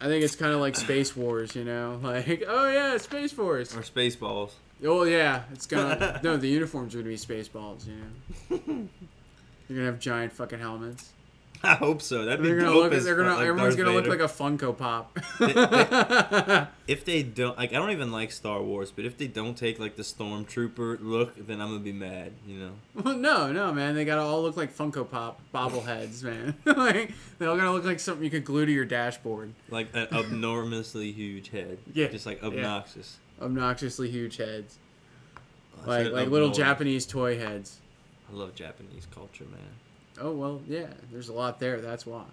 [0.00, 3.76] I think it's kind of like Space Wars, you know, like oh yeah, Space Force.
[3.76, 4.54] Or space balls.
[4.84, 6.36] Oh yeah, it's gonna no.
[6.36, 7.86] The uniforms are gonna be space balls.
[7.86, 8.58] You know,
[9.68, 11.12] you're gonna have giant fucking helmets.
[11.64, 12.24] I hope so.
[12.24, 13.02] That'd be They're gonna dope look.
[13.02, 13.36] They're gonna.
[13.36, 15.18] like everyone's Darth gonna look like a Funko Pop.
[16.88, 19.78] If they don't, like, I don't even like Star Wars, but if they don't take
[19.78, 22.32] like the stormtrooper look, then I'm gonna be mad.
[22.46, 22.70] You know.
[23.02, 23.94] well, no, no, man.
[23.94, 26.54] They gotta all look like Funko Pop bobbleheads, man.
[26.66, 29.54] like they're all gonna look like something you could glue to your dashboard.
[29.70, 31.78] Like an enormously huge head.
[31.94, 32.48] Yeah, Just like yeah.
[32.48, 33.16] obnoxious.
[33.40, 34.78] Obnoxiously huge heads,
[35.86, 36.50] like like little.
[36.50, 37.78] Japanese toy heads.
[38.30, 39.60] I love Japanese culture, man.
[40.20, 40.86] Oh well, yeah.
[41.10, 41.80] There's a lot there.
[41.80, 42.24] That's why.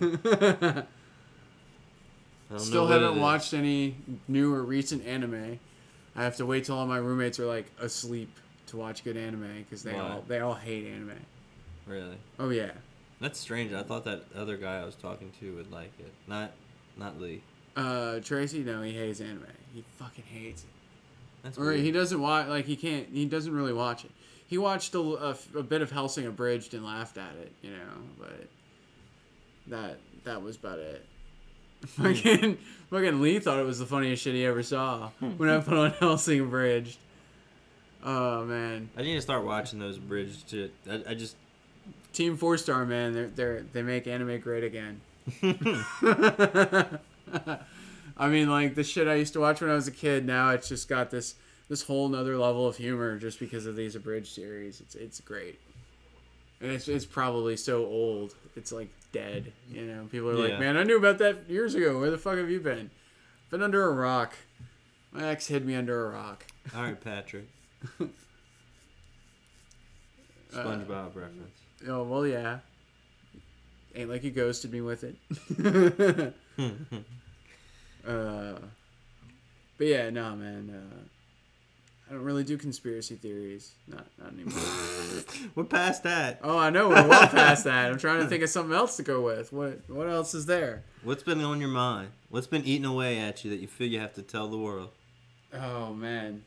[0.00, 0.82] Yeah.
[2.58, 3.96] Still haven't watched any
[4.28, 5.58] new or recent anime.
[6.14, 8.28] I have to wait till all my roommates are like asleep
[8.66, 11.12] to watch good anime because they all they all hate anime.
[11.86, 12.16] Really.
[12.38, 12.72] Oh yeah.
[13.20, 13.72] That's strange.
[13.72, 16.12] I thought that other guy I was talking to would like it.
[16.26, 16.50] Not,
[16.96, 17.42] not Lee.
[17.76, 19.46] Uh, Tracy, no, he hates anime.
[19.72, 20.68] He fucking hates it.
[21.44, 21.80] That's Or weird.
[21.80, 22.48] he doesn't watch.
[22.48, 23.08] Like he can't.
[23.12, 24.10] He doesn't really watch it.
[24.52, 28.02] He watched a, a, a bit of Hellsing abridged and laughed at it, you know.
[28.18, 28.48] But
[29.68, 31.06] that that was about it.
[31.86, 32.58] Fucking
[32.90, 35.90] fucking Lee thought it was the funniest shit he ever saw when I put on
[36.00, 36.98] Hellsing abridged.
[38.04, 40.74] Oh man, I need to start watching those bridge shit.
[40.86, 41.34] I, I just
[42.12, 45.00] Team Four Star man, they're they're they make anime great again.
[48.18, 50.26] I mean, like the shit I used to watch when I was a kid.
[50.26, 51.36] Now it's just got this
[51.68, 54.80] this whole nother level of humor just because of these abridged series.
[54.80, 55.58] It's it's great,
[56.60, 58.34] and it's it's probably so old.
[58.56, 59.52] It's like dead.
[59.70, 60.52] You know, people are Yeah.
[60.54, 62.00] like, "Man, I knew about that years ago.
[62.00, 62.90] Where the fuck have you been?
[63.50, 64.34] Been under a rock.
[65.12, 67.48] My ex hid me under a rock." all right, Patrick.
[68.00, 68.04] Uh,
[70.52, 71.58] SpongeBob reference.
[71.88, 72.58] Oh well, yeah.
[73.94, 75.16] Ain't like you ghosted me with it.
[78.06, 78.54] uh,
[79.78, 80.70] but yeah, no, man.
[80.70, 80.98] Uh,
[82.12, 83.72] I don't really do conspiracy theories.
[83.88, 84.60] Not not anymore.
[85.54, 86.40] We're past that.
[86.42, 87.90] oh, I know we're well past that.
[87.90, 89.50] I'm trying to think of something else to go with.
[89.50, 90.84] What what else is there?
[91.04, 92.10] What's been on your mind?
[92.28, 94.90] What's been eating away at you that you feel you have to tell the world?
[95.54, 96.44] Oh man.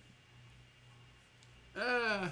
[1.76, 2.28] Uh,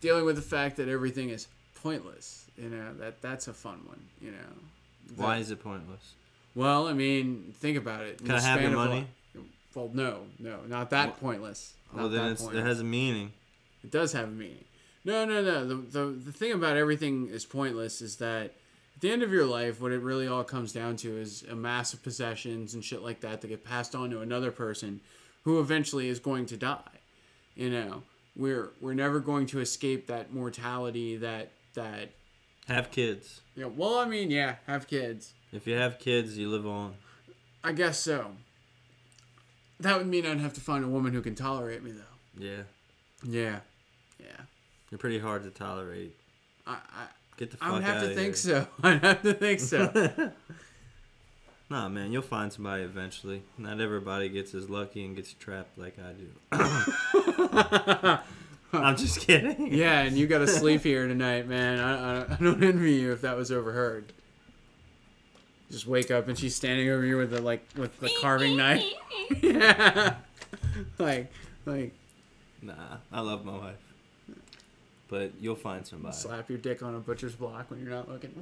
[0.00, 2.46] dealing with the fact that everything is pointless.
[2.56, 4.00] You know that that's a fun one.
[4.22, 5.16] You know.
[5.16, 6.14] Why is it pointless?
[6.54, 8.22] Well, I mean, think about it.
[8.22, 9.06] In Can I have your money?
[9.76, 11.74] Well, no, no, not that Well- pointless.
[11.92, 13.32] Not well, then it's, it has a meaning.
[13.84, 14.64] It does have a meaning.
[15.04, 15.66] No, no, no.
[15.66, 19.44] The, the, the thing about everything is pointless is that at the end of your
[19.44, 23.02] life, what it really all comes down to is a mass of possessions and shit
[23.02, 25.00] like that that get passed on to another person
[25.44, 26.80] who eventually is going to die.
[27.54, 28.02] You know,
[28.34, 32.12] we're we're never going to escape that mortality that that.
[32.66, 33.42] Have kids.
[33.54, 35.34] You know, well, I mean, yeah, have kids.
[35.52, 36.94] If you have kids, you live on.
[37.62, 38.32] I guess so.
[39.80, 42.44] That would mean I'd have to find a woman who can tolerate me, though.
[42.44, 42.62] Yeah.
[43.24, 43.60] Yeah,
[44.20, 44.26] yeah.
[44.90, 46.14] They're pretty hard to tolerate.
[46.66, 47.06] I, I,
[47.36, 48.34] Get the fuck I would have to think here.
[48.34, 48.66] so.
[48.82, 50.32] I'd have to think so.
[51.68, 53.42] Nah, man, you'll find somebody eventually.
[53.58, 56.28] Not everybody gets as lucky and gets trapped like I do.
[58.72, 59.74] I'm just kidding.
[59.74, 61.80] yeah, and you got to sleep here tonight, man.
[61.80, 64.12] I, I, I don't envy you if that was overheard.
[65.70, 68.84] Just wake up and she's standing over you with the like with the carving knife.
[69.42, 70.14] yeah,
[70.98, 71.32] like
[71.64, 71.92] like
[72.62, 72.74] Nah,
[73.12, 73.74] I love my wife.
[75.08, 76.16] But you'll find somebody.
[76.16, 78.32] slap your dick on a butcher's block when you're not looking.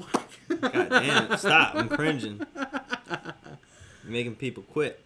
[0.48, 1.38] God damn it.
[1.38, 1.74] Stop.
[1.74, 2.40] I'm cringing.
[2.56, 3.34] You're
[4.06, 4.98] making people quit.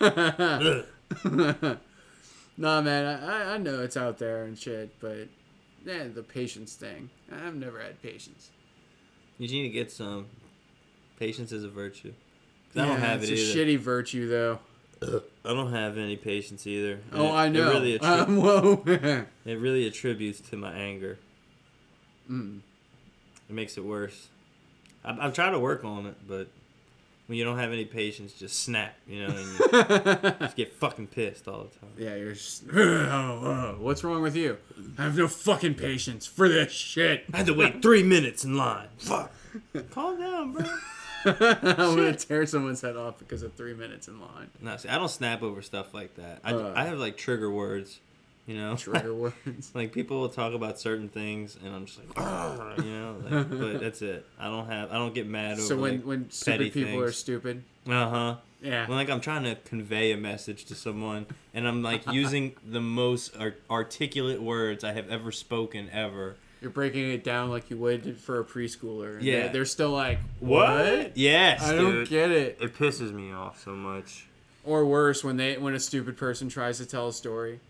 [0.00, 0.84] Ugh.
[2.56, 5.28] nah, man, I, I- I know it's out there and shit, but
[5.84, 7.10] yeah, the patience thing.
[7.30, 8.50] I've never had patience.
[9.38, 10.26] You need to get some.
[11.18, 12.12] Patience is a virtue.
[12.72, 13.60] 'Cause I don't Yeah, have it it's either.
[13.62, 14.60] a shitty virtue, though.
[15.00, 17.00] I don't have any patience either.
[17.12, 17.70] Oh, it- I know.
[17.70, 18.82] It really, attri- um, whoa.
[19.44, 21.18] it really attributes to my anger.
[22.30, 22.60] mm.
[23.48, 24.28] It makes it worse.
[25.04, 26.48] I've, I've tried to work on it, but
[27.26, 31.06] when you don't have any patience, just snap, you know, and you just get fucking
[31.06, 31.90] pissed all the time.
[31.96, 32.64] Yeah, you're just.
[32.74, 34.58] Oh, oh, what's wrong with you?
[34.98, 37.24] I have no fucking patience for this shit.
[37.32, 38.88] I had to wait three minutes in line.
[38.98, 39.32] Fuck.
[39.90, 40.66] Calm down, bro.
[41.24, 44.50] I'm gonna tear someone's head off because of three minutes in line.
[44.60, 46.40] No, see, I don't snap over stuff like that.
[46.44, 46.72] I, Uh.
[46.76, 47.98] I have like trigger words,
[48.46, 48.76] you know.
[48.76, 49.14] Trigger
[49.46, 49.72] words.
[49.74, 53.50] like people will talk about certain things, and I'm just like, "Ugh," you know, like,
[53.50, 54.24] but that's it.
[54.38, 55.62] I don't have, I don't get mad over.
[55.62, 56.30] So when like, when petty
[56.70, 58.36] stupid people are stupid, uh huh.
[58.62, 58.86] yeah.
[58.86, 62.80] When like I'm trying to convey a message to someone, and I'm like using the
[62.80, 66.36] most ar- articulate words I have ever spoken ever.
[66.60, 69.14] You're breaking it down like you would for a preschooler.
[69.16, 69.42] and Yeah.
[69.42, 71.16] They're, they're still like, what?
[71.16, 72.58] Yes, I don't get it.
[72.60, 74.26] It pisses me off so much.
[74.64, 77.60] Or worse, when they when a stupid person tries to tell a story,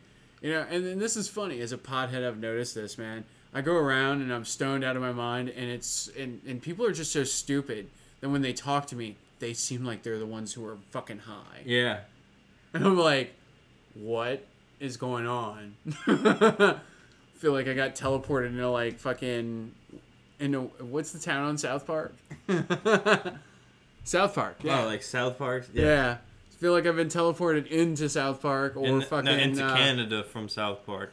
[0.40, 0.66] you know.
[0.68, 1.60] And, and this is funny.
[1.60, 3.24] As a pothead, I've noticed this, man.
[3.54, 6.84] I go around and I'm stoned out of my mind, and it's and and people
[6.84, 7.88] are just so stupid
[8.20, 11.20] that when they talk to me, they seem like they're the ones who are fucking
[11.20, 11.62] high.
[11.64, 12.00] Yeah.
[12.74, 13.32] And I'm like,
[13.94, 14.44] what
[14.78, 15.74] is going on?
[17.38, 19.72] Feel like I got teleported into like fucking
[20.40, 22.14] into what's the town on South Park?
[24.04, 24.56] South Park.
[24.62, 24.82] Yeah.
[24.82, 25.68] Oh, like South Park.
[25.72, 26.18] yeah.
[26.58, 30.24] Feel like I've been teleported into South Park or In- fucking no, into uh, Canada
[30.24, 31.12] from South Park.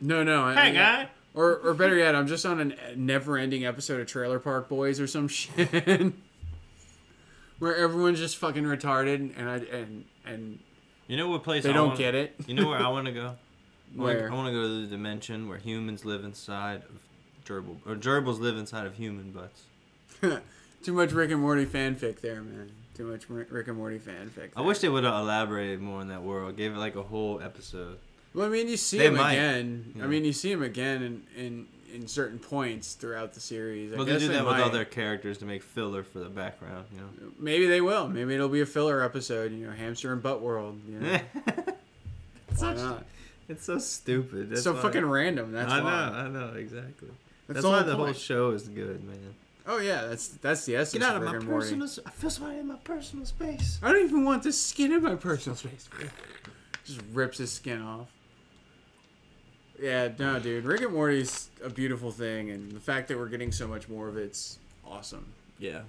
[0.00, 0.44] No, no.
[0.44, 1.08] I- Hey, I- guy.
[1.34, 5.08] Or, or better yet, I'm just on a never-ending episode of Trailer Park Boys or
[5.08, 6.12] some shit,
[7.58, 10.58] where everyone's just fucking retarded and I and and
[11.08, 12.36] You know what place they I don't wanna- get it.
[12.46, 13.34] You know where I want to go?
[13.94, 14.30] Where?
[14.30, 17.00] I want to go to the dimension where humans live inside of
[17.44, 19.62] gerbil, or gerbils live inside of human butts.
[20.82, 22.70] Too much Rick and Morty fanfic there, man.
[22.94, 24.50] Too much Rick and Morty fanfic.
[24.56, 26.56] I wish they would have elaborated more on that world.
[26.56, 27.98] Gave it like a whole episode.
[28.34, 29.92] Well, I mean, you see They him might, again.
[29.96, 33.92] you I mean, you see him again in in, in certain points throughout the series.
[33.92, 36.98] I Well, they do that with other characters to make filler for the background, you
[37.00, 37.32] know.
[37.38, 38.08] Maybe they will.
[38.08, 39.52] Maybe it'll be a filler episode.
[39.52, 40.80] You know, hamster and butt world.
[40.88, 43.04] You know, why such- not?
[43.48, 44.50] It's so stupid.
[44.50, 45.52] That's so why- fucking random.
[45.52, 45.90] That's I why.
[46.10, 47.08] know, I know, exactly.
[47.46, 49.34] That's, That's, the why whole the whole show is good, man.
[49.66, 51.64] Oh yeah, that's that's the essence Get out of of my and Morty.
[51.64, 51.84] personal.
[51.86, 53.78] s- I feel somebody in my personal space.
[53.82, 55.88] I don't even want this skin in my personal space.
[56.84, 58.08] Just rips his skin off.
[59.80, 60.64] Yeah, no, dude.
[60.64, 64.06] Rick and Morty's a beautiful thing, and the fact that we're getting so much more
[64.08, 65.26] of it's awesome.
[65.58, 65.82] Yeah.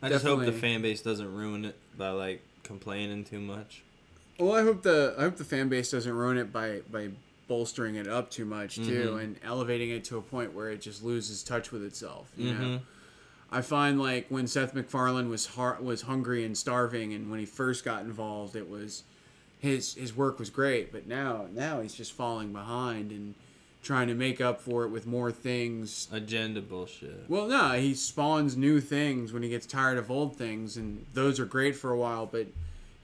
[0.00, 3.82] I just hope the fan base doesn't ruin it by like complaining too much.
[4.38, 7.10] Well, I hope the I hope the fan base doesn't ruin it by by
[7.48, 9.22] bolstering it up too much too, Mhm.
[9.22, 12.30] and elevating it to a point where it just loses touch with itself.
[12.36, 12.80] You know, Mhm.
[13.50, 17.46] I find like when Seth MacFarlane was har- was hungry and starving, and when he
[17.46, 19.02] first got involved, it was
[19.58, 23.34] his his work was great, but now now he's just falling behind and
[23.82, 26.06] trying to make up for it with more things.
[26.12, 27.24] Agenda bullshit.
[27.28, 31.40] Well, no, he spawns new things when he gets tired of old things, and those
[31.40, 32.48] are great for a while, but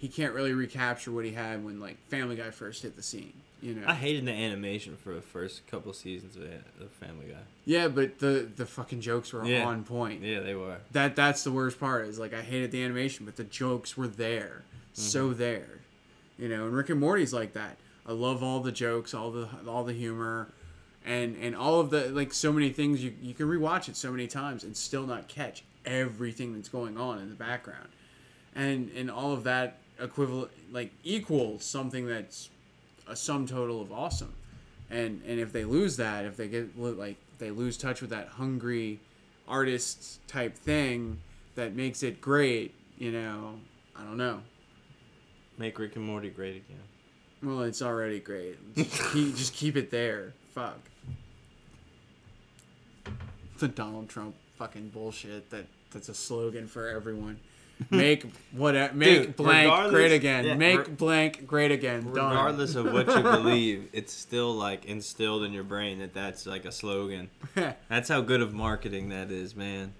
[0.05, 3.32] he can't really recapture what he had when like Family Guy first hit the scene.
[3.62, 3.84] You know.
[3.86, 7.38] I hated the animation for the first couple seasons of Family Guy.
[7.64, 9.64] yeah, but the the fucking jokes were Yeah.
[9.64, 10.20] on point.
[10.22, 10.76] Yeah, they were.
[10.92, 12.07] That that's the worst part.
[12.07, 15.38] Is like I hated the animation, but the jokes were there, so Mm-hmm.
[15.38, 15.68] there.
[16.38, 17.76] You know, and Rick and Morty's like that.
[18.07, 20.48] I love all the jokes, all the all the humor,
[21.02, 24.11] and and all of the like so many things you you can rewatch it so
[24.11, 27.88] many times and still not catch everything that's going on in the background,
[28.55, 32.51] and and all of that equivalent like equal something that's
[33.07, 34.34] a sum total of awesome,
[34.90, 38.28] and and if they lose that, if they get like they lose touch with that
[38.28, 39.01] hungry
[39.47, 41.18] artist type thing
[41.55, 43.59] that makes it great, you know,
[43.95, 44.40] I don't know.
[45.59, 46.80] Make Rick and Morty great again.
[47.42, 48.57] Well, it's already great.
[48.74, 50.32] Just keep, just keep it there.
[50.55, 50.78] Fuck.
[53.59, 57.38] the Donald Trump fucking bullshit that that's a slogan for everyone.
[57.91, 60.45] Make what make Dude, blank great again.
[60.45, 62.03] yeah, make re- blank great again.
[62.05, 62.31] Done.
[62.31, 66.64] Regardless of what you believe, it's still like instilled in your brain that that's like
[66.64, 67.31] a slogan.
[67.89, 69.93] That's how good of marketing that is, man.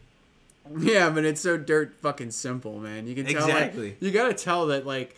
[0.79, 3.07] Yeah, but it's so dirt fucking simple, man.
[3.07, 3.45] You can tell.
[3.45, 3.89] Exactly.
[3.91, 5.17] Like, you gotta tell that like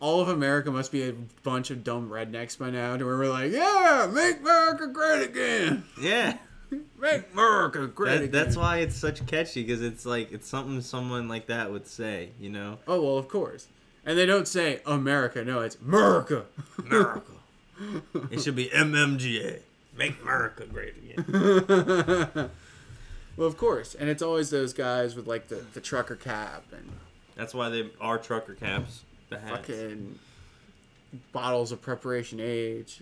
[0.00, 3.28] all of America must be a bunch of dumb rednecks by now, to where we're
[3.30, 5.84] like, yeah, make America great again.
[6.00, 6.36] Yeah.
[7.00, 8.30] Make America great That, again.
[8.32, 12.30] that's why it's such catchy because it's like it's something someone like that would say,
[12.40, 12.78] you know?
[12.88, 13.68] Oh well, of course.
[14.04, 15.44] And they don't say America.
[15.44, 16.46] No, it's America.
[16.78, 17.32] America.
[18.30, 19.60] it should be MMGA.
[19.96, 21.24] Make America great again.
[23.36, 23.94] well, of course.
[23.94, 26.90] And it's always those guys with like the, the trucker cap and
[27.34, 29.02] That's why they are trucker caps.
[29.28, 29.66] The hats.
[29.68, 30.18] fucking
[31.32, 33.00] bottles of Preparation H.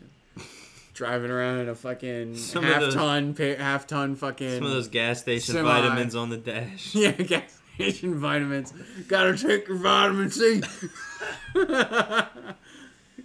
[0.95, 4.59] Driving around in a fucking Some half those- ton, pa- half ton fucking.
[4.59, 5.69] Some of those gas station Semi.
[5.69, 6.95] vitamins on the dash.
[6.95, 8.73] Yeah, gas station vitamins.
[9.09, 10.63] Gotta take your vitamin C.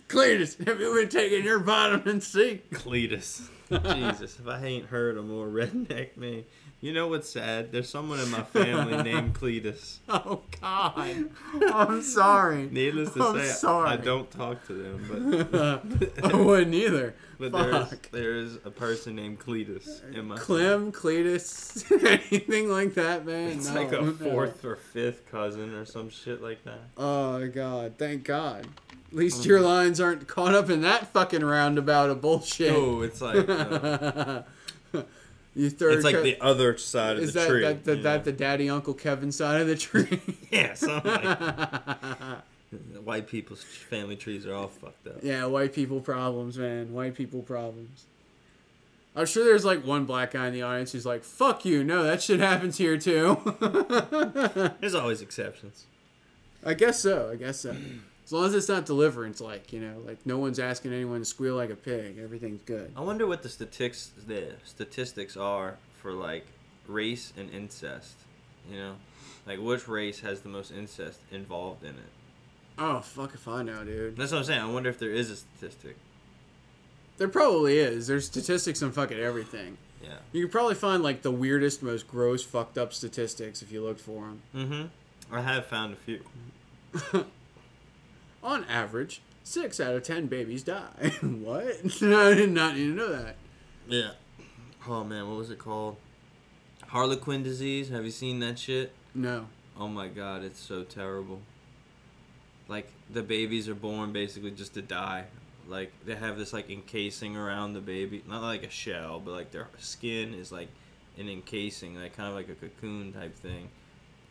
[0.07, 2.61] Cletus, have you been taking your vitamin C?
[2.71, 3.47] Cletus.
[3.69, 6.45] Jesus, if I ain't heard a more redneck name.
[6.81, 7.73] You know what's sad?
[7.73, 9.97] There's someone in my family named Cletus.
[10.07, 11.29] Oh God,
[11.73, 12.69] I'm sorry.
[12.71, 13.89] Needless to I'm say, sorry.
[13.89, 15.49] I don't talk to them,
[16.23, 17.15] I wouldn't either.
[17.37, 18.11] but but there's Fuck.
[18.11, 20.37] there's a person named Cletus in my.
[20.37, 21.83] Clem, Cletus,
[22.31, 23.57] anything like that, man.
[23.57, 24.13] It's No, like a no.
[24.13, 26.79] fourth or fifth cousin or some shit like that.
[26.97, 28.67] Oh God, thank God.
[29.11, 32.71] At least your lines aren't caught up in that fucking roundabout of bullshit.
[32.73, 34.43] Oh, it's like uh,
[35.55, 35.93] you third.
[35.93, 37.61] it's like the other side of the that tree.
[37.61, 40.21] that, that, you that the daddy uncle Kevin side of the tree?
[40.51, 41.81] yeah, something like.
[43.03, 45.23] White people's family trees are all fucked up.
[45.23, 46.93] yeah, white people problems, man.
[46.93, 48.05] White people problems.
[49.15, 52.03] I'm sure there's like one black guy in the audience who's like, "Fuck you, no,
[52.03, 53.37] that shit happens here too."
[54.79, 55.85] There's always exceptions.
[56.63, 57.29] I guess so.
[57.31, 57.75] I guess so.
[58.29, 61.25] As long as it's not deliverance, like you know, like no one's asking anyone to
[61.25, 62.19] squeal like a pig.
[62.19, 62.93] Everything's good.
[62.95, 66.45] I wonder what the statistics the statistics are for like
[66.87, 68.17] race and incest.
[68.69, 68.95] You know,
[69.47, 72.11] like which race has the most incest involved in it.
[72.77, 74.15] Oh fuck if I know, dude.
[74.15, 74.61] That's what I'm saying.
[74.61, 75.95] I wonder if there is a statistic.
[77.17, 78.05] There probably is.
[78.05, 79.79] There's statistics on fucking everything.
[80.03, 80.19] Yeah.
[80.33, 84.01] You could probably find like the weirdest, most gross, fucked up statistics if you looked
[84.01, 84.41] for them.
[84.55, 85.35] Mm-hmm.
[85.35, 87.25] I have found a few.
[88.43, 91.11] On average, six out of ten babies die.
[91.21, 91.65] what?
[92.01, 93.35] I did not need to know that.
[93.87, 94.11] Yeah.
[94.87, 95.97] Oh man, what was it called?
[96.87, 97.89] Harlequin disease.
[97.89, 98.91] Have you seen that shit?
[99.13, 99.47] No.
[99.77, 101.41] Oh my god, it's so terrible.
[102.67, 105.25] Like the babies are born basically just to die.
[105.67, 109.51] Like they have this like encasing around the baby, not like a shell, but like
[109.51, 110.69] their skin is like
[111.17, 113.69] an encasing, like kind of like a cocoon type thing,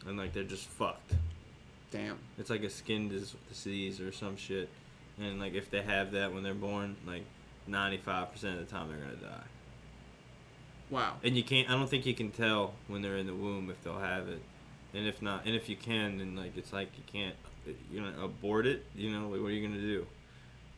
[0.07, 1.13] and like they're just fucked.
[1.91, 2.19] Damn.
[2.39, 3.09] It's like a skin
[3.49, 4.69] disease or some shit,
[5.19, 7.25] and like if they have that when they're born, like
[7.67, 9.45] ninety five percent of the time they're gonna die.
[10.91, 11.15] Wow.
[11.23, 11.69] And you can't.
[11.69, 14.43] I don't think you can tell when they're in the womb if they'll have it,
[14.95, 17.37] and if not, and if you can, then like it's like you can't,
[17.91, 18.85] you know, abort it.
[18.95, 20.07] You know, like, what are you gonna do?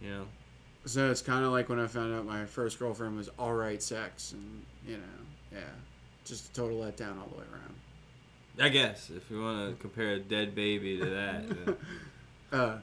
[0.01, 0.25] You know.
[0.87, 3.83] So it's kind of like when I found out my first girlfriend was all right
[3.83, 5.03] sex, and you know,
[5.53, 5.61] yeah,
[6.25, 7.75] just a total letdown all the way around.
[8.59, 11.77] I guess if you want to compare a dead baby to that, then,
[12.53, 12.79] Uh,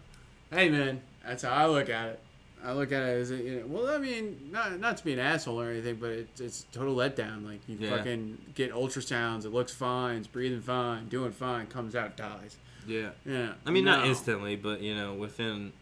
[0.52, 2.20] hey man, that's how I look at it.
[2.64, 5.14] I look at it as a, you know, well, I mean, not not to be
[5.14, 7.46] an asshole or anything, but it, it's a total letdown.
[7.46, 7.96] Like you Yeah.
[7.98, 12.58] fucking get ultrasounds, it looks fine, it's breathing fine, doing fine, comes out, dies.
[12.88, 13.10] yeah.
[13.26, 13.54] Yeah.
[13.66, 14.10] I mean, not no.
[14.10, 15.74] instantly, but you know, within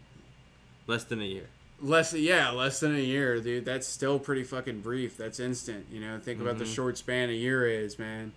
[0.88, 1.48] less than a year.
[1.82, 3.66] Less, yeah, less than a year, dude.
[3.66, 5.18] That's still pretty fucking brief.
[5.18, 5.86] That's instant.
[5.92, 6.74] You know, think about the Mhm.
[6.74, 8.32] short span a year is, man.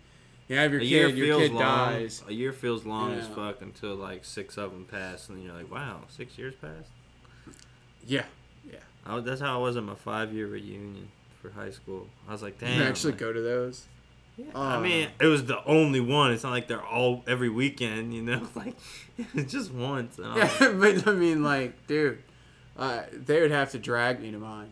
[0.49, 1.62] You have your a kid, year your feels kid long.
[1.62, 2.22] dies.
[2.28, 5.55] A year feels long as fuck until like six of them pass, and then you're
[5.55, 6.90] like, wow, six years passed.
[8.07, 8.24] Yeah,
[8.68, 8.78] yeah.
[9.07, 11.09] I, that's how I was at my five year reunion
[11.42, 12.07] for high school.
[12.28, 12.78] I was like, damn.
[12.80, 13.86] you actually like- go to those.
[14.38, 14.62] Yeah, Oh.
[14.62, 16.30] I mean, it was the only one.
[16.32, 18.46] It's not like they're all every weekend, you know.
[18.55, 18.76] Like
[19.34, 20.16] it's just once.
[20.18, 22.22] Yeah, but I mean, like, dude,
[22.78, 24.70] uh, they would have to drag me to mine.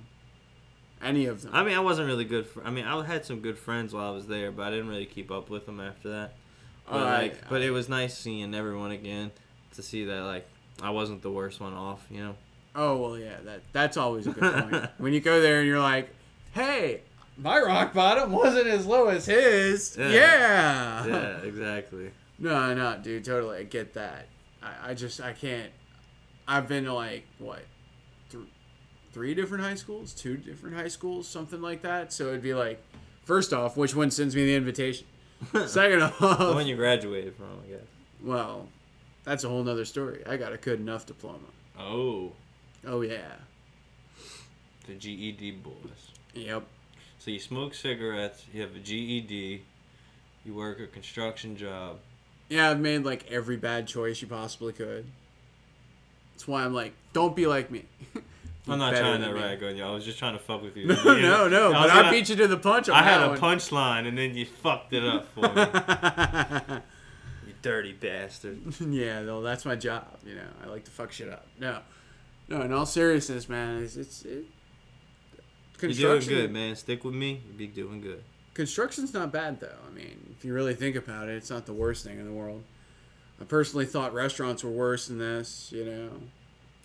[1.03, 1.51] Any of them.
[1.55, 2.47] I mean, I wasn't really good.
[2.47, 4.89] For, I mean, I had some good friends while I was there, but I didn't
[4.89, 6.35] really keep up with them after that.
[6.89, 9.31] But I- like, but it was nice seeing everyone again
[9.75, 10.47] to see that like
[10.83, 12.35] I wasn't the worst one off, you know.
[12.75, 13.37] oh well, yeah.
[13.45, 14.87] That that's always a good point.
[14.99, 16.09] when you go there and you're like,
[16.53, 17.03] hey,
[17.37, 19.97] my rock bottom wasn't as low as his.
[19.99, 20.09] Yeah.
[20.11, 21.07] Yeah.
[21.07, 22.11] Yeah, exactly.
[22.39, 23.59] No, no, dude, totally.
[23.59, 24.27] I get that.
[24.63, 25.71] I, I just, I can't.
[26.49, 27.61] I've been to like, what,
[29.17, 30.12] three different high schools?
[30.12, 31.27] Two different high schools?
[31.27, 32.12] Something like that.
[32.12, 32.83] So it'd be like
[33.25, 35.07] First off, which one sends me the invitation?
[35.67, 37.87] Second off, The one you graduated from, I guess.
[38.23, 38.69] well,
[39.25, 40.23] that's a whole nother story.
[40.27, 41.39] I got a good enough diploma.
[41.79, 42.33] Oh,
[42.87, 43.33] Oh yeah.
[44.87, 46.11] the GED boys.
[46.35, 46.64] Yep.
[47.19, 49.62] So you smoke cigarettes, you have a GED,
[50.45, 52.01] you work a construction job.
[52.51, 55.07] Yeah, I've made like every bad choice you possibly could.
[56.35, 57.87] That's why I'm like, don't be like me.
[58.69, 59.85] I'm not trying to rag on you.
[59.85, 60.87] I was just trying to fuck with you.
[61.05, 61.69] No, You no, no.
[61.73, 62.89] I But I gonna- beat you to the punch.
[62.89, 66.81] I had a punchline and then you fucked it up for me.
[67.47, 68.59] you dirty bastard.
[68.81, 70.19] yeah, no, that's my job.
[70.25, 71.47] You know, I like to fuck shit up.
[71.61, 71.79] No,
[72.49, 72.62] no.
[72.62, 74.45] In all seriousness, man, it's it's it,
[75.81, 76.75] You're doing good, man.
[76.77, 77.43] Stick with me.
[77.47, 78.23] You'll be doing good.
[78.55, 79.77] Construction's not bad though.
[79.87, 82.33] I mean, if you really think about it, it's not the worst thing in the
[82.33, 82.64] world.
[83.41, 85.71] I personally thought restaurants were worse than this.
[85.71, 86.11] You know.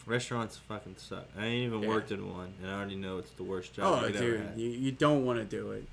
[0.05, 1.25] Restaurants fucking suck.
[1.37, 1.89] I ain't even Yeah.
[1.89, 4.57] worked in one, and I already know it's the worst job Oh, you ever dude,
[4.57, 5.85] you, you don't want to do it.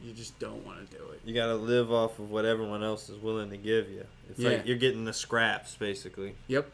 [0.00, 1.20] You just don't want to do it.
[1.24, 4.04] You gotta live off of what everyone else is willing to give you.
[4.30, 4.50] It's Yeah.
[4.50, 6.34] like you're getting the scraps, basically.
[6.48, 6.70] Yep.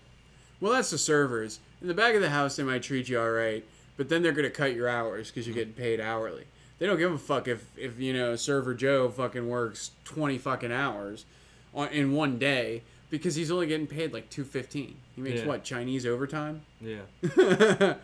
[0.60, 1.60] Well, that's the servers.
[1.80, 3.64] In the back of the house, they might treat you all right,
[3.96, 6.44] but then they're gonna cut your hours because you're getting paid hourly.
[6.78, 10.72] They don't give a fuck if if you know server Joe fucking works twenty fucking
[10.72, 11.24] hours
[11.72, 12.82] on in one day
[13.12, 14.96] because he's only getting paid like two fifteen.
[15.14, 15.46] He makes Yeah.
[15.46, 17.02] what Chinese overtime, Yeah.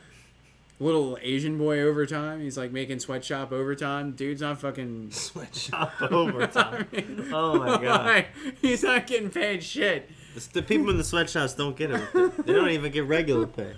[0.81, 2.41] little Asian boy overtime.
[2.41, 4.13] He's like making sweatshop overtime.
[4.13, 5.11] Dude's not fucking.
[5.11, 6.87] Sweatshop overtime.
[7.33, 8.07] oh my god.
[8.07, 8.29] Like,
[8.63, 10.09] he's not getting paid shit.
[10.35, 12.47] The, the people in the sweatshops don't get it.
[12.47, 13.73] They don't even get regular pay.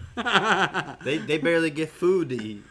[1.05, 2.65] They they barely get food to eat.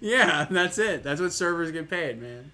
[0.00, 1.02] Yeah, that's it.
[1.02, 2.52] That's what servers get paid, man.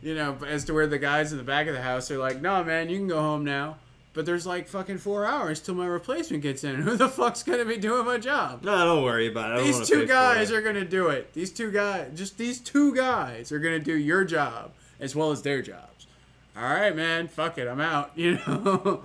[0.00, 2.40] You know, as to where the guys in the back of the house are like,
[2.40, 3.78] no, man, you can go home now.
[4.14, 6.76] But there's like fucking four hours till my replacement gets in.
[6.82, 8.64] Who the fuck's gonna be doing my job?
[8.64, 9.64] No, don't worry about it.
[9.64, 11.32] These two guys are gonna do it.
[11.34, 15.42] These two guys, just these two guys are gonna do your job as well as
[15.42, 16.06] their jobs.
[16.56, 17.28] All right, man.
[17.28, 17.68] Fuck it.
[17.68, 18.12] I'm out.
[18.16, 19.02] You know.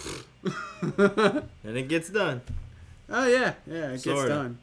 [1.63, 2.41] and it gets done.
[3.09, 3.89] oh yeah, yeah.
[3.89, 4.29] It gets Sorta.
[4.29, 4.57] done.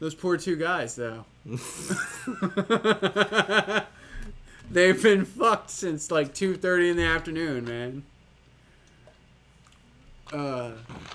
[0.00, 1.24] Those poor two guys, though.
[4.74, 8.02] They've been fucked since like two thirty in the afternoon, man.
[10.32, 10.72] Uh,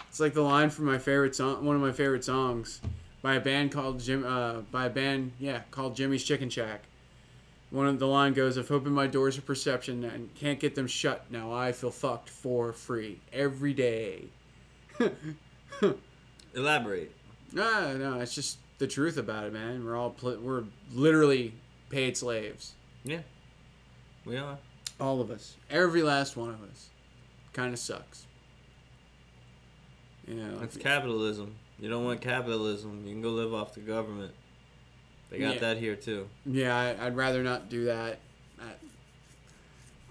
[0.07, 2.79] it's like the line from my favorite song, one of my favorite songs,
[3.21, 6.83] by a band called Jim, uh, by a band, yeah, called Jimmy's Chicken Shack.
[7.69, 10.87] One of the line goes, "I've opened my doors of perception and can't get them
[10.87, 11.29] shut.
[11.29, 14.27] Now I feel fucked for free every day."
[16.55, 17.13] Elaborate.
[17.51, 19.83] No, no, it's just the truth about it, man.
[19.83, 21.55] We're all pl- we're literally
[21.89, 22.71] paid slaves.
[23.03, 23.19] Yeah.
[24.25, 24.57] We are.
[24.99, 26.89] All of us, every last one of us,
[27.53, 28.25] kind of sucks.
[30.27, 31.55] You know, That's capitalism.
[31.79, 33.03] You don't want capitalism.
[33.05, 34.33] You can go live off the government.
[35.29, 35.59] They got Yeah.
[35.61, 36.27] that here too.
[36.45, 38.19] yeah, I, I'd rather not do that.
[38.59, 38.63] Uh,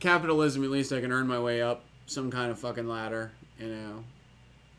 [0.00, 3.32] capitalism, at least I can earn my way up some kind of fucking ladder.
[3.58, 4.04] You know,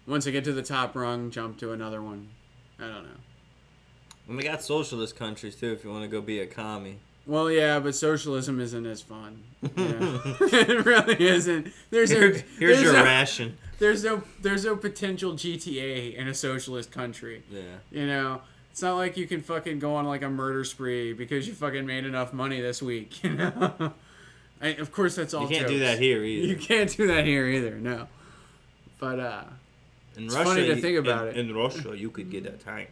[0.08, 2.30] once I get to the top rung, jump to another one.
[2.80, 3.10] I don't know.
[4.28, 5.72] And we got socialist countries too.
[5.74, 7.00] If you want to go be a commie.
[7.30, 9.44] Well, yeah, but socialism isn't as fun.
[9.78, 10.22] Know?
[10.42, 11.72] it really isn't.
[11.92, 13.58] There's Here- no, here's there's your no, ration.
[13.78, 17.44] there's no there's no potential GTA in a socialist country.
[17.52, 17.62] Yeah.
[17.92, 21.48] You know, it's not like you can fucking go on like a murder spree because
[21.48, 23.22] you fucking made enough money this week.
[23.24, 23.94] You know,
[24.62, 25.44] I, of course that's all.
[25.44, 26.48] You can't do that here either.
[26.48, 27.76] You can't do that here either.
[27.76, 28.08] No,
[29.00, 29.44] but uh,
[30.18, 31.50] In It's Russia, funny to think about in, it.
[31.50, 32.90] In Russia, you could get a tank.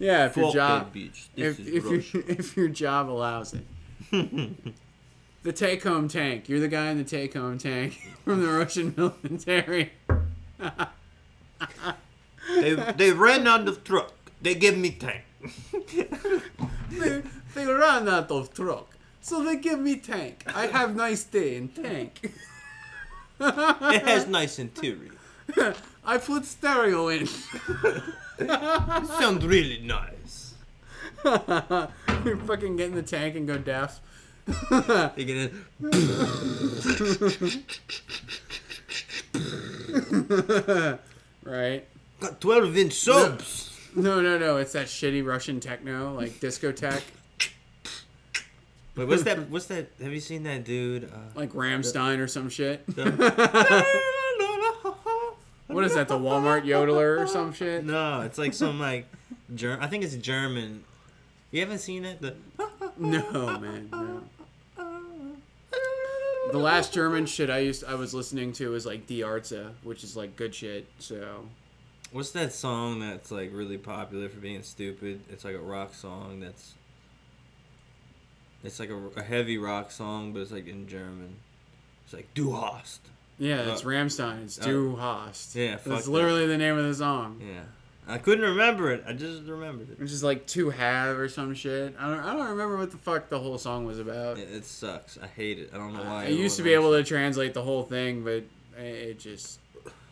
[0.00, 3.66] Yeah, if your job if is if, your if your job allows it.
[5.42, 6.48] the take home tank.
[6.48, 9.92] You're the guy in the take home tank from the Russian military.
[12.48, 14.14] they they ran out of truck.
[14.40, 15.24] They give me tank.
[16.90, 17.22] they,
[17.54, 18.96] they ran out of truck.
[19.20, 20.44] So they give me tank.
[20.46, 22.32] I have nice day in tank.
[23.38, 25.12] It has nice interior.
[26.04, 27.28] I put stereo in.
[28.48, 30.54] Sounds really nice.
[31.24, 34.00] you fucking get in the tank and go deaf.
[35.16, 35.64] You get in.
[41.44, 41.86] right?
[42.20, 43.78] got 12 inch subs.
[43.94, 44.56] No, no, no.
[44.58, 47.02] It's that shitty Russian techno, like discotheque,
[48.96, 49.48] Wait, what's that?
[49.48, 49.88] What's that?
[50.02, 51.04] Have you seen that dude?
[51.04, 52.84] Uh, like Rammstein or some shit.
[52.86, 54.04] the-
[55.70, 56.08] What is that?
[56.08, 57.84] The Walmart yodeler or some shit?
[57.84, 59.06] No, it's like some like
[59.54, 60.84] Ger- I think it's German.
[61.50, 62.20] You haven't seen it?
[62.20, 62.34] The
[62.96, 63.88] No, man.
[63.92, 64.22] No.
[66.52, 70.02] The last German shit I used I was listening to was like Die Ärzte, which
[70.02, 70.86] is like good shit.
[70.98, 71.44] So
[72.12, 75.20] What's that song that's like really popular for being stupid?
[75.30, 76.74] It's like a rock song that's
[78.64, 81.36] It's like a, a heavy rock song, but it's like in German.
[82.04, 83.00] It's like Du hast.
[83.40, 84.44] Yeah, it's Uh, Rammstein.
[84.44, 85.56] It's uh, Du Hast.
[85.56, 86.10] yeah, fuck That's that.
[86.12, 87.40] literally the name of the song.
[87.44, 87.62] Yeah.
[88.06, 89.02] I couldn't remember it.
[89.06, 89.98] I just remembered it.
[90.00, 91.94] Which is like to have or some shit.
[91.98, 92.18] I don't.
[92.20, 94.36] I don't remember what the fuck the whole song was about.
[94.38, 95.16] It, it sucks.
[95.22, 95.70] I hate it.
[95.72, 96.24] I don't know why.
[96.24, 98.44] I used to be able to translate the whole thing, but
[98.76, 99.58] it just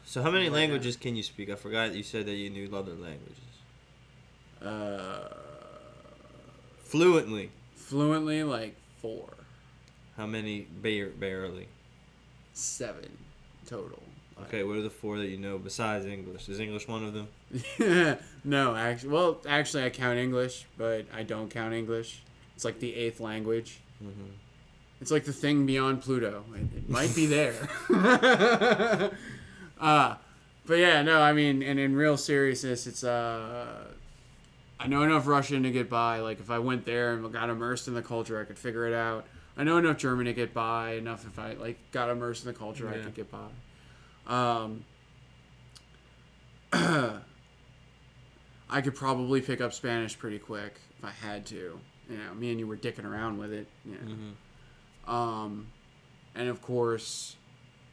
[0.05, 1.51] So how many languages can you speak?
[1.51, 3.37] I forgot you said that you knew other languages.
[4.63, 5.35] uh,
[6.85, 7.51] Fluently.
[7.75, 9.29] fluently like four,
[10.17, 10.61] How many?
[10.63, 11.69] Bare, barely.
[12.55, 13.18] seven
[13.69, 14.03] total.
[14.43, 16.49] Okay, what are the four that you know besides English?
[16.49, 18.19] Is English one of them?
[18.45, 22.23] no, actually, well, actually, I count English, but I don't count English.
[22.55, 23.81] It's like the eighth language.
[24.03, 24.31] Mm-hmm.
[25.01, 26.45] It's like the thing beyond Pluto.
[26.55, 27.69] It, it might be there.
[29.81, 30.15] uh,
[30.67, 33.85] but yeah, no, I mean, and in real seriousness, it's uh,
[34.79, 36.21] I know enough Russian to get by.
[36.21, 38.95] Like if I went there and got immersed in the culture, I could figure it
[38.95, 39.25] out.
[39.59, 40.93] I know enough German to get by.
[40.93, 43.03] Enough if I like got immersed in the culture, I Yeah.
[43.03, 43.49] could get by.
[44.27, 44.85] Um,
[48.71, 51.81] I could probably pick up Spanish pretty quick if I had to.
[52.09, 53.67] You know, me and you were dicking around with it.
[53.85, 54.13] You know.
[54.13, 55.11] Mm-hmm.
[55.15, 55.67] Um,
[56.35, 57.37] and of course,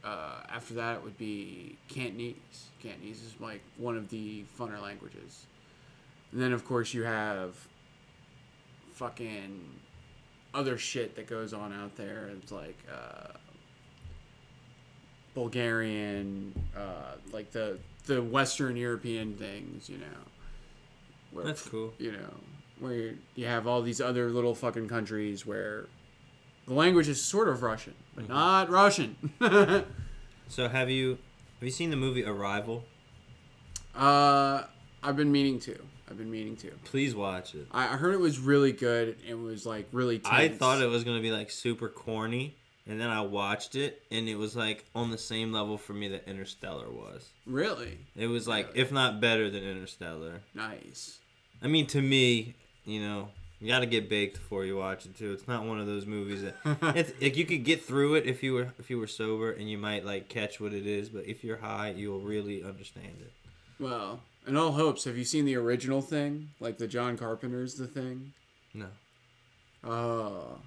[0.04, 2.68] uh, after that it would be Cantonese.
[2.80, 5.46] Cantonese is like one of the funner languages.
[6.32, 7.56] And then of course you have
[8.92, 9.62] fucking
[10.54, 12.30] other shit that goes on out there.
[12.36, 13.32] It's like uh,
[15.34, 20.06] Bulgarian, uh, like the the Western European things, you know.
[21.32, 21.92] Where, That's cool.
[21.98, 22.34] You know,
[22.78, 25.86] where you, have all these other little fucking countries where
[26.66, 28.28] the language is sort of Russian, but Mhm.
[28.28, 29.16] not Russian.
[30.48, 31.18] So have you
[31.58, 32.84] have you seen the movie Arrival?
[33.96, 34.62] uh,
[35.02, 35.76] I've been meaning to.
[36.08, 36.70] I've been meaning to.
[36.84, 37.66] Please watch it.
[37.72, 39.16] I I heard it was really good.
[39.26, 40.18] It was like really.
[40.18, 40.32] Tense.
[40.32, 44.28] I thought it was gonna be like super corny, and then I watched it, and
[44.28, 47.28] it was like on the same level for me that Interstellar was.
[47.46, 48.80] really It was like, Really?
[48.80, 50.42] if not better than Interstellar.
[50.54, 51.18] nice.
[51.62, 52.54] I mean, to me,
[52.84, 53.28] you know,
[53.60, 55.32] you got to get baked before you watch it too.
[55.32, 56.54] It's not one of those movies that
[56.94, 59.68] it's like you could get through it if you were if you were sober and
[59.68, 63.32] you might like catch what it is, but if you're high, you'll really understand it.
[63.80, 67.86] Well, in all hopes, have you seen the original thing, like the John Carpenter's The
[67.86, 68.32] Thing?
[68.74, 68.86] No.
[69.84, 70.58] Oh,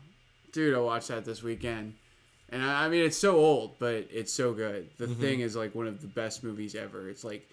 [0.51, 1.95] dude, I watched that this weekend,
[2.49, 4.89] and I, I mean it's so old, but it's so good.
[4.97, 5.19] The Mhm.
[5.19, 7.09] Thing is like one of the best movies ever.
[7.09, 7.47] It's like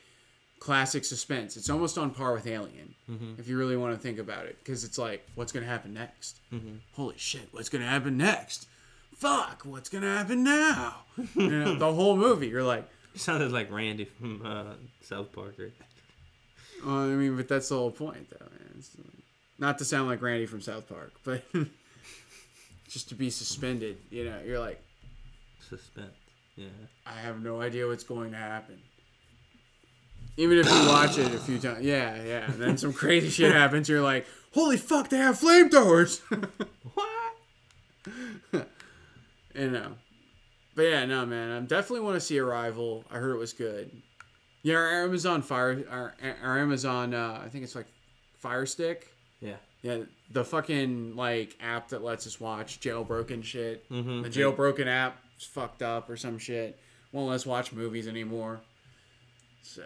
[0.59, 1.57] classic suspense.
[1.57, 3.39] It's almost on par with Alien, Mhm.
[3.39, 6.41] if you really want to think about it, because it's like, what's gonna happen next?
[6.53, 6.79] Mhm.
[6.93, 8.69] Holy shit, what's gonna happen next?
[9.17, 11.05] Fuck, what's gonna happen now?
[11.35, 15.55] you know, the whole movie, you're like, You sounded like Randy from uh, South Park.
[15.59, 15.73] Right?
[16.87, 18.75] Well, I mean, but that's the whole point, though, man.
[18.79, 19.03] It's, uh,
[19.59, 21.43] not to sound like Randy from South Park, but
[22.89, 23.99] just to be suspended.
[24.11, 24.81] You know, you're like.
[25.69, 26.15] Suspense.
[26.55, 26.69] Yeah.
[27.05, 28.79] I have no idea what's going to happen.
[30.37, 33.53] Even if you watch it a few times, yeah, yeah, and then some crazy shit
[33.53, 36.21] happens, you're like, "Holy fuck, they have flamethrowers!"
[36.95, 38.69] What?
[39.55, 39.93] you know,
[40.75, 43.05] but yeah, no, man, I definitely want to see Arrival.
[43.11, 43.91] I heard it was good.
[44.67, 47.87] Yeah, our Amazon Fire, our, our Amazon, uh, I think it's like
[48.39, 49.07] Fire Stick.
[49.39, 49.55] Yeah.
[49.83, 49.99] Yeah,
[50.33, 53.89] the fucking like app that lets us watch jailbroken shit.
[53.89, 54.23] Mm-hmm.
[54.23, 56.81] The jailbroken app is fucked up or some shit.
[57.13, 58.61] Won't let us watch movies anymore.
[59.63, 59.85] So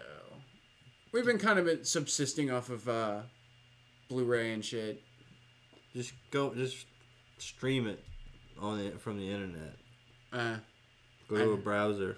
[1.11, 3.19] we've been kind of subsisting off of uh,
[4.09, 5.03] Blu-ray and shit.
[5.93, 6.55] Just go.
[6.55, 6.87] Just
[7.37, 8.03] stream it
[8.59, 9.75] on the from the internet.
[10.33, 10.55] Uh,
[11.27, 12.17] Go to a I- browser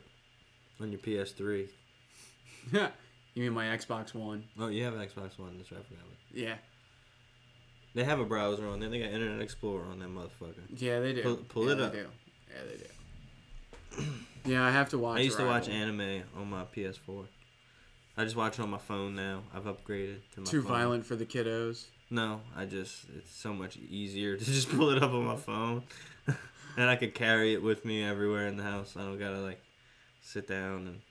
[0.79, 1.67] on your PS3.
[3.33, 4.43] you mean my Xbox One?
[4.59, 5.57] Oh, you have an Xbox One.
[5.57, 5.81] That's right.
[5.81, 6.01] I forgot.
[6.05, 6.55] about- Yeah,
[7.95, 8.89] They have a browser on there.
[8.89, 10.63] They got Internet Explorer on that motherfucker.
[10.77, 11.21] yeah, they do.
[11.23, 11.91] Pull- pull yeah, it they up.
[11.93, 11.97] Do.
[12.49, 14.03] Yeah, they do.
[14.45, 15.19] yeah, I have to watch.
[15.19, 17.25] I used to watch anime on my PS4.
[18.17, 19.41] I just watch it on my phone now.
[19.55, 20.71] I've upgraded to my Too phone.
[20.71, 21.85] violent for the kiddos.
[22.11, 25.83] No, I just it's so much easier to just pull it up on my phone,
[26.77, 28.95] and I could carry it with me everywhere in the house.
[28.95, 29.59] I don't gotta like
[30.21, 31.01] sit down and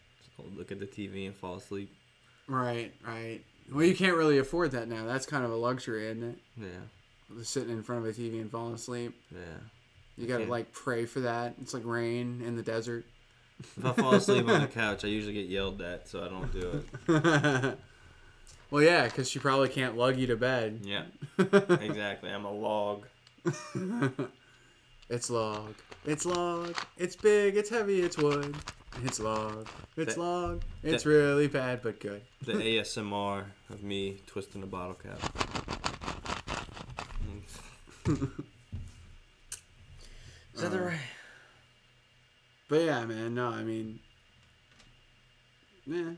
[0.57, 1.93] look at the TV and fall asleep.
[2.49, 3.41] Right, right.
[3.73, 5.07] Well, you can't really afford that now.
[5.07, 6.39] That's kind of a luxury, isn't it?
[6.57, 9.15] Yeah, Just Sitting in front of a TV and falling asleep.
[9.31, 9.39] yeah.
[10.17, 10.51] You gotta can't.
[10.51, 11.55] like pray for that.
[11.63, 13.07] It's like rain in the desert.
[13.61, 16.53] If I fall asleep on the couch, I usually get yelled at, so I don't
[16.53, 17.79] do it.
[18.71, 20.81] well, yeah, because she probably can't lug you to bed.
[20.85, 21.05] Yeah,
[21.39, 22.29] exactly.
[22.31, 23.07] I'm a log.
[25.09, 25.75] it's log.
[26.05, 26.77] It's log.
[26.99, 27.57] It's big.
[27.57, 28.01] It's heavy.
[28.03, 28.55] It's wood.
[29.05, 29.67] It's long.
[29.97, 30.63] It's That- log.
[30.83, 32.23] It's that- really bad but good.
[32.45, 35.19] The ASMR of me twisting a bottle cap.
[40.55, 40.99] Is that the Uh, right?
[42.69, 43.35] But yeah, man.
[43.35, 44.01] No, I mean,
[45.87, 46.13] yeah,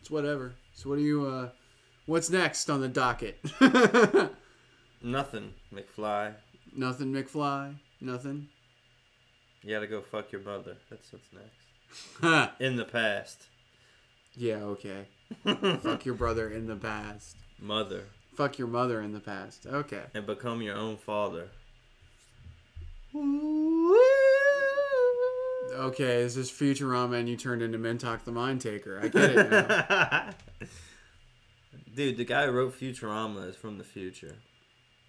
[0.00, 0.54] it's whatever.
[0.74, 1.26] So what do you?
[1.26, 1.50] uh
[2.06, 3.38] What's next on the docket?
[5.02, 6.34] Nothing, McFly.
[6.74, 7.74] Nothing, McFly.
[8.00, 8.48] Nothing.
[9.62, 10.76] You gotta go fuck your mother.
[10.88, 11.67] That's what's next.
[12.60, 13.46] In the past.
[14.34, 15.06] Yeah, okay.
[15.44, 17.36] Fuck your brother in the past.
[17.60, 18.04] Mother.
[18.34, 19.66] Fuck your mother in the past.
[19.66, 20.02] Okay.
[20.14, 21.48] And become your own father.
[25.74, 29.00] Okay, this is Futurama and you turned into Mintok the Mind Taker.
[29.02, 30.30] I get it now.
[31.94, 34.36] Dude, the guy who wrote Futurama is from the future.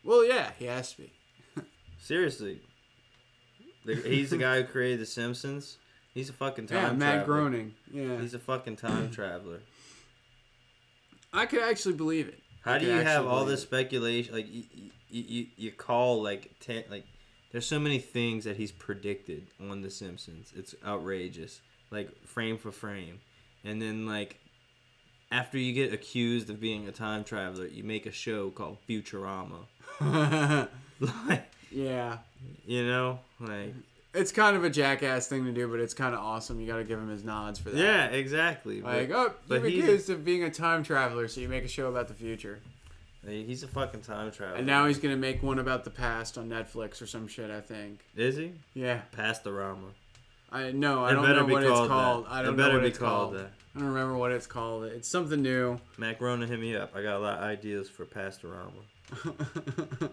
[0.03, 1.13] well, yeah, he has to be.
[1.99, 2.61] Seriously.
[3.85, 5.77] He's the guy who created The Simpsons.
[6.19, 7.25] He's a fucking time Yeah, Matt traveler.
[7.25, 7.73] Groening.
[7.93, 8.19] Yeah.
[8.19, 9.61] He's a fucking time traveler.
[11.31, 12.41] I could actually believe it.
[12.65, 14.33] How I do you have all this speculation?
[14.33, 14.63] Like you,
[15.09, 17.05] you, you, you call like ten, like
[17.53, 20.51] there's so many things that he's predicted on The Simpsons.
[20.53, 23.21] It's outrageous, like frame for frame,
[23.63, 24.41] and then like
[25.31, 29.67] after you get accused of being a time traveler, you make a show called Futurama.
[31.27, 32.17] like yeah.
[32.65, 33.73] you know, like
[34.13, 36.59] It's kind of a jackass thing to do, but it's kind of awesome.
[36.59, 37.77] You got to give him his nods for that.
[37.79, 38.81] yeah, exactly.
[38.81, 41.63] Like, oh, but, oh, you're he's- accused of being a time traveler, so you make
[41.63, 42.59] a show about the future.
[43.27, 44.57] he's a fucking time traveler.
[44.57, 47.51] And now he's going to make one about the past on Netflix or some shit,
[47.51, 47.99] I think.
[48.15, 49.01] is he Yeah.
[49.15, 49.91] Pastorama?
[50.51, 52.31] I no, I It don't know what it's called that.
[52.31, 53.51] I don't know better what be it's called that.
[53.75, 54.85] I don't remember what it's called.
[54.85, 55.79] It's something new.
[55.99, 56.95] Mac Rona, hit me up.
[56.95, 58.71] I got a lot of ideas for Pastorama.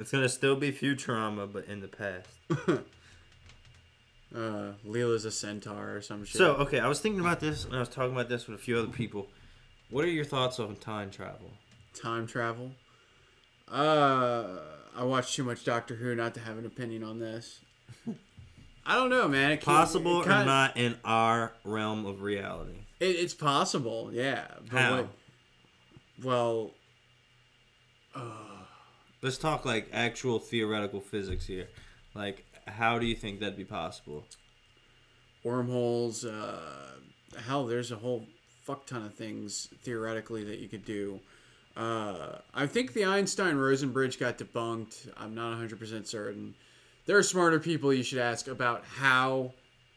[0.00, 2.28] It's gonna still be Futurama, but in the past.
[4.34, 6.36] uh, Leela's a centaur or some shit.
[6.38, 8.62] So okay, I was thinking about this and I was talking about this with a
[8.62, 9.28] few other people.
[9.90, 11.50] What are your thoughts on time travel?
[11.94, 12.70] time travel.
[13.70, 14.58] Uh,
[14.96, 17.60] I watched too much Doctor Who not to have an opinion on this.
[18.86, 19.50] I don't know, man.
[19.52, 22.78] It Possible it or not in our realm of reality?
[23.00, 24.46] It, it's possible, yeah.
[24.70, 24.96] But How?
[24.96, 25.08] what-
[26.22, 26.70] well,
[29.20, 31.68] Let's talk like actual theoretical physics here.
[32.14, 34.24] Like, how do you think that'd be possible?
[35.48, 36.24] wormholes.
[36.24, 36.92] Uh,
[37.46, 38.26] hell, there's a whole
[38.62, 41.20] fuck ton of things theoretically that you could do.
[41.76, 45.08] Uh, I think the Einstein Rosen bridge got debunked.
[45.16, 46.54] I'm not 100% certain.
[47.06, 49.52] There are smarter people you should ask about how,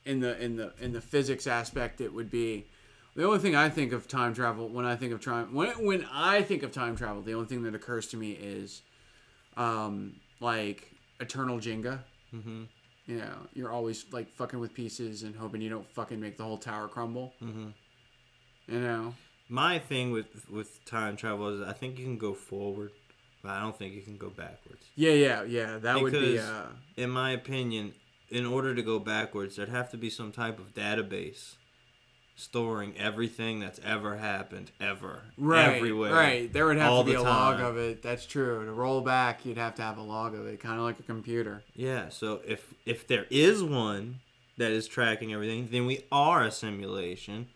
[0.05, 2.65] in the in the in the physics aspect, it would be.
[3.13, 6.07] The only thing I think of time travel when I think of time when when
[6.13, 8.83] I think of time travel, the only thing that occurs to me is,
[9.57, 10.89] um, like
[11.19, 11.99] eternal Jenga.
[12.33, 12.63] Mm-hmm.
[13.07, 16.43] You know, you're always like fucking with pieces and hoping you don't fucking make the
[16.43, 17.33] whole tower crumble.
[17.41, 17.69] Mm-hmm.
[18.67, 19.15] You know,
[19.49, 22.91] My thing with with time travel is I think you can go forward,
[23.41, 24.85] but I don't think you can go backwards.
[24.95, 25.77] yeah, yeah, yeah.
[25.77, 26.39] That would be.
[26.39, 27.93] Uh, in my opinion,
[28.29, 31.55] in order to go backwards, there'd have to be some type of database
[32.41, 36.11] storing everything that's ever happened, ever, right, everywhere.
[36.13, 36.51] right.
[36.51, 38.01] There would have to be a log of it.
[38.01, 38.65] That's true.
[38.65, 41.03] To roll back, you'd have to have a log of it, kind of like a
[41.03, 41.63] computer.
[41.75, 42.09] Yeah.
[42.09, 44.19] So if if there is one
[44.57, 47.47] that is tracking everything, then we are a simulation,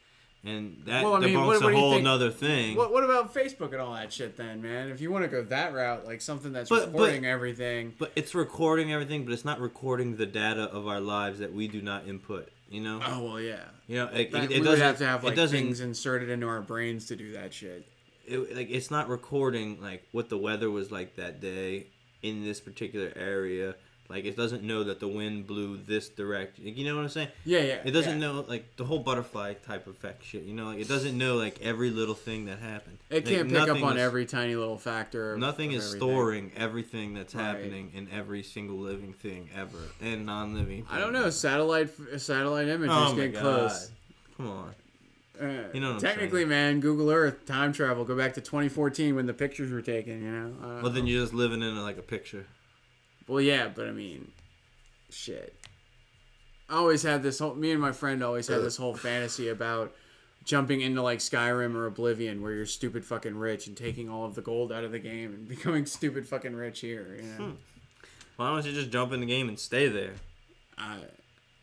[0.44, 2.76] and that Well, I mean, debunks what- what a whole think- nother thing.
[2.78, 4.90] What What about Facebook and all that shit, then, man?
[4.90, 7.94] If you want to go that route, like something that's But- but- recording everything.
[7.98, 11.68] But it's recording everything, but it's not recording the data of our lives that we
[11.68, 12.50] do not input.
[12.70, 13.00] You know.
[13.06, 13.64] Oh well, yeah.
[13.88, 16.30] You know, like, That, it, we it would doesn't have to have like things inserted
[16.30, 17.88] into our brains to do that shit.
[18.26, 21.88] it, like it's not recording like what the weather was like that day
[22.24, 23.76] in this particular area.
[24.08, 26.68] Like it doesn't know that the wind blew this direction.
[26.68, 27.30] You know what I'm saying?
[27.44, 27.82] Yeah, yeah.
[27.84, 28.28] It doesn't yeah.
[28.34, 30.44] know like the whole butterfly type effect shit.
[30.44, 33.00] You know, like it doesn't know like every little thing that happened.
[33.10, 35.36] It Like, can't pick up on is- every tiny little factor.
[35.38, 36.00] Nothing is everything.
[36.00, 37.44] storing everything that's Right.
[37.44, 40.86] happening in every single living thing ever and non-living.
[40.92, 41.30] I don't know.
[41.32, 43.34] Satellite satellite images Oh god!
[43.42, 43.92] close.
[44.38, 44.76] Come on.
[45.42, 48.06] Uh, You know technically, man, Google Earth time travel.
[48.06, 50.22] Go back to 2014 when the pictures were taken.
[50.24, 50.54] You know.
[50.64, 52.46] Uh, Well, then you're just living in like a picture.
[53.28, 54.32] Well, yeah, but I mean,
[55.10, 55.56] shit.
[56.70, 57.56] I always had this whole.
[57.56, 59.94] Me and my friend always had this whole fantasy about
[60.44, 64.36] jumping into like Skyrim or Oblivion, where you're stupid fucking rich and taking all of
[64.36, 67.18] the gold out of the game and becoming stupid fucking rich here.
[67.18, 67.46] You know.
[67.46, 67.52] Hmm.
[68.38, 70.14] Why don't you just jump in the game and stay there?
[70.78, 70.98] I,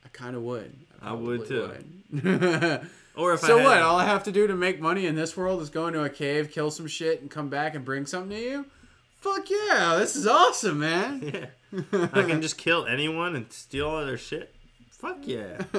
[0.04, 0.74] I kind of would.
[1.02, 1.70] I would, too.
[2.10, 2.88] would.
[3.14, 3.82] Or if so I what?
[3.82, 6.08] All I have to do to make money in this world is go into a
[6.08, 8.66] cave, kill some shit, and come back and bring something to you.
[9.22, 9.96] Fuck yeah!
[9.98, 11.48] This is awesome, man.
[11.72, 12.08] Yeah.
[12.12, 14.54] I can just kill anyone and steal all their shit.
[14.90, 15.56] Fuck yeah.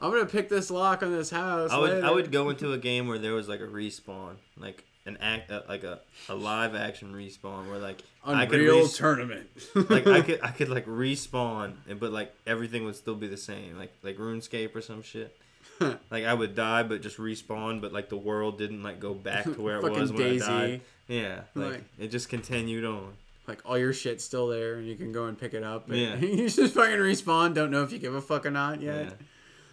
[0.00, 1.72] I'm gonna pick this lock on this house.
[1.72, 4.36] I would I would go into a game where there was like a respawn.
[4.56, 5.98] Like an act uh, like a,
[6.28, 9.48] a live action respawn where like I could Unreal res- tournament.
[9.74, 13.36] like I could I could like respawn and but like everything would still be the
[13.36, 15.36] same like like RuneScape or some shit.
[15.80, 19.42] like I would die but just respawn but like the world didn't like go back
[19.44, 20.44] to where it was when Daisy.
[20.44, 20.80] I died.
[21.08, 23.12] Yeah, like, Like- it just continued on.
[23.46, 25.88] like all your shit's still there and you can go and pick it up.
[25.88, 26.16] and Yeah.
[26.18, 27.52] you just fucking respawn.
[27.54, 29.04] Don't know if you give a fuck or not yet.
[29.06, 29.10] Yeah.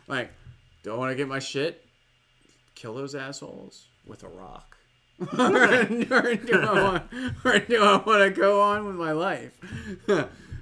[0.08, 0.32] Like,
[0.84, 1.86] don't want to get my shit.
[2.76, 4.76] Kill those assholes with a rock.
[5.20, 7.04] or, or do I want,
[7.46, 9.54] or do I want to go on with my life?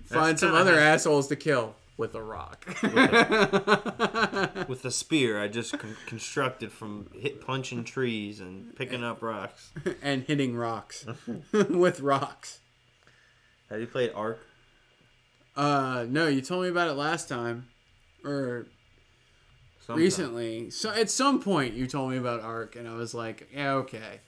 [0.06, 2.66] Find some other assholes to kill with a rock.
[4.70, 9.72] With a spear I just con- constructed from hit punching trees and picking up rocks.
[10.02, 11.06] and hitting rocks
[11.52, 12.60] with rocks.
[13.70, 14.40] Have you played Ark?
[15.56, 17.68] Uh, no, you told me about it last time,
[18.24, 18.68] or
[19.82, 20.02] Sometime.
[20.04, 20.70] recently.
[20.70, 24.22] So at some point you told me about Ark, and I was like, yeah, okay.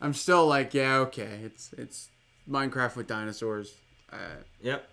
[0.00, 1.40] I'm still like, yeah, okay.
[1.44, 2.08] It's it's
[2.48, 3.74] Minecraft with dinosaurs.
[4.10, 4.16] Uh,
[4.62, 4.88] Yep.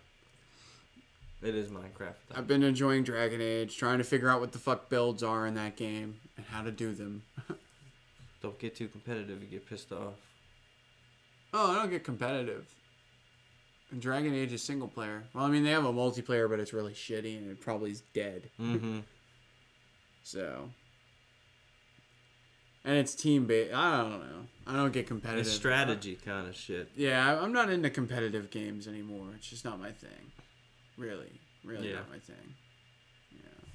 [1.46, 2.16] It is Minecraft.
[2.34, 5.54] I've been enjoying Dragon Age, trying to figure out what the fuck builds are in
[5.54, 7.22] that game and how to do them.
[8.42, 9.44] Don't get too competitive.
[9.44, 10.16] You get pissed off.
[11.54, 12.68] Oh, I don't get competitive.
[13.92, 15.24] And Dragon Age is single player.
[15.34, 18.02] Well, I mean, they have a multiplayer, but it's really shitty and it probably is
[18.14, 18.50] dead.
[18.60, 19.00] Mm-hmm.
[20.24, 20.70] So.
[22.84, 23.74] And it's team based.
[23.74, 24.48] I don't know.
[24.68, 25.46] I don't get competitive.
[25.46, 26.90] It's strategy kind of shit.
[26.96, 29.28] Yeah, I'm not into competitive games anymore.
[29.38, 30.32] It's just not my thing.
[30.98, 31.96] Really, really Yeah.
[31.96, 32.56] not my thing.
[33.32, 33.68] Yeah.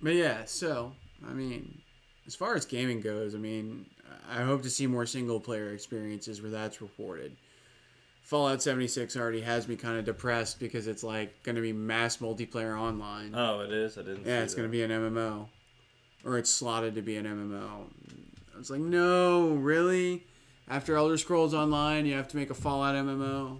[0.00, 0.92] But yeah, so
[1.28, 1.82] I mean,
[2.26, 3.86] as far as gaming goes, I mean,
[4.28, 7.36] I hope to see more single player experiences where that's reported.
[8.22, 12.18] Fallout 76 already has me kind of depressed because it's like going to be mass
[12.18, 13.34] multiplayer online.
[13.34, 13.98] Oh, it is.
[13.98, 14.24] I didn't.
[14.26, 15.48] Yeah, it's going to be an MMO.
[16.24, 17.86] Or it's slotted to be an MMO.
[18.54, 20.24] I was like, no, really?
[20.70, 23.58] After Elder Scrolls Online, you have to make a Fallout MMO?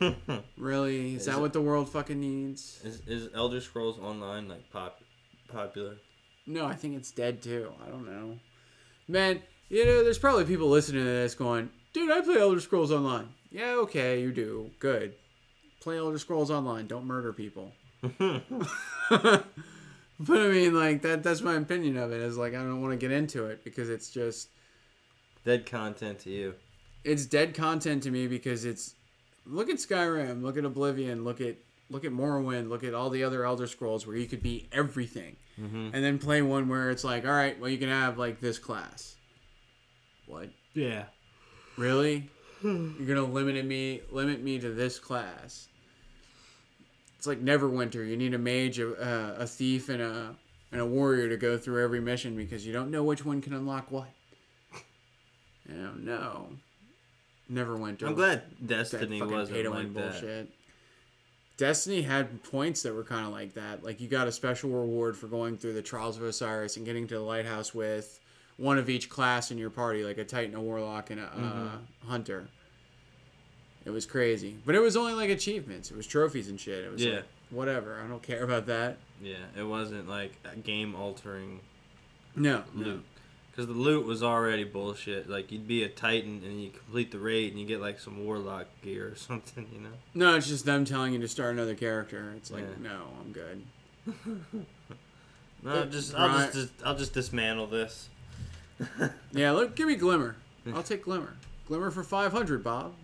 [0.58, 1.14] Really?
[1.14, 2.80] Is, Is that it- what the world fucking needs?
[2.84, 5.00] Is is Elder Scrolls Online like pop
[5.48, 5.94] popular?
[6.46, 7.72] No, I think it's dead too.
[7.86, 8.38] I don't know.
[9.08, 12.90] Man, you know, there's probably people listening to this going, dude, I play Elder Scrolls
[12.90, 13.28] Online.
[13.50, 14.70] Yeah, okay, you do.
[14.80, 15.14] Good.
[15.80, 16.86] Play Elder Scrolls Online.
[16.88, 17.72] Don't murder people.
[18.18, 19.44] but
[20.28, 21.22] I mean, like that.
[21.22, 22.20] That's my opinion of it.
[22.20, 24.48] Is like I don't want to get into it because it's just
[25.44, 26.54] Dead content to you.
[27.04, 28.94] it's dead content to me because it's
[29.44, 31.56] look at Skyrim, look at Oblivion, look at
[31.90, 35.36] look at Morrowind, look at all the other Elder Scrolls where you could be everything,
[35.56, 38.58] and then play one where it's like, all right, well you can have like this
[38.58, 39.16] class.
[40.26, 41.04] What Yeah.
[41.76, 42.30] really?
[42.62, 45.66] You're gonna limit me limit me to this class.
[47.18, 48.08] It's like Neverwinter.
[48.08, 50.36] You need a mage, a, uh, a thief, and a
[50.70, 53.52] and a warrior to go through every mission because you don't know which one can
[53.52, 54.08] unlock what.
[55.68, 56.48] You don't know.
[57.50, 58.04] Neverwinter.
[58.06, 60.10] I'm glad Destiny wasn't like that.
[60.12, 60.50] bullshit.
[61.58, 63.84] Destiny had points that were kind of like that.
[63.84, 67.06] Like you got a special reward for going through the Trials of Osiris and getting
[67.08, 68.18] to the lighthouse with
[68.56, 71.66] one of each class in your party, like a Titan, a Warlock, and a Mm-hmm.
[71.66, 72.48] uh, Hunter.
[73.84, 75.90] It was crazy, but it was only like achievements.
[75.90, 76.84] It was trophies and shit.
[76.84, 77.16] It was Yeah.
[77.16, 78.00] like, whatever.
[78.02, 78.96] I don't care about that.
[79.20, 81.60] Yeah, it wasn't like a game altering
[82.34, 83.00] No, no.
[83.52, 85.28] Because the loot was already bullshit.
[85.28, 88.24] Like you'd be a Titan and you complete the raid and you get like some
[88.24, 89.90] Warlock gear or something, you know.
[90.14, 92.32] No, it's just them telling you to start another character.
[92.36, 92.90] It's like, Yeah.
[92.90, 93.62] no, I'm good.
[95.64, 96.52] No, just I'll right.
[96.52, 98.08] just, I'll just dismantle this.
[99.32, 100.34] Yeah, look, give me Glimmer.
[100.74, 101.34] I'll take Glimmer.
[101.68, 102.94] Glimmer for 500, Bob.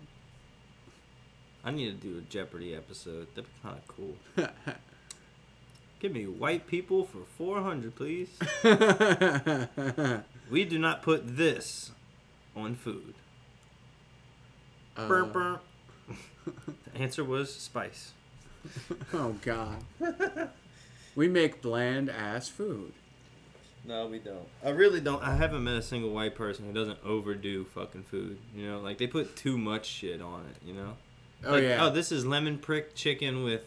[1.63, 3.27] I need to do a Jeopardy episode.
[3.33, 4.15] That'd be kind of cool.
[6.01, 8.29] Give me white people for four hundred, please.
[10.49, 11.91] We do not put this
[12.55, 13.13] on food.
[14.97, 15.63] Uh, Burp, burp.
[16.07, 18.11] the answer was spice.
[19.13, 19.77] Oh God.
[21.15, 22.91] we make bland ass food.
[23.85, 24.47] No, we don't.
[24.63, 25.23] I really don't.
[25.23, 28.37] I haven't met a single white person who doesn't overdo fucking food.
[28.53, 30.67] You know, like they put too much shit on it.
[30.67, 30.97] You know.
[31.45, 31.85] Oh Like, yeah.
[31.85, 33.63] Oh, this is lemon prick chicken with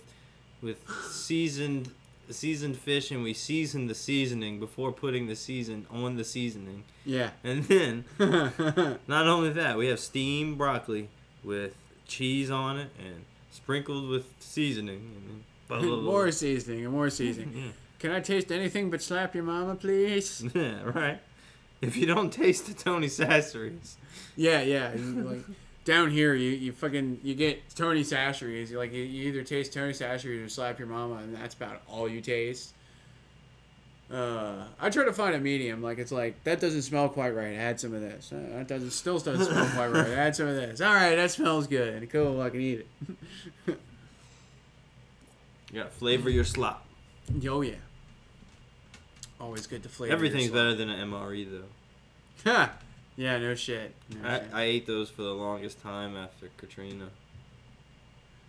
[0.61, 0.79] with
[1.11, 1.91] seasoned
[2.33, 6.85] seasoned fish, and we season the seasoning before putting the season on the seasoning.
[7.05, 7.31] yeah.
[7.45, 8.05] And then,
[9.07, 11.09] not only that, we have steamed broccoli
[11.45, 11.75] with
[12.07, 15.13] cheese on it and sprinkled with seasoning.
[15.17, 16.11] And then blah, blah, blah.
[16.11, 17.53] more seasoning and more seasoning.
[17.57, 17.73] Yeah.
[17.99, 20.45] Can I taste anything but slap your mama, please?
[20.55, 21.21] yeah, right.
[21.81, 23.97] If you don't taste the Tony Chachere's,
[24.37, 24.93] yeah, yeah.
[24.97, 25.45] Like
[25.85, 28.71] down here, you, you fucking you get Tony Chachere's.
[28.71, 31.83] You like you, you either taste Tony Chachere's or slap your mama, and that's about
[31.89, 32.75] all you taste.
[34.13, 35.83] Uh, I try to find a medium.
[35.83, 37.55] Like it's like that doesn't smell quite right.
[37.55, 38.33] Add some of this.
[38.33, 40.09] Uh, that doesn't still doesn't smell quite right.
[40.19, 40.81] Add some of this.
[40.81, 42.09] All right, that smells good.
[42.11, 42.41] Cool.
[42.41, 42.87] I can eat
[43.67, 43.79] it.
[45.73, 46.87] You gotta flavor your slop.
[47.49, 47.77] Oh yeah.
[49.41, 50.13] Always good to flavor.
[50.13, 51.65] Everything's better than an MRE though.
[52.43, 52.82] slop.
[53.17, 53.95] Yeah, no shit.
[54.11, 54.49] No I, shit.
[54.53, 57.09] I ate those for the longest time after Katrina.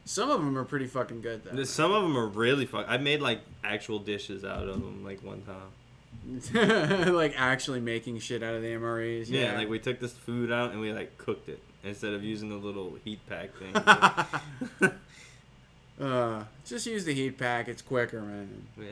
[0.05, 1.63] Some of them are pretty fucking good though.
[1.63, 2.85] Some of them are really fuck.
[2.89, 5.71] I made like actual dishes out of them like one time.
[7.13, 9.29] like actually making shit out of the MREs.
[9.29, 12.23] Yeah, Yeah, like we took this food out and we like cooked it instead of
[12.23, 14.91] using the little heat pack thing.
[16.01, 17.67] uh, just use the heat pack.
[17.67, 18.67] It's quicker, man.
[18.77, 18.85] yeah.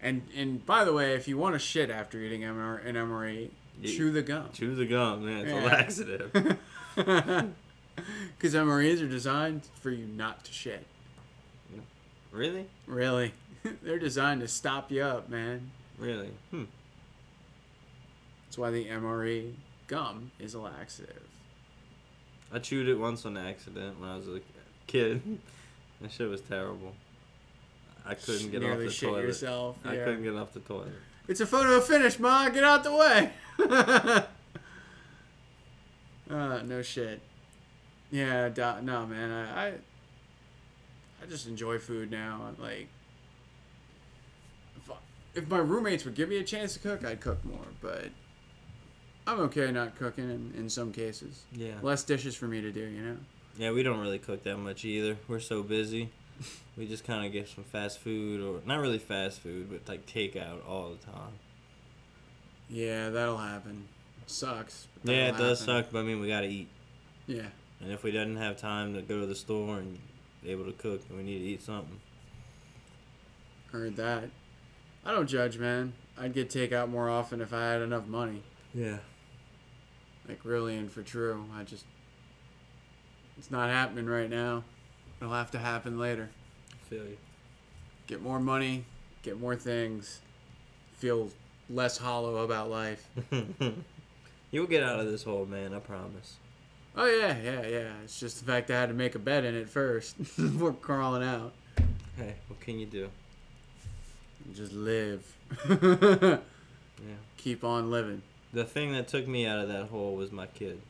[0.00, 3.50] And and by the way, if you want to shit after eating MR, an MRE,
[3.84, 4.46] chew the gum.
[4.52, 5.46] Chew the gum, man.
[5.46, 5.64] It's Yeah.
[5.64, 7.48] a laxative.
[8.36, 10.86] Because MREs are designed for you not to shit.
[12.30, 12.66] really?
[12.86, 13.32] Really,
[13.82, 15.72] they're designed to stop you up, man.
[15.98, 16.30] Really?
[16.52, 16.64] Hmm.
[18.46, 19.52] That's why the MRE
[19.88, 21.22] gum is a laxative.
[22.52, 24.40] I chewed it once on accident when I was a
[24.86, 25.20] kid.
[26.00, 26.94] that shit was terrible.
[28.06, 29.22] I couldn't get off the shit toilet.
[29.24, 29.76] yourself.
[29.84, 30.92] I couldn't get off the toilet.
[31.28, 32.48] It's a photo of finish, ma.
[32.48, 33.32] Get out the way.
[36.30, 37.20] uh, no shit.
[38.10, 39.30] Yeah, da- no, man.
[39.30, 39.72] I, I,
[41.22, 42.40] I just enjoy food now.
[42.48, 42.88] I'm Like,
[44.76, 44.94] if, I-
[45.34, 47.66] if my roommates would give me a chance to cook, I'd cook more.
[47.82, 48.08] But
[49.26, 51.42] I'm okay not cooking in, in some cases.
[51.52, 51.74] Yeah.
[51.82, 53.16] Less dishes for me to do, you know.
[53.58, 55.18] Yeah, we don't really cook that much either.
[55.28, 56.10] We're so busy.
[56.76, 60.06] We just kind of get some fast food, or not really fast food, but like
[60.06, 61.38] takeout all the time.
[62.68, 63.88] Yeah, that'll happen.
[64.26, 64.88] Sucks.
[65.04, 65.84] Yeah, it does happen.
[65.84, 66.68] suck, but I mean, we gotta eat.
[67.26, 67.46] Yeah.
[67.80, 69.98] And if we didn't have time to go to the store and
[70.42, 72.00] be able to cook, then we need to eat something.
[73.72, 74.24] Heard that.
[75.04, 75.92] I don't judge, man.
[76.18, 78.42] I'd get takeout more often if I had enough money.
[78.74, 78.98] Yeah.
[80.28, 81.44] Like really and for true.
[81.54, 81.84] I just
[83.38, 84.64] it's not happening right now.
[85.20, 86.30] It'll have to happen later.
[86.88, 87.16] feel you.
[88.06, 88.84] Get more money,
[89.22, 90.20] get more things,
[90.96, 91.30] feel
[91.68, 93.06] less hollow about life.
[94.50, 95.74] You'll get out of this hole, man.
[95.74, 96.36] I promise.
[96.96, 97.92] Oh yeah, yeah, yeah.
[98.04, 101.22] It's just the fact I had to make a bed in it first before crawling
[101.22, 101.52] out.
[102.16, 103.08] Hey, what can you do?
[104.54, 105.36] Just live.
[107.00, 107.14] Yeah.
[107.36, 108.22] Keep on living.
[108.52, 110.80] The thing that took me out of that hole was my kid.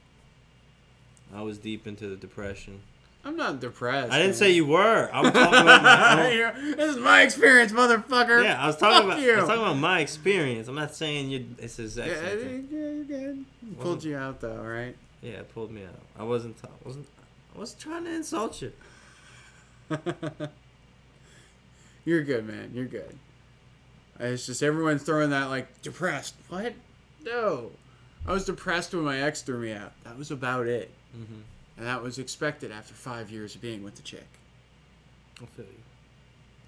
[1.34, 2.80] I was deep into the depression.
[3.24, 4.12] I'm not depressed.
[4.12, 5.10] I didn't say you were.
[5.12, 6.70] I'm talking about my own.
[6.76, 8.42] This is my experience, motherfucker.
[8.42, 9.20] Yeah, I was talking Fuck about.
[9.20, 9.32] you.
[9.32, 10.68] I was talking about my experience.
[10.68, 11.46] I'm not saying you.
[11.58, 13.44] It's his Yeah, yeah, you're good.
[13.80, 14.96] Pulled you out though, right?
[15.20, 16.00] Yeah, it pulled me out.
[16.18, 16.60] I wasn't.
[16.62, 17.06] T- wasn't.
[17.54, 18.72] I wasn't trying to insult you.
[22.04, 22.70] You're good, man.
[22.74, 23.18] You're good.
[24.20, 26.34] It's just everyone's throwing that like depressed.
[26.48, 26.72] What?
[27.24, 27.70] No.
[28.26, 29.92] I was depressed when my ex threw me out.
[30.04, 30.90] That was about it.
[31.16, 31.40] Mm-hmm.
[31.78, 34.26] And that was expected after five years of being with the chick.
[35.40, 35.70] I feel you.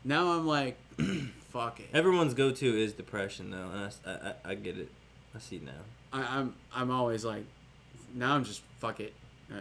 [0.04, 0.78] Now I'm like,
[1.50, 1.88] fuck it.
[1.92, 3.68] Everyone's go-to is depression, though,
[4.06, 4.88] and I get it.
[5.34, 5.72] I see now.
[6.12, 7.44] I, I'm I'm always like,
[8.14, 9.12] now I'm just fuck it.
[9.52, 9.56] Uh,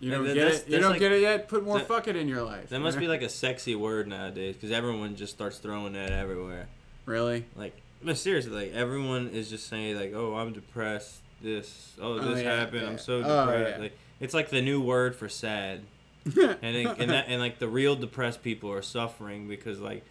[0.00, 0.66] You Yeah, don't that- get that's- it.
[0.66, 1.48] You that's don't like- get it yet.
[1.48, 2.68] Put more that- fuck it in your life.
[2.68, 6.68] That must be like a sexy word nowadays, because everyone just starts throwing that everywhere.
[7.06, 7.44] really.
[7.56, 7.72] Like,
[8.02, 11.20] no, seriously, like everyone is just saying like, "Oh, I'm depressed.
[11.42, 12.82] This, oh, Oh, this yeah, happened.
[12.82, 12.88] yeah.
[12.88, 13.82] I'm so Oh, depressed." yeah.
[13.82, 15.82] Like, it's like the new word for sad.
[16.24, 16.36] and
[16.76, 20.02] it, and that and like the real depressed people are suffering because like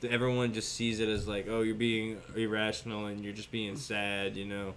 [0.00, 3.74] the, everyone just sees it as like oh you're being irrational and you're just being
[3.74, 4.74] sad you know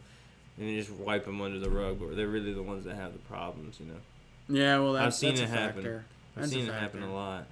[0.58, 3.14] and you just wipe them under the rug but they're really the ones that have
[3.14, 4.00] the problems you know
[4.48, 5.76] yeah, well, that's, I've seen it a happen.
[5.76, 6.06] factor.
[6.36, 7.46] I've That's seen it happen a lot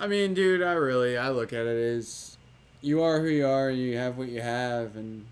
[0.00, 2.36] I mean, dude, I really I look at it as
[2.80, 5.24] you are who you are, and you have what you have, and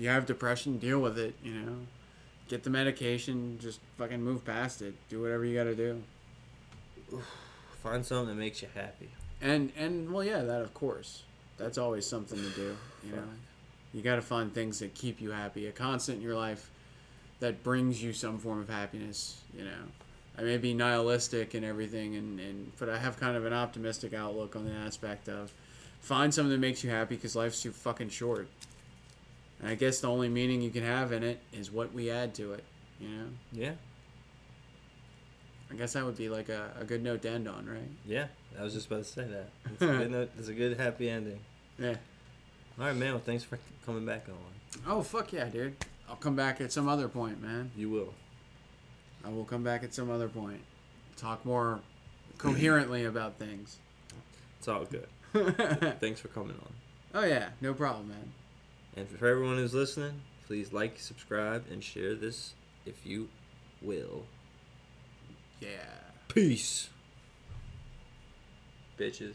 [0.00, 1.34] if you have depression, deal with it.
[1.44, 1.76] You know,
[2.48, 4.94] get the medication, just fucking move past it.
[5.10, 6.02] Do whatever you got to do.
[7.82, 9.10] find something that makes you happy
[9.42, 11.24] And and well, yeah, that of course,
[11.58, 12.76] that's always something to do.
[13.04, 13.24] You know,
[13.92, 16.70] you got to find things that keep you happy, a constant in your life
[17.40, 19.42] that brings you some form of happiness.
[19.54, 19.82] You know,
[20.38, 24.14] I may be nihilistic and everything, and, and but I have kind of an optimistic
[24.14, 25.52] outlook on the aspect of
[26.00, 28.48] find something that makes you happy because life's too fucking short.
[29.60, 32.34] And I guess the only meaning you can have in it is what we add
[32.36, 32.64] to it.
[33.00, 33.72] You know, yeah
[35.70, 37.88] I guess that would be like a, a good note to end on, right?
[38.04, 38.26] yeah
[38.58, 41.08] I was just about to say that it's a good, note, it's a good happy
[41.08, 41.38] ending
[41.78, 41.94] Yeah.
[42.78, 45.76] all right man well thanks for coming back on Oh fuck yeah, dude!
[46.08, 47.70] I'll come back at some other point, man.
[47.76, 48.14] you will
[49.24, 50.60] I will come back at some other point.
[51.16, 51.80] Talk more
[52.38, 53.78] coherently about things.
[54.58, 55.06] it's all good
[56.00, 56.72] Thanks for coming on.
[57.14, 58.32] oh yeah, no problem, man.
[58.96, 62.54] And for everyone who's listening, please like, subscribe, and share this
[62.84, 63.28] if you
[63.80, 64.24] will.
[65.60, 65.68] Yeah.
[66.28, 66.88] Peace.
[68.98, 69.34] Bitches.